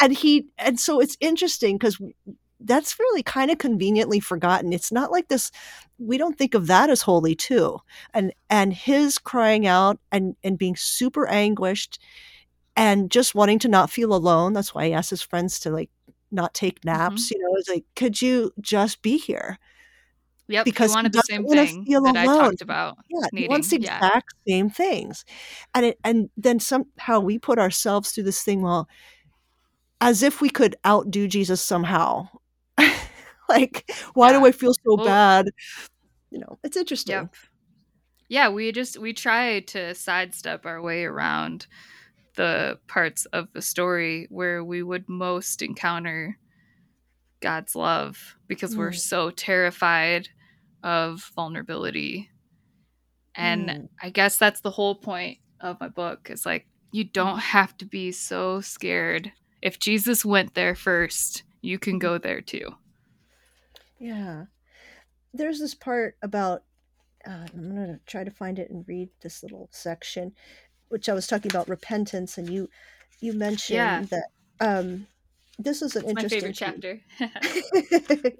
And 0.00 0.12
he, 0.12 0.48
and 0.58 0.80
so 0.80 1.00
it's 1.00 1.16
interesting 1.20 1.76
because 1.76 1.98
that's 2.60 2.98
really 2.98 3.22
kind 3.22 3.50
of 3.50 3.58
conveniently 3.58 4.20
forgotten. 4.20 4.72
It's 4.72 4.90
not 4.90 5.10
like 5.10 5.28
this, 5.28 5.50
we 5.98 6.16
don't 6.16 6.38
think 6.38 6.54
of 6.54 6.66
that 6.68 6.90
as 6.90 7.02
holy 7.02 7.34
too. 7.34 7.78
And, 8.14 8.32
and 8.48 8.72
his 8.72 9.18
crying 9.18 9.66
out 9.66 9.98
and, 10.10 10.34
and 10.42 10.58
being 10.58 10.76
super 10.76 11.26
anguished 11.28 11.98
and 12.76 13.10
just 13.10 13.34
wanting 13.34 13.58
to 13.60 13.68
not 13.68 13.90
feel 13.90 14.14
alone. 14.14 14.52
That's 14.52 14.74
why 14.74 14.86
he 14.86 14.92
asked 14.92 15.10
his 15.10 15.22
friends 15.22 15.60
to 15.60 15.70
like 15.70 15.90
not 16.30 16.54
take 16.54 16.80
mm-hmm. 16.80 16.98
naps. 16.98 17.26
Mm-hmm. 17.26 17.34
You 17.36 17.42
know, 17.42 17.56
it's 17.56 17.68
like, 17.68 17.84
could 17.96 18.20
you 18.20 18.52
just 18.60 19.02
be 19.02 19.16
here? 19.18 19.58
Yep, 20.46 20.66
because 20.66 20.90
he 20.90 20.94
wanted 20.94 21.14
he 21.14 21.18
the 21.18 21.22
same 21.22 21.46
thing 21.46 21.84
that 21.88 21.98
alone. 21.98 22.16
I 22.16 22.24
talked 22.26 22.60
about. 22.60 22.98
Yeah, 23.08 23.26
needing. 23.32 23.44
he 23.44 23.48
wants 23.48 23.68
the 23.68 23.80
yeah. 23.80 23.96
exact 23.96 24.34
same 24.46 24.68
things, 24.68 25.24
and 25.74 25.86
it, 25.86 25.98
and 26.04 26.28
then 26.36 26.60
somehow 26.60 27.20
we 27.20 27.38
put 27.38 27.58
ourselves 27.58 28.12
through 28.12 28.24
this 28.24 28.42
thing. 28.42 28.60
Well, 28.60 28.86
as 30.02 30.22
if 30.22 30.42
we 30.42 30.50
could 30.50 30.76
outdo 30.86 31.28
Jesus 31.28 31.62
somehow. 31.62 32.28
like, 33.48 33.90
why 34.12 34.32
yeah. 34.32 34.38
do 34.38 34.46
I 34.46 34.52
feel 34.52 34.74
so 34.74 34.96
well, 34.96 35.06
bad? 35.06 35.46
You 36.30 36.40
know, 36.40 36.58
it's 36.62 36.76
interesting. 36.76 37.14
Yep. 37.14 37.34
Yeah, 38.28 38.48
we 38.50 38.70
just 38.72 38.98
we 38.98 39.14
try 39.14 39.60
to 39.60 39.94
sidestep 39.94 40.66
our 40.66 40.82
way 40.82 41.04
around 41.04 41.66
the 42.34 42.78
parts 42.86 43.26
of 43.26 43.52
the 43.52 43.62
story 43.62 44.26
where 44.30 44.64
we 44.64 44.82
would 44.82 45.08
most 45.08 45.62
encounter 45.62 46.38
God's 47.40 47.74
love 47.74 48.36
because 48.46 48.74
mm. 48.74 48.78
we're 48.78 48.92
so 48.92 49.30
terrified 49.30 50.28
of 50.82 51.30
vulnerability. 51.34 52.30
And 53.34 53.68
mm. 53.68 53.88
I 54.02 54.10
guess 54.10 54.38
that's 54.38 54.60
the 54.60 54.70
whole 54.70 54.94
point 54.94 55.38
of 55.60 55.80
my 55.80 55.88
book 55.88 56.28
is 56.30 56.44
like 56.46 56.66
you 56.92 57.04
don't 57.04 57.38
have 57.38 57.76
to 57.78 57.86
be 57.86 58.12
so 58.12 58.60
scared. 58.60 59.32
If 59.62 59.78
Jesus 59.78 60.24
went 60.24 60.54
there 60.54 60.74
first, 60.74 61.42
you 61.60 61.78
can 61.78 61.98
go 61.98 62.18
there 62.18 62.40
too. 62.40 62.76
Yeah. 63.98 64.44
There's 65.32 65.58
this 65.58 65.74
part 65.74 66.16
about 66.22 66.62
uh, 67.26 67.46
I'm 67.54 67.74
going 67.74 67.86
to 67.86 68.00
try 68.06 68.22
to 68.22 68.30
find 68.30 68.58
it 68.58 68.70
and 68.70 68.86
read 68.86 69.08
this 69.22 69.42
little 69.42 69.68
section 69.72 70.32
which 70.94 71.08
I 71.08 71.12
was 71.12 71.26
talking 71.26 71.50
about 71.50 71.68
repentance, 71.68 72.38
and 72.38 72.48
you 72.48 72.68
you 73.20 73.32
mentioned 73.32 73.76
yeah. 73.76 74.04
that 74.12 74.28
um, 74.60 75.08
this 75.58 75.82
is 75.82 75.96
an 75.96 76.04
it's 76.08 76.22
interesting 76.22 76.52
chapter. 76.52 77.00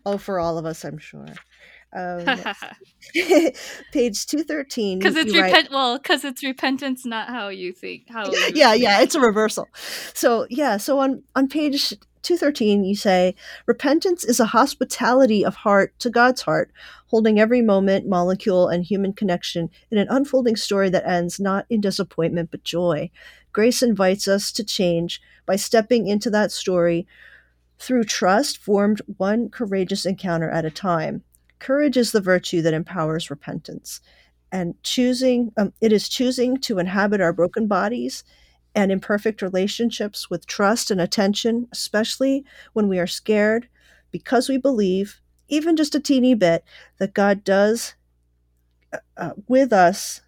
oh, 0.06 0.16
for 0.16 0.40
all 0.40 0.56
of 0.56 0.64
us, 0.64 0.86
I'm 0.86 0.96
sure. 0.96 1.26
Um, 1.94 2.24
page 3.92 4.24
two 4.24 4.42
thirteen. 4.42 5.00
Because 5.00 5.16
it's 5.16 5.34
repent. 5.34 5.70
Well, 5.70 5.98
because 5.98 6.24
it's 6.24 6.42
repentance, 6.42 7.04
not 7.04 7.28
how 7.28 7.48
you 7.48 7.74
think. 7.74 8.04
How? 8.08 8.32
Yeah, 8.54 8.70
think. 8.70 8.82
yeah, 8.82 9.02
it's 9.02 9.14
a 9.14 9.20
reversal. 9.20 9.68
So 10.14 10.46
yeah, 10.48 10.78
so 10.78 11.00
on 11.00 11.24
on 11.36 11.46
page 11.46 11.92
213, 12.22 12.84
you 12.84 12.94
say, 12.94 13.34
Repentance 13.66 14.24
is 14.24 14.40
a 14.40 14.46
hospitality 14.46 15.44
of 15.44 15.54
heart 15.54 15.98
to 16.00 16.10
God's 16.10 16.42
heart, 16.42 16.70
holding 17.06 17.38
every 17.38 17.62
moment, 17.62 18.06
molecule, 18.06 18.68
and 18.68 18.84
human 18.84 19.12
connection 19.12 19.70
in 19.90 19.98
an 19.98 20.08
unfolding 20.10 20.56
story 20.56 20.90
that 20.90 21.06
ends 21.06 21.40
not 21.40 21.66
in 21.70 21.80
disappointment 21.80 22.50
but 22.50 22.64
joy. 22.64 23.10
Grace 23.52 23.82
invites 23.82 24.28
us 24.28 24.52
to 24.52 24.64
change 24.64 25.20
by 25.46 25.56
stepping 25.56 26.06
into 26.06 26.30
that 26.30 26.52
story 26.52 27.06
through 27.78 28.04
trust 28.04 28.58
formed 28.58 29.00
one 29.16 29.48
courageous 29.48 30.04
encounter 30.04 30.50
at 30.50 30.64
a 30.64 30.70
time. 30.70 31.22
Courage 31.58 31.96
is 31.96 32.12
the 32.12 32.20
virtue 32.20 32.62
that 32.62 32.74
empowers 32.74 33.30
repentance. 33.30 34.00
And 34.50 34.74
choosing, 34.82 35.52
um, 35.56 35.72
it 35.80 35.92
is 35.92 36.08
choosing 36.08 36.56
to 36.58 36.78
inhabit 36.78 37.20
our 37.20 37.32
broken 37.32 37.66
bodies 37.66 38.24
and 38.78 38.92
imperfect 38.92 39.42
relationships 39.42 40.30
with 40.30 40.46
trust 40.46 40.88
and 40.88 41.00
attention, 41.00 41.66
especially 41.72 42.44
when 42.74 42.86
we 42.86 43.00
are 43.00 43.08
scared, 43.08 43.68
because 44.12 44.48
we 44.48 44.56
believe, 44.56 45.20
even 45.48 45.74
just 45.74 45.96
a 45.96 46.00
teeny 46.00 46.32
bit, 46.32 46.62
that 46.98 47.12
God 47.12 47.42
does 47.42 47.94
uh, 48.92 48.98
uh 49.16 49.32
with 49.48 49.72
us. 49.72 50.20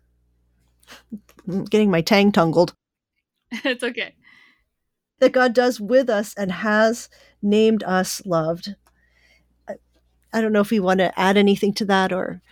I'm 1.46 1.64
getting 1.64 1.92
my 1.92 2.00
tang 2.00 2.32
tangled. 2.32 2.74
it's 3.52 3.84
okay. 3.84 4.16
That 5.20 5.30
God 5.30 5.54
does 5.54 5.80
with 5.80 6.10
us 6.10 6.34
and 6.34 6.50
has 6.50 7.08
named 7.40 7.84
us 7.84 8.20
loved. 8.26 8.74
I, 9.68 9.74
I 10.32 10.40
don't 10.40 10.52
know 10.52 10.60
if 10.60 10.72
we 10.72 10.80
want 10.80 10.98
to 10.98 11.16
add 11.16 11.36
anything 11.36 11.72
to 11.74 11.84
that 11.84 12.12
or 12.12 12.42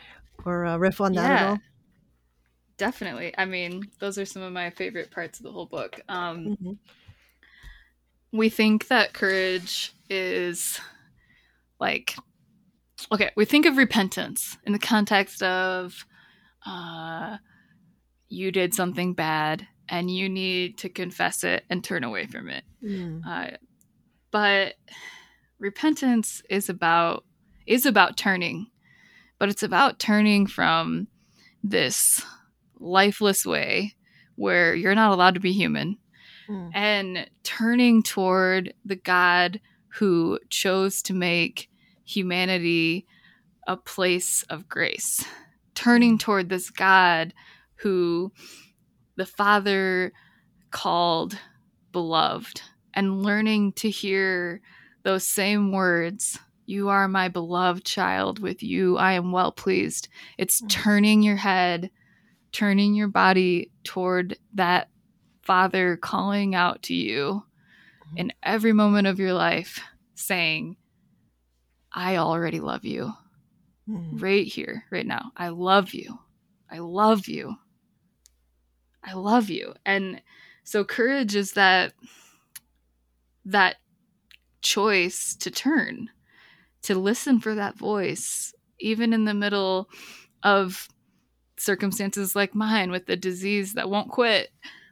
or 0.45 0.65
uh, 0.65 0.77
riff 0.77 1.01
on 1.01 1.15
that 1.15 1.29
yeah. 1.29 1.41
at 1.41 1.51
all 1.51 1.59
definitely. 2.79 3.35
I 3.37 3.45
mean, 3.45 3.91
those 3.99 4.18
are 4.18 4.24
some 4.24 4.43
of 4.43 4.53
my 4.53 4.70
favorite 4.70 5.11
parts 5.11 5.39
of 5.39 5.45
the 5.45 5.53
whole 5.53 5.66
book. 5.66 6.01
Um, 6.09 6.47
mm-hmm. 6.47 6.72
we 8.33 8.49
think 8.49 8.89
that 8.89 9.12
courage 9.12 9.93
is 10.09 10.81
like 11.81 12.16
okay 13.12 13.31
we 13.37 13.45
think 13.45 13.66
of 13.66 13.76
repentance 13.76 14.57
in 14.64 14.72
the 14.72 14.79
context 14.79 15.43
of 15.43 16.07
uh 16.66 17.37
you 18.29 18.51
did 18.51 18.74
something 18.74 19.14
bad 19.14 19.66
and 19.89 20.11
you 20.11 20.29
need 20.29 20.76
to 20.79 20.89
confess 20.89 21.45
it 21.45 21.64
and 21.70 21.83
turn 21.83 22.05
away 22.05 22.26
from 22.26 22.49
it 22.49 22.64
mm. 22.83 23.22
uh, 23.26 23.57
but 24.31 24.74
repentance 25.59 26.43
is 26.51 26.68
about 26.68 27.24
is 27.66 27.87
about 27.87 28.16
turning 28.16 28.66
but 29.39 29.49
it's 29.49 29.62
about 29.62 29.99
turning 29.99 30.47
from 30.47 31.07
this 31.62 32.24
lifeless 32.81 33.45
way 33.45 33.95
where 34.37 34.74
you're 34.74 34.95
not 34.95 35.12
allowed 35.12 35.35
to 35.35 35.41
be 35.41 35.53
human 35.53 35.97
mm. 36.49 36.70
and 36.74 37.29
turning 37.43 38.03
toward 38.03 38.72
the 38.85 38.97
God 38.97 39.61
who 39.89 40.39
chose 40.49 41.03
to 41.03 41.14
make 41.14 41.68
humanity 42.05 43.07
a 43.66 43.76
place 43.76 44.45
of 44.45 44.68
grace, 44.68 45.24
turning 45.74 46.16
mm. 46.16 46.20
toward 46.20 46.49
this 46.49 46.70
God 46.70 47.35
who 47.76 48.33
the 49.16 49.26
Father 49.26 50.12
called 50.70 51.39
beloved 51.93 52.62
and 52.95 53.22
learning 53.22 53.72
to 53.72 53.91
hear 53.91 54.61
those 55.03 55.26
same 55.26 55.72
words 55.72 56.39
you 56.68 56.91
are 56.91 57.09
my 57.09 57.29
beloved 57.29 57.87
child. 57.87 58.41
With 58.41 58.62
you, 58.62 58.99
I 58.99 59.12
am 59.14 59.33
well 59.33 59.51
pleased. 59.51 60.09
It's 60.37 60.61
mm. 60.61 60.68
turning 60.68 61.22
your 61.22 61.37
head, 61.37 61.91
turning 62.53 62.95
your 62.95 63.09
body 63.09 63.71
toward 63.85 64.39
that 64.55 64.89
Father 65.43 65.97
calling 65.97 66.55
out 66.55 66.83
to 66.85 66.95
you 66.95 67.45
mm-hmm. 68.07 68.19
in 68.19 68.33
every 68.43 68.73
moment 68.73 69.07
of 69.07 69.19
your 69.19 69.33
life, 69.33 69.81
saying, 70.15 70.77
I 71.93 72.17
already 72.17 72.61
love 72.61 72.85
you. 72.85 73.13
Mm-hmm. 73.89 74.19
Right 74.19 74.47
here, 74.47 74.85
right 74.91 75.07
now. 75.07 75.33
I 75.37 75.49
love 75.49 75.95
you. 75.95 76.19
I 76.71 76.79
love 76.79 77.27
you. 77.29 77.57
I 79.03 79.15
love 79.15 79.49
you. 79.49 79.75
And 79.87 80.21
so 80.65 80.85
courage 80.85 81.35
is 81.35 81.53
that 81.53 81.95
that 83.47 83.77
choice 84.61 85.35
to 85.37 85.51
turn, 85.51 86.11
to 86.83 86.95
listen 86.95 87.41
for 87.41 87.55
that 87.55 87.79
voice, 87.79 88.53
even 88.79 89.15
in 89.15 89.25
the 89.25 89.33
middle 89.33 89.89
of 90.43 90.89
circumstances 91.61 92.37
like 92.37 92.55
mine 92.55 92.91
with 92.91 93.07
the 93.07 93.17
disease 93.17 93.75
that 93.75 93.91
won't 93.91 94.11
quit 94.11 94.51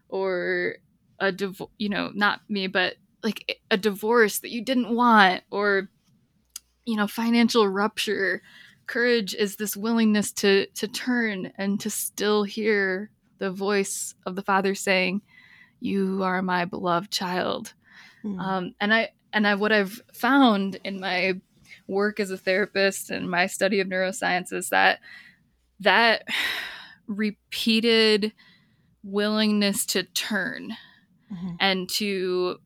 or 0.09 0.77
a 1.19 1.33
div- 1.33 1.63
you 1.79 1.89
know 1.89 2.11
not 2.15 2.41
me 2.49 2.67
but 2.67 2.95
like 3.23 3.61
a 3.71 3.77
divorce 3.77 4.41
that 4.41 4.51
you 4.51 4.63
didn't 4.63 4.95
want 4.95 5.43
or 5.51 5.89
you 6.85 6.97
know 6.97 7.07
financial 7.07 7.69
rupture 7.69 8.43
courage 8.87 9.35
is 9.35 9.57
this 9.57 9.77
willingness 9.77 10.33
to 10.33 10.67
to 10.75 10.87
turn 10.87 11.53
and 11.59 11.81
to 11.81 11.91
still 11.91 12.45
hear 12.45 13.11
the 13.39 13.51
voice 13.51 14.15
of 14.25 14.37
the 14.37 14.43
father 14.43 14.75
saying 14.75 15.21
you 15.81 16.23
are 16.23 16.41
my 16.43 16.65
beloved 16.65 17.11
child 17.11 17.75
mm. 18.25 18.39
um, 18.41 18.75
and 18.81 18.95
i 18.95 19.09
and 19.33 19.47
i 19.47 19.55
what 19.55 19.73
i've 19.73 20.01
found 20.13 20.79
in 20.85 21.01
my 21.01 21.35
work 21.89 22.21
as 22.21 22.31
a 22.31 22.39
therapist 22.39 23.11
and 23.11 23.31
my 23.31 23.47
study 23.47 23.81
of 23.81 23.89
neuroscience 23.89 24.53
is 24.53 24.69
that 24.71 25.01
that 25.81 26.27
repeated 27.07 28.33
willingness 29.03 29.87
to 29.87 30.03
turn 30.03 30.77
mm-hmm. 31.33 31.55
and 31.61 31.89
to 31.89 32.57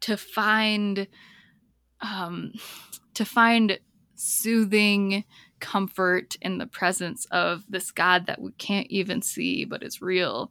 to 0.00 0.16
find 0.16 1.06
um 2.00 2.52
to 3.14 3.24
find 3.24 3.78
soothing 4.14 5.24
comfort 5.60 6.36
in 6.40 6.56
the 6.58 6.66
presence 6.66 7.26
of 7.30 7.64
this 7.68 7.90
god 7.90 8.26
that 8.26 8.40
we 8.40 8.50
can't 8.52 8.86
even 8.88 9.20
see 9.20 9.64
but 9.66 9.82
is 9.82 10.00
real 10.00 10.50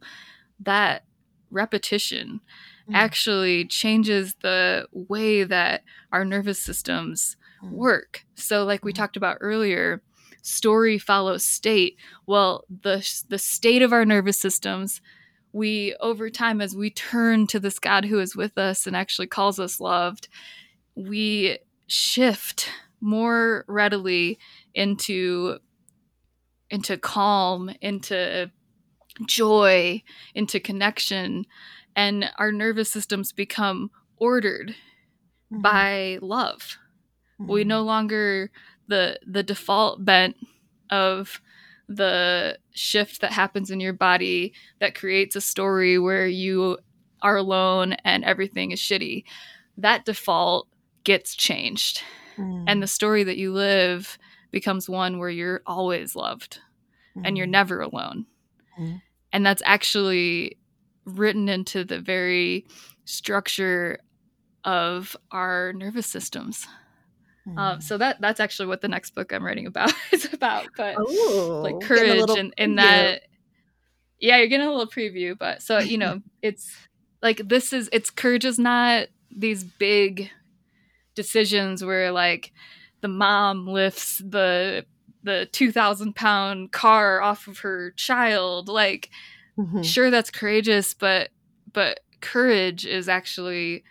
that 0.60 1.04
repetition 1.50 2.40
mm-hmm. 2.84 2.96
actually 2.96 3.66
changes 3.66 4.36
the 4.42 4.88
way 4.92 5.44
that 5.44 5.84
our 6.12 6.24
nervous 6.24 6.60
systems 6.60 7.36
mm-hmm. 7.64 7.76
work 7.76 8.26
so 8.36 8.64
like 8.64 8.86
we 8.86 8.94
mm-hmm. 8.94 9.02
talked 9.02 9.18
about 9.18 9.38
earlier 9.42 10.04
story 10.42 10.98
follows 10.98 11.46
state 11.46 11.98
well 12.26 12.64
the 12.82 13.24
the 13.30 13.38
state 13.38 13.82
of 13.82 13.94
our 13.94 14.06
nervous 14.06 14.40
systems 14.40 15.02
we 15.54 15.96
over 16.00 16.30
time 16.30 16.62
as 16.62 16.76
we 16.76 16.90
turn 16.90 17.46
to 17.48 17.60
this 17.60 17.80
god 17.80 18.06
who 18.06 18.20
is 18.20 18.36
with 18.36 18.58
us 18.58 18.88
and 18.88 18.96
actually 18.96 19.28
calls 19.28 19.60
us 19.60 19.80
loved 19.80 20.28
we 20.96 21.58
shift 21.88 22.70
more 23.02 23.66
readily 23.68 24.40
into 24.74 25.58
into 26.70 26.98
calm 26.98 27.70
into 27.82 28.50
joy 29.28 30.02
into 30.34 30.60
connection 30.60 31.46
and 31.96 32.30
our 32.38 32.52
nervous 32.52 32.90
systems 32.90 33.34
become 33.34 33.92
ordered 34.18 34.70
mm-hmm. 35.52 35.62
by 35.62 36.18
love 36.22 36.78
mm-hmm. 37.40 37.52
we 37.52 37.64
no 37.64 37.82
longer 37.82 38.50
the 38.92 39.18
the 39.26 39.42
default 39.42 40.04
bent 40.04 40.36
of 40.90 41.42
the 41.88 42.58
shift 42.74 43.22
that 43.22 43.32
happens 43.32 43.72
in 43.72 43.80
your 43.80 43.94
body 43.94 44.54
that 44.80 44.96
creates 44.96 45.36
a 45.36 45.42
story 45.42 45.98
where 45.98 46.28
you 46.28 46.78
are 47.22 47.38
alone 47.38 47.94
and 48.04 48.24
everything 48.24 48.72
is 48.72 48.80
shitty. 48.80 49.24
That 49.78 50.06
default 50.06 50.68
gets 51.04 51.36
changed. 51.36 52.04
Mm. 52.38 52.66
And 52.68 52.84
the 52.84 52.88
story 52.88 53.24
that 53.24 53.38
you 53.38 53.54
live 53.54 54.18
becomes 54.52 54.90
one 54.90 55.18
where 55.18 55.30
you're 55.30 55.62
always 55.66 56.16
loved 56.16 56.60
mm. 57.18 57.22
and 57.26 57.38
you're 57.38 57.48
mm. 57.48 57.52
never 57.52 57.82
alone. 57.82 58.26
Mm. 58.80 59.02
And 59.32 59.46
that's 59.46 59.64
actually 59.66 60.58
written 61.06 61.48
into 61.50 61.84
the 61.84 62.00
very 62.00 62.66
structure 63.06 64.00
of 64.64 65.16
our 65.32 65.74
nervous 65.74 66.08
systems. 66.08 66.68
Um, 67.48 67.56
mm. 67.58 67.84
so 67.84 67.98
that 67.98 68.22
that's 68.22 68.40
actually 68.40 68.68
what 68.68 68.82
the 68.82 68.88
next 68.88 69.16
book 69.16 69.34
I'm 69.34 69.44
writing 69.44 69.66
about 69.66 69.92
is 70.12 70.32
about. 70.34 70.68
But 70.78 71.00
Ooh, 71.00 71.62
like 71.62 71.82
courage 71.82 72.30
and 72.38 72.54
in 72.58 72.76
that, 72.76 73.24
yeah, 74.20 74.38
you're 74.38 74.48
getting 74.48 74.68
a 74.68 74.72
little 74.72 74.88
preview. 74.88 75.38
But 75.38 75.62
so 75.62 75.80
you 75.80 75.98
know, 75.98 76.22
it's 76.42 76.72
like 77.22 77.42
this 77.48 77.74
is 77.74 77.90
it's 77.92 78.10
courage 78.10 78.46
is 78.46 78.60
not 78.60 79.08
these 79.36 79.64
big 79.64 80.30
decisions 81.16 81.84
where 81.84 82.12
like 82.12 82.52
the 83.02 83.08
mom 83.08 83.68
lifts 83.68 84.20
the 84.20 84.86
the 85.24 85.48
2000 85.52 86.16
pound 86.16 86.72
car 86.72 87.22
off 87.22 87.48
of 87.48 87.60
her 87.60 87.92
child 87.92 88.68
like 88.68 89.10
mm-hmm. 89.58 89.82
sure 89.82 90.10
that's 90.10 90.32
courageous 90.32 90.94
but 90.94 91.30
but 91.74 92.00
courage 92.22 92.86
is 92.86 93.08
actually 93.08 93.84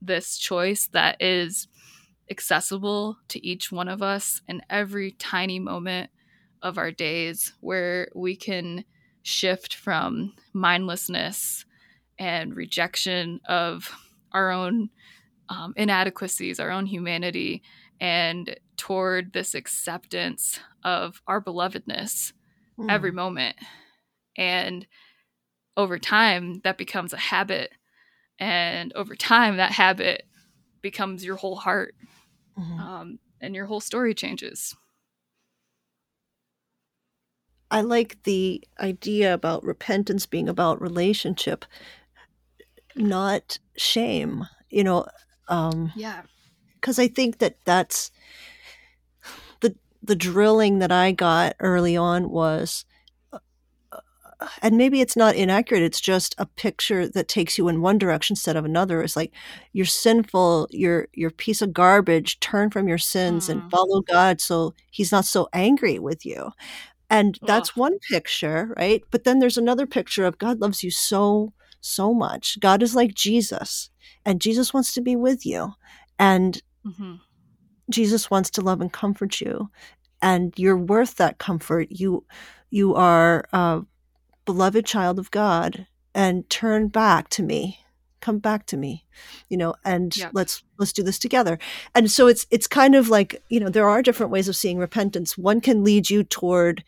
this 0.00 0.36
choice 0.36 0.88
that 0.88 1.16
is 1.20 1.68
accessible 2.32 3.18
to 3.28 3.46
each 3.46 3.70
one 3.70 3.86
of 3.86 4.02
us 4.02 4.42
in 4.48 4.62
every 4.68 5.12
tiny 5.12 5.60
moment 5.60 6.10
of 6.62 6.78
our 6.78 6.90
days 6.90 7.52
where 7.60 8.08
we 8.14 8.34
can 8.34 8.84
shift 9.22 9.74
from 9.74 10.34
mindlessness 10.52 11.64
and 12.18 12.56
rejection 12.56 13.40
of 13.46 13.90
our 14.32 14.50
own 14.50 14.90
um, 15.48 15.74
inadequacies, 15.76 16.58
our 16.58 16.70
own 16.70 16.86
humanity, 16.86 17.62
and 18.00 18.56
toward 18.76 19.32
this 19.32 19.54
acceptance 19.54 20.58
of 20.82 21.20
our 21.26 21.40
belovedness 21.40 22.32
mm. 22.78 22.90
every 22.90 23.12
moment. 23.12 23.56
And 24.36 24.86
over 25.76 25.98
time, 25.98 26.60
that 26.64 26.78
becomes 26.78 27.12
a 27.12 27.18
habit. 27.18 27.70
And 28.38 28.92
over 28.94 29.14
time, 29.14 29.58
that 29.58 29.72
habit 29.72 30.24
becomes 30.80 31.24
your 31.24 31.36
whole 31.36 31.56
heart 31.56 31.94
mm-hmm. 32.58 32.80
um, 32.80 33.18
and 33.40 33.54
your 33.54 33.66
whole 33.66 33.80
story 33.80 34.14
changes. 34.14 34.74
I 37.70 37.80
like 37.80 38.22
the 38.24 38.62
idea 38.78 39.32
about 39.32 39.64
repentance 39.64 40.26
being 40.26 40.48
about 40.48 40.82
relationship, 40.82 41.64
not 42.94 43.58
shame. 43.76 44.46
You 44.68 44.84
know, 44.84 45.06
um, 45.48 45.90
yeah, 45.96 46.22
because 46.74 46.98
I 46.98 47.08
think 47.08 47.38
that 47.38 47.56
that's 47.64 48.10
the 49.60 49.74
the 50.02 50.16
drilling 50.16 50.80
that 50.80 50.92
I 50.92 51.12
got 51.12 51.54
early 51.60 51.96
on 51.96 52.28
was 52.28 52.84
and 54.60 54.76
maybe 54.76 55.00
it's 55.00 55.16
not 55.16 55.34
inaccurate 55.34 55.82
it's 55.82 56.00
just 56.00 56.34
a 56.38 56.46
picture 56.46 57.08
that 57.08 57.28
takes 57.28 57.58
you 57.58 57.68
in 57.68 57.80
one 57.80 57.98
direction 57.98 58.34
instead 58.34 58.56
of 58.56 58.64
another 58.64 59.02
it's 59.02 59.16
like 59.16 59.32
you're 59.72 59.86
sinful 59.86 60.68
you're 60.70 61.08
you're 61.12 61.30
piece 61.30 61.62
of 61.62 61.72
garbage 61.72 62.40
turn 62.40 62.70
from 62.70 62.88
your 62.88 62.98
sins 62.98 63.48
mm. 63.48 63.52
and 63.52 63.70
follow 63.70 64.00
god 64.02 64.40
so 64.40 64.74
he's 64.90 65.12
not 65.12 65.24
so 65.24 65.48
angry 65.52 65.98
with 65.98 66.24
you 66.24 66.50
and 67.10 67.38
that's 67.46 67.70
Ugh. 67.70 67.76
one 67.76 67.98
picture 68.10 68.74
right 68.76 69.02
but 69.10 69.24
then 69.24 69.38
there's 69.38 69.58
another 69.58 69.86
picture 69.86 70.24
of 70.24 70.38
god 70.38 70.60
loves 70.60 70.82
you 70.82 70.90
so 70.90 71.52
so 71.82 72.14
much. 72.14 72.58
God 72.60 72.82
is 72.82 72.94
like 72.94 73.14
Jesus, 73.14 73.90
and 74.24 74.40
Jesus 74.40 74.72
wants 74.72 74.94
to 74.94 75.02
be 75.02 75.16
with 75.16 75.44
you. 75.44 75.72
And 76.18 76.62
mm-hmm. 76.86 77.16
Jesus 77.90 78.30
wants 78.30 78.48
to 78.50 78.62
love 78.62 78.80
and 78.80 78.92
comfort 78.92 79.40
you. 79.40 79.68
And 80.22 80.54
you're 80.56 80.76
worth 80.76 81.16
that 81.16 81.38
comfort. 81.38 81.88
You 81.90 82.24
you 82.70 82.94
are 82.94 83.44
a 83.52 83.82
beloved 84.44 84.86
child 84.86 85.18
of 85.18 85.30
God 85.30 85.86
and 86.14 86.48
turn 86.50 86.88
back 86.88 87.28
to 87.30 87.42
me 87.42 87.78
come 88.20 88.38
back 88.38 88.66
to 88.66 88.76
me 88.76 89.04
you 89.48 89.56
know 89.56 89.74
and 89.84 90.14
let's 90.32 90.62
let's 90.78 90.92
do 90.92 91.02
this 91.02 91.18
together. 91.18 91.58
And 91.94 92.10
so 92.10 92.26
it's 92.26 92.46
it's 92.50 92.66
kind 92.66 92.94
of 92.94 93.08
like 93.08 93.42
you 93.48 93.60
know 93.60 93.68
there 93.68 93.88
are 93.88 94.02
different 94.02 94.32
ways 94.32 94.48
of 94.48 94.56
seeing 94.56 94.78
repentance. 94.78 95.38
One 95.38 95.60
can 95.60 95.84
lead 95.84 96.10
you 96.10 96.24
toward 96.24 96.84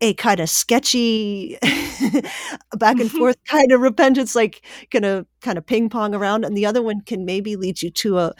a 0.00 0.14
kind 0.14 0.40
of 0.40 0.48
sketchy 0.48 1.58
back 2.76 3.00
and 3.00 3.10
forth 3.10 3.36
kind 3.48 3.72
of 3.72 3.80
repentance 3.80 4.36
like 4.36 4.64
gonna 4.90 5.26
kind 5.40 5.58
of 5.58 5.66
ping 5.66 5.88
pong 5.88 6.14
around. 6.14 6.44
And 6.44 6.56
the 6.56 6.66
other 6.66 6.82
one 6.82 7.00
can 7.00 7.24
maybe 7.24 7.56
lead 7.56 7.80
you 7.82 7.90
to 7.90 8.18
a 8.18 8.34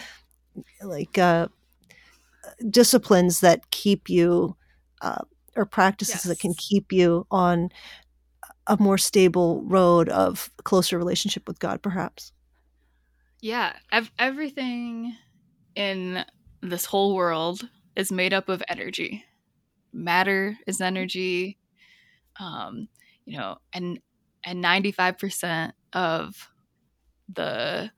like 0.83 1.17
uh 1.17 1.49
disciplines 2.71 3.41
that 3.41 3.71
keep 3.71 4.09
you 4.09 4.57
uh, 5.01 5.23
or 5.59 5.67
practices 5.67 6.15
yes. 6.15 6.23
that 6.25 6.39
can 6.39 6.55
keep 6.55 6.93
you 6.93 7.27
on 7.31 7.71
a 8.69 8.77
more 8.79 8.99
stable 8.99 9.63
road 9.65 10.09
of 10.09 10.51
closer 10.63 10.97
relationship 10.97 11.49
with 11.49 11.59
God, 11.59 11.83
perhaps. 11.83 12.33
Yeah, 13.41 13.75
ev- 13.91 14.13
everything 14.19 15.17
in 15.75 16.25
this 16.61 16.85
whole 16.85 17.15
world 17.15 17.69
is 17.97 18.13
made 18.13 18.33
up 18.33 18.49
of 18.49 18.63
energy. 18.69 19.25
Matter 19.93 20.57
is 20.67 20.81
energy, 20.81 21.59
um, 22.39 22.89
you 23.25 23.39
know, 23.39 23.59
and 23.73 24.01
and 24.45 24.61
ninety 24.61 24.93
five 24.93 25.19
percent 25.19 25.75
of 25.93 26.51
the 27.33 27.91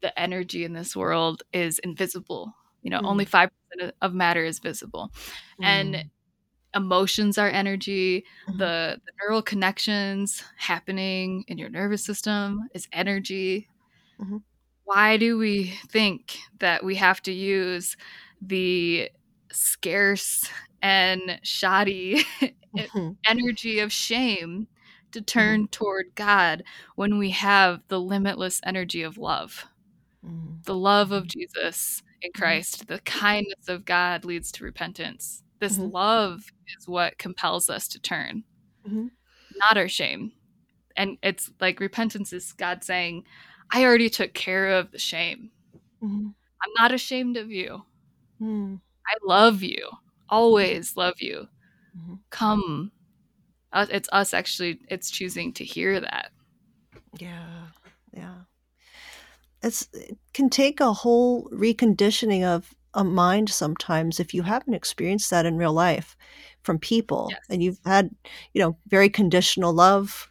the 0.00 0.18
energy 0.18 0.64
in 0.64 0.72
this 0.72 0.96
world 0.96 1.42
is 1.52 1.78
invisible. 1.80 2.54
You 2.82 2.90
know, 2.90 3.00
mm. 3.00 3.06
only 3.06 3.24
five 3.24 3.50
percent 3.70 3.94
of 4.00 4.14
matter 4.14 4.44
is 4.44 4.58
visible, 4.58 5.10
mm. 5.60 5.64
and 5.64 6.10
emotions 6.74 7.38
are 7.38 7.48
energy 7.48 8.24
mm-hmm. 8.48 8.58
the, 8.58 9.00
the 9.04 9.12
neural 9.20 9.42
connections 9.42 10.42
happening 10.56 11.44
in 11.48 11.58
your 11.58 11.68
nervous 11.68 12.02
system 12.02 12.68
is 12.74 12.88
energy 12.92 13.68
mm-hmm. 14.20 14.38
why 14.84 15.16
do 15.16 15.36
we 15.38 15.74
think 15.88 16.38
that 16.58 16.84
we 16.84 16.96
have 16.96 17.20
to 17.22 17.32
use 17.32 17.96
the 18.40 19.10
scarce 19.50 20.48
and 20.80 21.38
shoddy 21.42 22.24
mm-hmm. 22.40 23.10
energy 23.26 23.78
of 23.78 23.92
shame 23.92 24.66
to 25.12 25.18
mm-hmm. 25.18 25.24
turn 25.24 25.68
toward 25.68 26.06
god 26.14 26.62
when 26.96 27.18
we 27.18 27.30
have 27.30 27.82
the 27.88 28.00
limitless 28.00 28.60
energy 28.64 29.02
of 29.02 29.18
love 29.18 29.66
mm-hmm. 30.24 30.54
the 30.64 30.74
love 30.74 31.12
of 31.12 31.26
jesus 31.26 32.02
in 32.22 32.30
mm-hmm. 32.30 32.40
christ 32.40 32.88
the 32.88 32.98
kindness 33.00 33.68
of 33.68 33.84
god 33.84 34.24
leads 34.24 34.50
to 34.50 34.64
repentance 34.64 35.42
this 35.62 35.78
mm-hmm. 35.78 35.92
love 35.92 36.52
is 36.76 36.88
what 36.88 37.18
compels 37.18 37.70
us 37.70 37.86
to 37.86 38.00
turn, 38.00 38.42
mm-hmm. 38.84 39.06
not 39.60 39.78
our 39.78 39.86
shame. 39.86 40.32
And 40.96 41.18
it's 41.22 41.52
like 41.60 41.78
repentance 41.78 42.32
is 42.32 42.52
God 42.52 42.82
saying, 42.82 43.22
I 43.70 43.84
already 43.84 44.10
took 44.10 44.34
care 44.34 44.70
of 44.70 44.90
the 44.90 44.98
shame. 44.98 45.52
Mm-hmm. 46.02 46.26
I'm 46.26 46.70
not 46.80 46.90
ashamed 46.90 47.36
of 47.36 47.52
you. 47.52 47.82
Mm. 48.40 48.80
I 49.06 49.14
love 49.24 49.62
you, 49.62 49.88
always 50.28 50.96
love 50.96 51.14
you. 51.20 51.46
Mm-hmm. 51.96 52.14
Come. 52.30 52.90
Uh, 53.72 53.86
it's 53.88 54.08
us 54.10 54.34
actually, 54.34 54.80
it's 54.88 55.12
choosing 55.12 55.52
to 55.52 55.64
hear 55.64 56.00
that. 56.00 56.32
Yeah. 57.18 57.66
Yeah. 58.12 58.34
It's, 59.62 59.88
it 59.92 60.18
can 60.34 60.50
take 60.50 60.80
a 60.80 60.92
whole 60.92 61.48
reconditioning 61.52 62.42
of 62.42 62.74
a 62.94 63.04
mind 63.04 63.48
sometimes 63.48 64.20
if 64.20 64.34
you 64.34 64.42
haven't 64.42 64.74
experienced 64.74 65.30
that 65.30 65.46
in 65.46 65.56
real 65.56 65.72
life 65.72 66.16
from 66.62 66.78
people 66.78 67.28
yes. 67.30 67.40
and 67.48 67.62
you've 67.62 67.80
had 67.84 68.10
you 68.52 68.60
know 68.60 68.76
very 68.88 69.08
conditional 69.08 69.72
love 69.72 70.28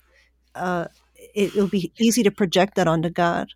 uh, 0.55 0.85
it, 1.33 1.53
will 1.55 1.67
be 1.67 1.91
easy 1.99 2.23
to 2.23 2.31
project 2.31 2.75
that 2.75 2.87
onto 2.87 3.09
god. 3.09 3.49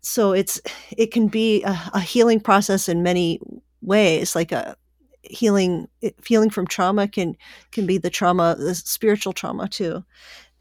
So 0.00 0.32
it's 0.32 0.60
it 0.96 1.12
can 1.12 1.28
be 1.28 1.62
a, 1.64 1.90
a 1.94 2.00
healing 2.00 2.40
process 2.40 2.88
in 2.88 3.02
many 3.02 3.40
ways 3.82 4.34
like 4.34 4.52
a 4.52 4.76
healing 5.22 5.88
feeling 6.20 6.50
from 6.50 6.66
trauma 6.66 7.06
can 7.08 7.36
can 7.72 7.86
be 7.86 7.98
the 7.98 8.10
trauma 8.10 8.56
the 8.58 8.74
spiritual 8.74 9.32
trauma 9.32 9.68
too. 9.68 10.04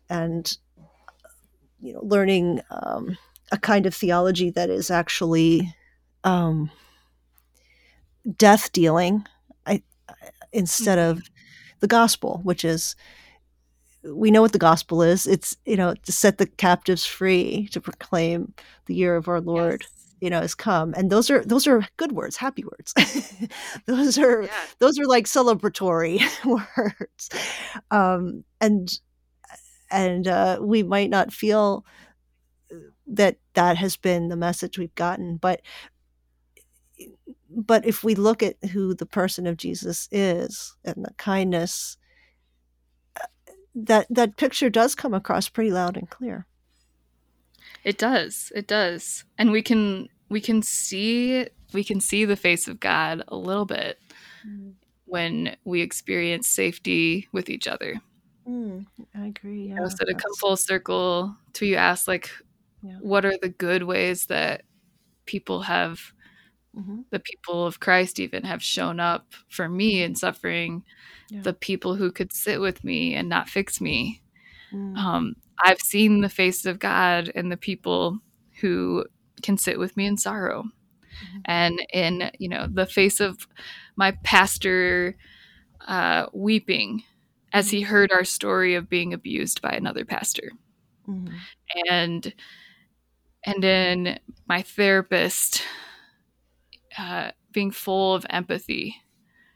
And 0.10 0.58
you 1.80 1.94
know 1.94 2.02
learning 2.04 2.62
um, 2.72 3.18
a 3.52 3.58
kind 3.58 3.86
of 3.86 3.94
theology 3.94 4.50
that 4.52 4.70
is 4.70 4.92
actually 4.92 5.74
um, 6.24 6.72
death 8.38 8.72
dealing 8.72 9.26
I, 9.66 9.82
instead 10.52 10.98
mm-hmm. 10.98 11.20
of 11.20 11.30
the 11.80 11.88
gospel, 11.88 12.42
which 12.44 12.66
is 12.66 12.96
we 14.04 14.32
know 14.32 14.42
what 14.42 14.54
the 14.54 14.60
gospel 14.60 15.02
is. 15.02 15.28
It's 15.28 15.58
you 15.66 15.76
know 15.76 15.94
to 15.94 16.12
set 16.12 16.38
the 16.38 16.46
captives 16.46 17.06
free, 17.06 17.68
to 17.72 17.82
proclaim 17.82 18.54
the 18.86 18.96
year 18.96 19.16
of 19.16 19.28
our 19.28 19.42
Lord. 19.42 19.82
Yes. 19.82 19.92
You 20.20 20.32
know, 20.32 20.42
has 20.42 20.56
come, 20.56 20.96
and 20.98 21.12
those 21.12 21.30
are 21.30 21.46
those 21.46 21.68
are 21.68 21.88
good 21.98 22.12
words, 22.12 22.38
happy 22.38 22.64
words. 22.64 22.92
those 23.86 24.18
are 24.18 24.44
yeah. 24.44 24.66
those 24.80 24.98
are 24.98 25.06
like 25.06 25.26
celebratory 25.26 26.20
words, 26.44 27.30
um, 27.92 28.44
and 28.60 28.90
and 29.92 30.28
uh, 30.28 30.58
we 30.60 30.82
might 30.82 31.12
not 31.12 31.32
feel 31.32 31.86
that 33.06 33.38
that 33.54 33.78
has 33.78 33.96
been 33.96 34.30
the 34.30 34.36
message 34.36 34.80
we've 34.80 34.96
gotten, 34.96 35.38
but 35.38 35.62
but 37.58 37.86
if 37.88 38.04
we 38.04 38.14
look 38.14 38.44
at 38.44 38.64
who 38.72 38.94
the 38.94 39.08
person 39.08 39.48
of 39.48 39.58
Jesus 39.58 40.08
is 40.12 40.76
and 40.86 41.04
the 41.04 41.14
kindness, 41.18 41.98
uh, 43.20 43.26
that 43.74 44.06
that 44.12 44.38
picture 44.38 44.70
does 44.70 44.94
come 44.94 45.14
across 45.14 45.50
pretty 45.50 45.72
loud 45.72 45.98
and 45.98 46.08
clear. 46.08 46.46
It 47.84 47.98
does. 47.98 48.52
It 48.56 48.68
does. 48.68 49.26
And 49.40 49.52
we 49.52 49.64
can 49.64 50.08
we 50.30 50.40
can 50.40 50.62
see 50.62 51.48
we 51.74 51.84
can 51.84 52.00
see 52.00 52.26
the 52.26 52.36
face 52.36 52.68
of 52.68 52.80
God 52.80 53.24
a 53.28 53.36
little 53.36 53.66
bit 53.66 54.00
mm. 54.48 54.74
when 55.06 55.58
we 55.66 55.82
experience 55.82 56.48
safety 56.48 57.28
with 57.32 57.50
each 57.50 57.68
other. 57.68 58.00
Mm, 58.48 58.86
I 59.16 59.26
agree. 59.26 59.70
Yeah, 59.70 59.88
so 59.88 60.06
to 60.06 60.14
come 60.14 60.34
full 60.36 60.58
circle 60.58 61.36
to 61.54 61.66
you 61.66 61.76
ask 61.76 62.08
like 62.08 62.30
yeah. 62.84 62.98
what 63.02 63.26
are 63.26 63.38
the 63.42 63.50
good 63.50 63.84
ways 63.84 64.28
that 64.28 64.62
people 65.26 65.64
have 65.64 66.14
mm-hmm. 66.78 67.02
the 67.10 67.20
people 67.20 67.66
of 67.66 67.80
Christ 67.80 68.20
even 68.20 68.44
have 68.44 68.62
shown 68.64 69.00
up 69.00 69.34
for 69.50 69.68
me 69.68 70.04
in 70.04 70.16
suffering, 70.16 70.84
yeah. 71.30 71.42
the 71.42 71.54
people 71.54 71.96
who 71.96 72.12
could 72.12 72.34
sit 72.34 72.60
with 72.60 72.84
me 72.84 73.16
and 73.16 73.28
not 73.28 73.50
fix 73.50 73.82
me. 73.82 74.22
Mm. 74.74 74.98
Um, 74.98 75.36
I've 75.64 75.82
seen 75.82 76.22
the 76.22 76.30
face 76.30 76.66
of 76.66 76.80
God 76.80 77.32
and 77.34 77.52
the 77.52 77.58
people 77.58 78.20
who 78.62 79.06
can 79.42 79.58
sit 79.58 79.80
with 79.80 79.96
me 79.98 80.06
in 80.06 80.18
sorrow. 80.18 80.64
Mm-hmm. 80.64 81.40
And 81.46 81.88
in, 81.94 82.32
you 82.38 82.50
know, 82.50 82.68
the 82.72 82.86
face 82.86 83.20
of 83.20 83.48
my 83.96 84.12
pastor 84.24 85.18
uh, 85.88 86.28
weeping 86.32 87.04
as 87.54 87.72
he 87.72 87.82
mm-hmm. 87.82 87.90
heard 87.90 88.12
our 88.12 88.24
story 88.24 88.76
of 88.76 88.90
being 88.90 89.14
abused 89.14 89.62
by 89.62 89.72
another 89.72 90.06
pastor. 90.06 90.52
Mm-hmm. 91.08 91.36
And 91.90 92.34
and 93.44 93.64
in 93.64 94.20
my 94.48 94.62
therapist 94.62 95.64
uh, 96.98 97.32
being 97.52 97.72
full 97.72 98.16
of 98.16 98.26
empathy 98.30 98.96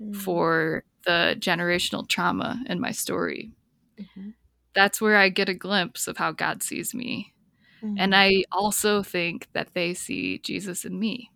mm-hmm. 0.02 0.14
for 0.14 0.84
the 1.06 1.36
generational 1.40 2.08
trauma 2.08 2.62
in 2.68 2.80
my 2.80 2.92
story. 2.92 3.52
Mm-hmm. 4.00 4.30
That's 4.74 5.02
where 5.02 5.18
I 5.18 5.30
get 5.30 5.50
a 5.50 5.54
glimpse 5.54 6.08
of 6.08 6.18
how 6.18 6.32
God 6.32 6.64
sees 6.64 6.94
me. 6.94 7.34
Mm-hmm. 7.84 7.96
And 7.98 8.16
I 8.16 8.44
also 8.52 9.04
think 9.04 9.48
that 9.54 9.70
they 9.74 9.94
see 9.94 10.40
Jesus 10.40 10.86
in 10.86 11.00
me. 11.00 11.32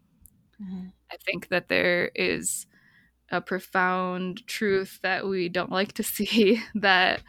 Mm-hmm. 0.62 0.88
I 1.12 1.18
think 1.26 1.50
that 1.50 1.70
there 1.70 2.12
is 2.16 2.68
a 3.30 3.42
profound 3.42 4.46
truth 4.48 5.00
that 5.02 5.28
we 5.28 5.50
don't 5.50 5.72
like 5.72 5.94
to 5.94 6.04
see 6.16 6.62
that 6.76 7.22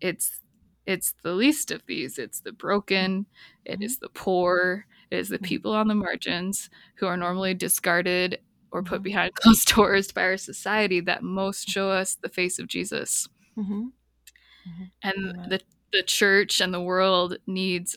it's 0.00 0.38
it's 0.84 1.14
the 1.22 1.32
least 1.32 1.70
of 1.70 1.80
these 1.86 2.18
it's 2.18 2.40
the 2.40 2.50
broken 2.50 3.24
it 3.64 3.80
is 3.80 3.96
mm-hmm. 3.96 4.06
the 4.06 4.08
poor 4.08 4.84
is 5.12 5.28
the 5.28 5.36
mm-hmm. 5.36 5.44
people 5.44 5.72
on 5.74 5.88
the 5.88 5.94
margins 5.94 6.70
who 6.96 7.06
are 7.06 7.16
normally 7.16 7.54
discarded 7.54 8.40
or 8.70 8.82
put 8.82 8.96
mm-hmm. 8.96 9.04
behind 9.04 9.34
closed 9.36 9.68
doors 9.74 10.10
by 10.10 10.22
our 10.22 10.36
society 10.36 11.00
that 11.00 11.22
most 11.22 11.68
show 11.68 11.90
us 11.90 12.16
the 12.16 12.28
face 12.28 12.58
of 12.58 12.66
Jesus. 12.66 13.28
Mm-hmm. 13.56 13.82
Mm-hmm. 13.82 14.84
And 15.02 15.50
the, 15.50 15.60
the 15.92 16.02
church 16.02 16.60
and 16.60 16.72
the 16.72 16.80
world 16.80 17.36
needs 17.46 17.96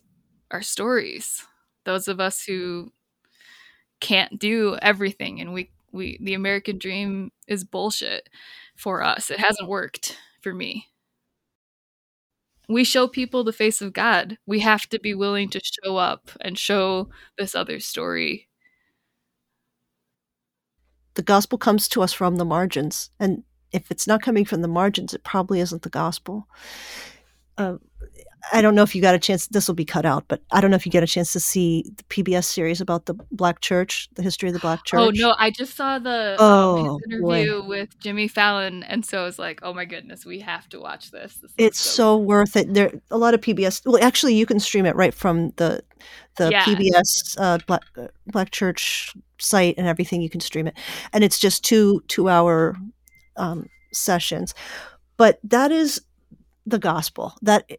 our 0.51 0.61
stories. 0.61 1.45
Those 1.86 2.07
of 2.07 2.20
us 2.20 2.43
who 2.43 2.91
can't 4.01 4.38
do 4.38 4.78
everything 4.82 5.39
and 5.39 5.53
we, 5.53 5.72
we 5.91 6.20
the 6.22 6.34
American 6.34 6.78
dream 6.78 7.32
is 7.47 7.63
bullshit 7.63 8.28
for 8.76 9.01
us. 9.01 9.32
It 9.32 9.39
hasn't 9.39 9.70
worked 9.70 10.18
for 10.41 10.53
me. 10.53 10.88
We 12.68 12.84
show 12.84 13.07
people 13.07 13.43
the 13.43 13.53
face 13.53 13.82
of 13.82 13.93
God. 13.93 14.38
We 14.45 14.59
have 14.61 14.88
to 14.89 14.99
be 14.99 15.13
willing 15.13 15.49
to 15.49 15.61
show 15.63 15.97
up 15.97 16.30
and 16.41 16.57
show 16.57 17.09
this 17.38 17.55
other 17.55 17.80
story. 17.80 18.47
The 21.16 21.22
gospel 21.22 21.57
comes 21.57 21.88
to 21.89 22.01
us 22.01 22.11
from 22.11 22.36
the 22.36 22.45
margins, 22.45 23.09
and 23.20 23.43
if 23.72 23.89
it's 23.89 24.07
not 24.07 24.22
coming 24.22 24.45
from 24.45 24.61
the 24.61 24.68
margins, 24.68 25.13
it 25.13 25.24
probably 25.24 25.59
isn't 25.59 25.82
the 25.82 25.89
gospel. 25.89 26.47
Uh, 27.57 27.78
I 28.51 28.61
don't 28.61 28.75
know 28.75 28.83
if 28.83 28.95
you 28.95 29.01
got 29.01 29.15
a 29.15 29.19
chance. 29.19 29.47
This 29.47 29.67
will 29.67 29.75
be 29.75 29.85
cut 29.85 30.05
out, 30.05 30.25
but 30.27 30.41
I 30.51 30.61
don't 30.61 30.69
know 30.69 30.75
if 30.75 30.85
you 30.85 30.91
get 30.91 31.03
a 31.03 31.07
chance 31.07 31.33
to 31.33 31.39
see 31.39 31.83
the 31.97 32.03
PBS 32.03 32.45
series 32.45 32.81
about 32.81 33.05
the 33.05 33.15
Black 33.31 33.61
Church, 33.61 34.07
the 34.15 34.21
history 34.21 34.49
of 34.49 34.53
the 34.53 34.59
Black 34.59 34.83
Church. 34.85 34.99
Oh 34.99 35.11
no, 35.13 35.35
I 35.37 35.49
just 35.49 35.75
saw 35.75 35.99
the 35.99 36.35
oh, 36.39 36.95
um, 36.95 36.99
interview 37.07 37.61
boy. 37.61 37.67
with 37.67 37.99
Jimmy 37.99 38.27
Fallon, 38.27 38.83
and 38.83 39.05
so 39.05 39.21
I 39.21 39.23
was 39.23 39.39
like, 39.39 39.59
oh 39.63 39.73
my 39.73 39.85
goodness, 39.85 40.25
we 40.25 40.39
have 40.41 40.69
to 40.69 40.79
watch 40.79 41.11
this. 41.11 41.37
this 41.37 41.51
it's 41.57 41.79
so, 41.79 41.89
so 41.89 42.17
worth 42.17 42.55
it. 42.55 42.73
There, 42.73 42.91
a 43.09 43.17
lot 43.17 43.33
of 43.33 43.41
PBS. 43.41 43.81
Well, 43.85 44.03
actually, 44.03 44.35
you 44.35 44.45
can 44.45 44.59
stream 44.59 44.85
it 44.85 44.95
right 44.95 45.13
from 45.13 45.51
the 45.55 45.83
the 46.37 46.49
yeah. 46.51 46.63
PBS 46.63 47.35
uh, 47.39 47.57
Black 47.65 47.83
uh, 47.97 48.07
Black 48.27 48.51
Church 48.51 49.13
site 49.39 49.75
and 49.77 49.87
everything. 49.87 50.21
You 50.21 50.29
can 50.29 50.41
stream 50.41 50.67
it, 50.67 50.77
and 51.13 51.23
it's 51.23 51.39
just 51.39 51.63
two 51.63 52.03
two 52.07 52.29
hour 52.29 52.75
um, 53.37 53.67
sessions. 53.91 54.53
But 55.17 55.39
that 55.43 55.71
is 55.71 56.01
the 56.65 56.79
gospel. 56.79 57.33
That 57.41 57.69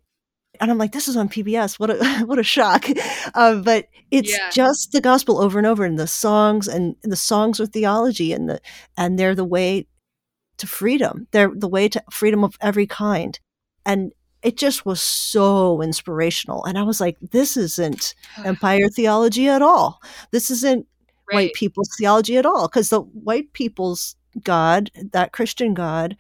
and 0.61 0.71
I'm 0.71 0.79
like, 0.79 0.93
this 0.93 1.09
is 1.09 1.17
on 1.17 1.29
PBS. 1.29 1.79
What 1.79 1.91
a 1.91 2.05
what 2.27 2.39
a 2.39 2.43
shock! 2.43 2.87
Uh, 3.35 3.57
but 3.57 3.89
it's 4.11 4.31
yeah. 4.31 4.51
just 4.51 4.93
the 4.93 5.01
gospel 5.01 5.39
over 5.39 5.59
and 5.59 5.67
over, 5.67 5.85
and 5.85 5.99
the 5.99 6.07
songs 6.07 6.69
and 6.69 6.97
the 7.03 7.17
songs 7.17 7.61
are 7.61 7.67
theology, 7.67 8.33
and 8.33 8.49
the 8.49 8.61
and 8.97 9.19
they're 9.19 9.35
the 9.35 9.45
way 9.45 9.87
to 10.59 10.67
freedom. 10.67 11.27
They're 11.33 11.53
the 11.55 11.69
way 11.69 11.89
to 11.89 12.03
freedom 12.11 12.45
of 12.45 12.57
every 12.61 12.87
kind, 12.87 13.39
and 13.85 14.13
it 14.43 14.57
just 14.57 14.87
was 14.87 15.03
so 15.03 15.83
inspirational. 15.83 16.65
And 16.65 16.79
I 16.79 16.85
was 16.85 17.01
like, 17.01 17.17
this 17.21 17.57
isn't 17.57 18.15
empire 18.45 18.89
theology 18.89 19.49
at 19.49 19.63
all. 19.63 20.01
This 20.31 20.51
isn't 20.51 20.87
right. 21.33 21.35
white 21.35 21.55
people's 21.55 21.91
theology 21.99 22.37
at 22.37 22.47
all, 22.47 22.69
because 22.69 22.91
the 22.91 23.01
white 23.01 23.53
people's 23.55 24.15
God, 24.43 24.91
that 25.13 25.33
Christian 25.33 25.75
God, 25.75 26.17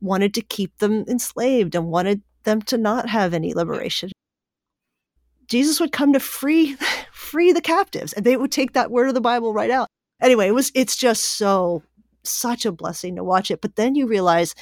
wanted 0.00 0.34
to 0.34 0.42
keep 0.42 0.78
them 0.78 1.04
enslaved 1.08 1.74
and 1.74 1.86
wanted 1.86 2.22
them 2.46 2.62
to 2.62 2.78
not 2.78 3.10
have 3.10 3.34
any 3.34 3.52
liberation. 3.52 4.10
Jesus 5.48 5.78
would 5.78 5.92
come 5.92 6.14
to 6.14 6.20
free 6.20 6.76
free 7.12 7.52
the 7.52 7.60
captives 7.60 8.14
and 8.14 8.24
they 8.24 8.36
would 8.36 8.52
take 8.52 8.72
that 8.72 8.90
word 8.90 9.08
of 9.08 9.14
the 9.14 9.20
Bible 9.20 9.52
right 9.52 9.70
out. 9.70 9.88
Anyway, 10.22 10.48
it 10.48 10.54
was 10.54 10.72
it's 10.74 10.96
just 10.96 11.24
so 11.24 11.82
such 12.24 12.64
a 12.64 12.72
blessing 12.72 13.16
to 13.16 13.24
watch 13.24 13.50
it. 13.50 13.60
But 13.60 13.76
then 13.76 13.94
you 13.94 14.06
realize 14.06 14.54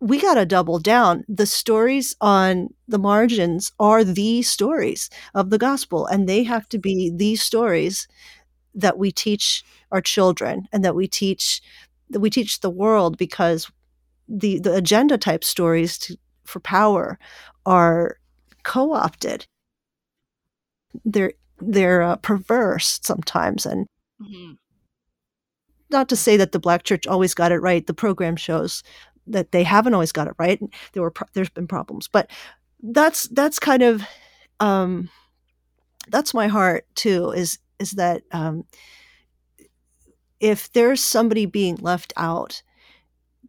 we 0.00 0.20
got 0.20 0.34
to 0.34 0.44
double 0.44 0.78
down. 0.78 1.24
The 1.28 1.46
stories 1.46 2.14
on 2.20 2.68
the 2.86 2.98
margins 2.98 3.72
are 3.80 4.04
the 4.04 4.42
stories 4.42 5.08
of 5.34 5.48
the 5.48 5.58
gospel, 5.58 6.06
and 6.06 6.28
they 6.28 6.42
have 6.42 6.68
to 6.70 6.78
be 6.78 7.10
these 7.14 7.42
stories 7.42 8.06
that 8.74 8.98
we 8.98 9.10
teach 9.10 9.64
our 9.92 10.02
children 10.02 10.68
and 10.72 10.84
that 10.84 10.94
we 10.94 11.06
teach 11.08 11.62
that 12.10 12.20
we 12.20 12.28
teach 12.28 12.60
the 12.60 12.70
world 12.70 13.16
because 13.16 13.70
the 14.28 14.58
the 14.58 14.74
agenda 14.74 15.16
type 15.16 15.44
stories 15.44 15.96
to 15.98 16.18
for 16.44 16.60
power 16.60 17.18
are 17.66 18.18
co-opted. 18.62 19.46
They're 21.04 21.32
they're 21.58 22.02
uh, 22.02 22.16
perverse 22.16 23.00
sometimes 23.02 23.64
and 23.64 23.86
mm-hmm. 24.20 24.52
not 25.90 26.08
to 26.08 26.16
say 26.16 26.36
that 26.36 26.52
the 26.52 26.58
black 26.58 26.82
church 26.82 27.06
always 27.06 27.32
got 27.34 27.52
it 27.52 27.58
right. 27.58 27.86
The 27.86 27.94
program 27.94 28.36
shows 28.36 28.82
that 29.26 29.52
they 29.52 29.62
haven't 29.62 29.94
always 29.94 30.12
got 30.12 30.26
it 30.26 30.34
right. 30.38 30.60
There 30.92 31.02
were 31.02 31.10
pro- 31.10 31.28
there's 31.32 31.48
been 31.48 31.66
problems. 31.66 32.08
But 32.08 32.30
that's 32.82 33.28
that's 33.28 33.58
kind 33.58 33.82
of 33.82 34.02
um 34.60 35.08
that's 36.08 36.34
my 36.34 36.48
heart 36.48 36.86
too 36.94 37.30
is 37.30 37.58
is 37.78 37.92
that 37.92 38.22
um 38.32 38.64
if 40.40 40.70
there's 40.72 41.00
somebody 41.00 41.46
being 41.46 41.76
left 41.76 42.12
out 42.16 42.62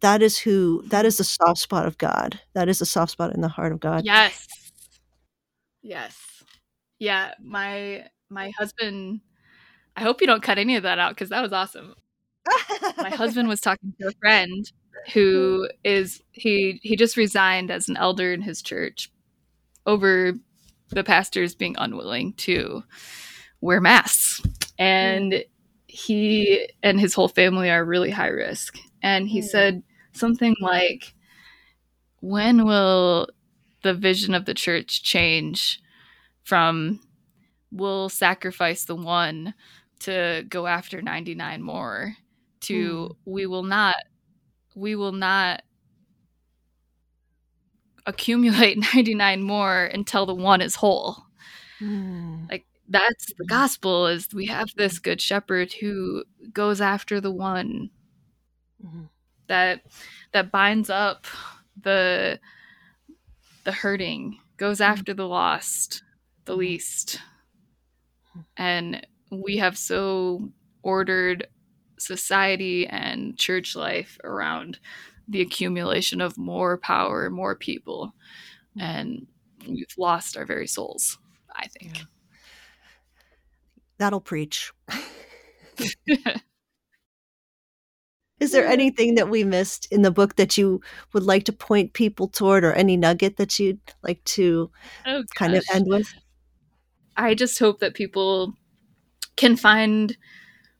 that 0.00 0.22
is 0.22 0.38
who 0.38 0.82
that 0.88 1.04
is 1.06 1.18
the 1.18 1.24
mm-hmm. 1.24 1.46
soft 1.46 1.60
spot 1.60 1.86
of 1.86 1.98
God. 1.98 2.40
That 2.54 2.68
is 2.68 2.78
the 2.78 2.86
soft 2.86 3.12
spot 3.12 3.34
in 3.34 3.40
the 3.40 3.48
heart 3.48 3.72
of 3.72 3.80
God. 3.80 4.04
Yes. 4.04 4.46
Yes. 5.82 6.18
Yeah, 6.98 7.32
my 7.42 8.06
my 8.28 8.50
husband 8.58 9.20
I 9.96 10.02
hope 10.02 10.20
you 10.20 10.26
don't 10.26 10.42
cut 10.42 10.58
any 10.58 10.76
of 10.76 10.82
that 10.82 10.98
out 10.98 11.16
cuz 11.16 11.30
that 11.30 11.42
was 11.42 11.52
awesome. 11.52 11.94
my 12.96 13.10
husband 13.10 13.48
was 13.48 13.60
talking 13.60 13.92
to 14.00 14.08
a 14.08 14.12
friend 14.20 14.70
who 15.12 15.68
is 15.84 16.22
he 16.32 16.80
he 16.82 16.96
just 16.96 17.16
resigned 17.16 17.70
as 17.70 17.88
an 17.88 17.96
elder 17.96 18.32
in 18.32 18.42
his 18.42 18.62
church 18.62 19.10
over 19.86 20.32
the 20.90 21.04
pastors 21.04 21.54
being 21.54 21.76
unwilling 21.78 22.32
to 22.34 22.82
wear 23.60 23.80
masks. 23.80 24.40
Mm. 24.40 24.60
And 24.78 25.44
he 25.86 26.68
and 26.82 27.00
his 27.00 27.14
whole 27.14 27.28
family 27.28 27.70
are 27.70 27.84
really 27.84 28.10
high 28.10 28.28
risk. 28.28 28.78
And 29.02 29.28
he 29.28 29.42
said 29.42 29.82
something 30.12 30.56
like, 30.60 31.14
When 32.20 32.64
will 32.64 33.28
the 33.82 33.94
vision 33.94 34.34
of 34.34 34.44
the 34.44 34.54
church 34.54 35.02
change 35.02 35.80
from 36.42 37.00
we'll 37.70 38.08
sacrifice 38.08 38.84
the 38.84 38.96
one 38.96 39.54
to 40.00 40.44
go 40.48 40.66
after 40.66 41.02
99 41.02 41.62
more 41.62 42.14
to 42.60 43.08
mm. 43.08 43.16
we 43.24 43.46
will 43.46 43.62
not 43.62 43.96
we 44.74 44.94
will 44.94 45.12
not 45.12 45.62
accumulate 48.06 48.78
99 48.94 49.42
more 49.42 49.84
until 49.84 50.26
the 50.26 50.34
one 50.34 50.60
is 50.60 50.74
whole 50.74 51.24
mm. 51.80 52.50
like 52.50 52.66
that's 52.88 53.32
the 53.38 53.44
gospel 53.46 54.06
is 54.06 54.28
we 54.32 54.46
have 54.46 54.68
this 54.76 54.98
good 54.98 55.20
shepherd 55.20 55.72
who 55.72 56.24
goes 56.52 56.80
after 56.80 57.20
the 57.20 57.32
one 57.32 57.90
mm-hmm. 58.84 59.04
that 59.48 59.82
that 60.32 60.50
binds 60.50 60.90
up 60.90 61.26
the 61.80 62.38
the 63.64 63.72
hurting 63.72 64.38
goes 64.56 64.78
mm-hmm. 64.78 64.92
after 64.92 65.14
the 65.14 65.26
lost 65.26 66.02
the 66.44 66.52
mm-hmm. 66.52 66.60
least 66.60 67.20
and 68.56 69.06
we 69.30 69.56
have 69.56 69.76
so 69.76 70.50
ordered 70.82 71.46
society 71.98 72.86
and 72.86 73.38
church 73.38 73.74
life 73.74 74.18
around 74.24 74.78
the 75.28 75.40
accumulation 75.40 76.20
of 76.20 76.38
more 76.38 76.76
power 76.76 77.30
more 77.30 77.54
people 77.54 78.14
mm-hmm. 78.76 78.80
and 78.80 79.26
we've 79.66 79.86
lost 79.98 80.36
our 80.36 80.44
very 80.44 80.66
souls 80.66 81.18
i 81.54 81.66
think 81.66 81.98
yeah 81.98 82.04
that'll 83.98 84.20
preach. 84.20 84.72
Is 88.38 88.52
there 88.52 88.64
mm-hmm. 88.64 88.72
anything 88.72 89.14
that 89.14 89.30
we 89.30 89.44
missed 89.44 89.90
in 89.90 90.02
the 90.02 90.10
book 90.10 90.36
that 90.36 90.58
you 90.58 90.80
would 91.12 91.22
like 91.22 91.44
to 91.44 91.52
point 91.52 91.94
people 91.94 92.28
toward, 92.28 92.64
or 92.64 92.72
any 92.72 92.96
nugget 92.96 93.38
that 93.38 93.58
you'd 93.58 93.80
like 94.02 94.22
to 94.24 94.70
oh, 95.06 95.24
kind 95.34 95.54
of 95.54 95.64
end 95.72 95.86
with? 95.88 96.12
I 97.16 97.34
just 97.34 97.58
hope 97.58 97.80
that 97.80 97.94
people 97.94 98.52
can 99.36 99.56
find 99.56 100.16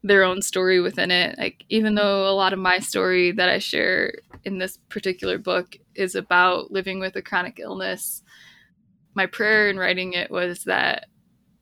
their 0.03 0.23
own 0.23 0.43
story 0.43 0.81
within 0.81 1.11
it. 1.11 1.39
Like, 1.39 1.65
even 1.69 1.95
mm-hmm. 1.95 2.05
though 2.05 2.29
a 2.29 2.37
lot 2.37 2.53
of 2.53 2.59
my 2.59 2.79
story 2.79 3.33
that 3.33 3.49
I 3.49 3.59
share 3.59 4.13
in 4.45 4.59
this 4.59 4.79
particular 4.91 5.39
book 5.39 5.77
is 5.95 6.15
about 6.15 6.71
living 6.71 7.01
with 7.01 7.17
a 7.17 7.23
chronic 7.23 7.59
illness, 7.59 8.23
my 9.15 9.25
prayer 9.25 9.71
in 9.71 9.79
writing 9.79 10.13
it 10.13 10.31
was 10.31 10.65
that 10.65 11.07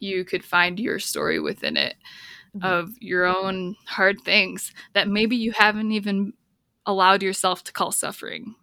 you 0.00 0.24
could 0.24 0.44
find 0.44 0.80
your 0.80 0.98
story 0.98 1.38
within 1.38 1.76
it 1.76 1.94
mm-hmm. 2.56 2.66
of 2.66 2.90
your 3.00 3.24
own 3.24 3.76
hard 3.86 4.20
things 4.20 4.72
that 4.92 5.08
maybe 5.08 5.36
you 5.36 5.52
haven't 5.52 5.92
even 5.92 6.32
allowed 6.86 7.22
yourself 7.22 7.64
to 7.64 7.72
call 7.72 7.92
suffering, 7.92 8.54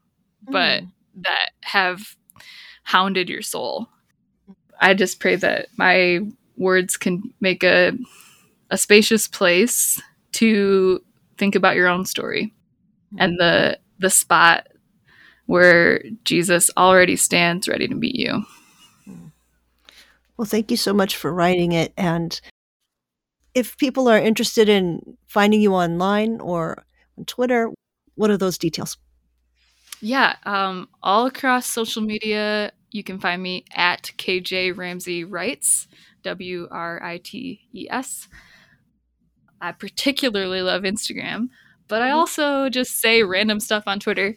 mm. 0.47 0.51
but 0.51 0.83
that 1.23 1.49
have 1.61 2.15
hounded 2.83 3.29
your 3.29 3.41
soul. 3.41 3.87
I 4.79 4.93
just 4.93 5.19
pray 5.19 5.35
that 5.35 5.67
my 5.77 6.21
words 6.57 6.97
can 6.97 7.33
make 7.39 7.63
a 7.63 7.93
a 8.69 8.77
spacious 8.77 9.27
place 9.27 10.01
to 10.31 11.03
think 11.37 11.55
about 11.55 11.75
your 11.75 11.87
own 11.87 12.05
story 12.05 12.53
and 13.17 13.37
the 13.39 13.77
the 13.99 14.09
spot 14.09 14.67
where 15.45 16.01
Jesus 16.23 16.71
already 16.77 17.15
stands 17.15 17.67
ready 17.67 17.87
to 17.87 17.95
meet 17.95 18.15
you. 18.15 18.45
Well, 20.37 20.45
thank 20.45 20.71
you 20.71 20.77
so 20.77 20.93
much 20.93 21.17
for 21.17 21.33
writing 21.33 21.73
it. 21.73 21.93
And 21.97 22.39
if 23.53 23.77
people 23.77 24.07
are 24.07 24.17
interested 24.17 24.69
in 24.69 25.17
finding 25.27 25.61
you 25.61 25.73
online 25.73 26.39
or 26.39 26.83
on 27.17 27.25
Twitter, 27.25 27.69
what 28.15 28.29
are 28.29 28.37
those 28.37 28.57
details? 28.57 28.97
Yeah, 30.01 30.35
um, 30.45 30.89
all 31.03 31.27
across 31.27 31.67
social 31.67 32.01
media, 32.01 32.71
you 32.89 33.03
can 33.03 33.19
find 33.19 33.41
me 33.41 33.65
at 33.75 34.11
KJ 34.17 34.75
Ramsey 34.75 35.23
Writes, 35.23 35.87
W 36.23 36.67
R 36.71 37.01
I 37.03 37.17
T 37.17 37.61
E 37.73 37.87
S. 37.89 38.27
I 39.61 39.71
particularly 39.71 40.61
love 40.61 40.83
Instagram, 40.83 41.49
but 41.87 42.01
I 42.01 42.07
mm-hmm. 42.07 42.17
also 42.17 42.69
just 42.69 42.99
say 42.99 43.21
random 43.21 43.59
stuff 43.59 43.83
on 43.85 43.99
Twitter. 43.99 44.35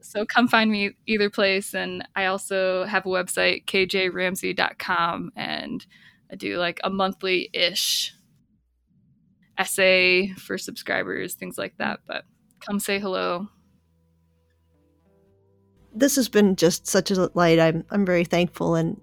so 0.00 0.24
come 0.24 0.46
find 0.46 0.70
me 0.70 0.92
either 1.06 1.28
place. 1.28 1.74
And 1.74 2.06
I 2.14 2.26
also 2.26 2.84
have 2.84 3.04
a 3.04 3.08
website, 3.08 3.64
kjramsey.com, 3.66 5.32
and 5.34 5.86
I 6.30 6.36
do 6.36 6.58
like 6.58 6.80
a 6.84 6.90
monthly 6.90 7.50
ish 7.52 8.12
essay 9.58 10.28
for 10.34 10.58
subscribers, 10.58 11.34
things 11.34 11.58
like 11.58 11.76
that. 11.78 12.00
But 12.06 12.24
come 12.60 12.80
say 12.80 12.98
hello. 12.98 13.48
This 15.94 16.16
has 16.16 16.28
been 16.28 16.56
just 16.56 16.86
such 16.86 17.10
a 17.10 17.30
light. 17.34 17.58
I'm 17.58 17.84
I'm 17.90 18.04
very 18.04 18.24
thankful 18.24 18.74
and 18.74 19.00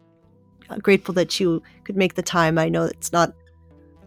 uh, 0.69 0.77
grateful 0.77 1.13
that 1.15 1.39
you 1.39 1.61
could 1.85 1.97
make 1.97 2.15
the 2.15 2.21
time. 2.21 2.57
I 2.57 2.69
know 2.69 2.83
it's 2.83 3.11
not 3.11 3.33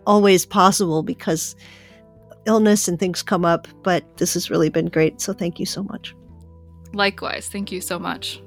always 0.06 0.46
possible 0.46 1.02
because 1.02 1.56
illness 2.46 2.86
and 2.86 2.98
things 2.98 3.22
come 3.22 3.44
up, 3.44 3.66
but 3.82 4.04
this 4.18 4.34
has 4.34 4.50
really 4.50 4.70
been 4.70 4.86
great. 4.86 5.20
So 5.20 5.32
thank 5.32 5.58
you 5.58 5.66
so 5.66 5.82
much. 5.82 6.14
Likewise. 6.92 7.48
Thank 7.48 7.72
you 7.72 7.80
so 7.80 7.98
much. 7.98 8.40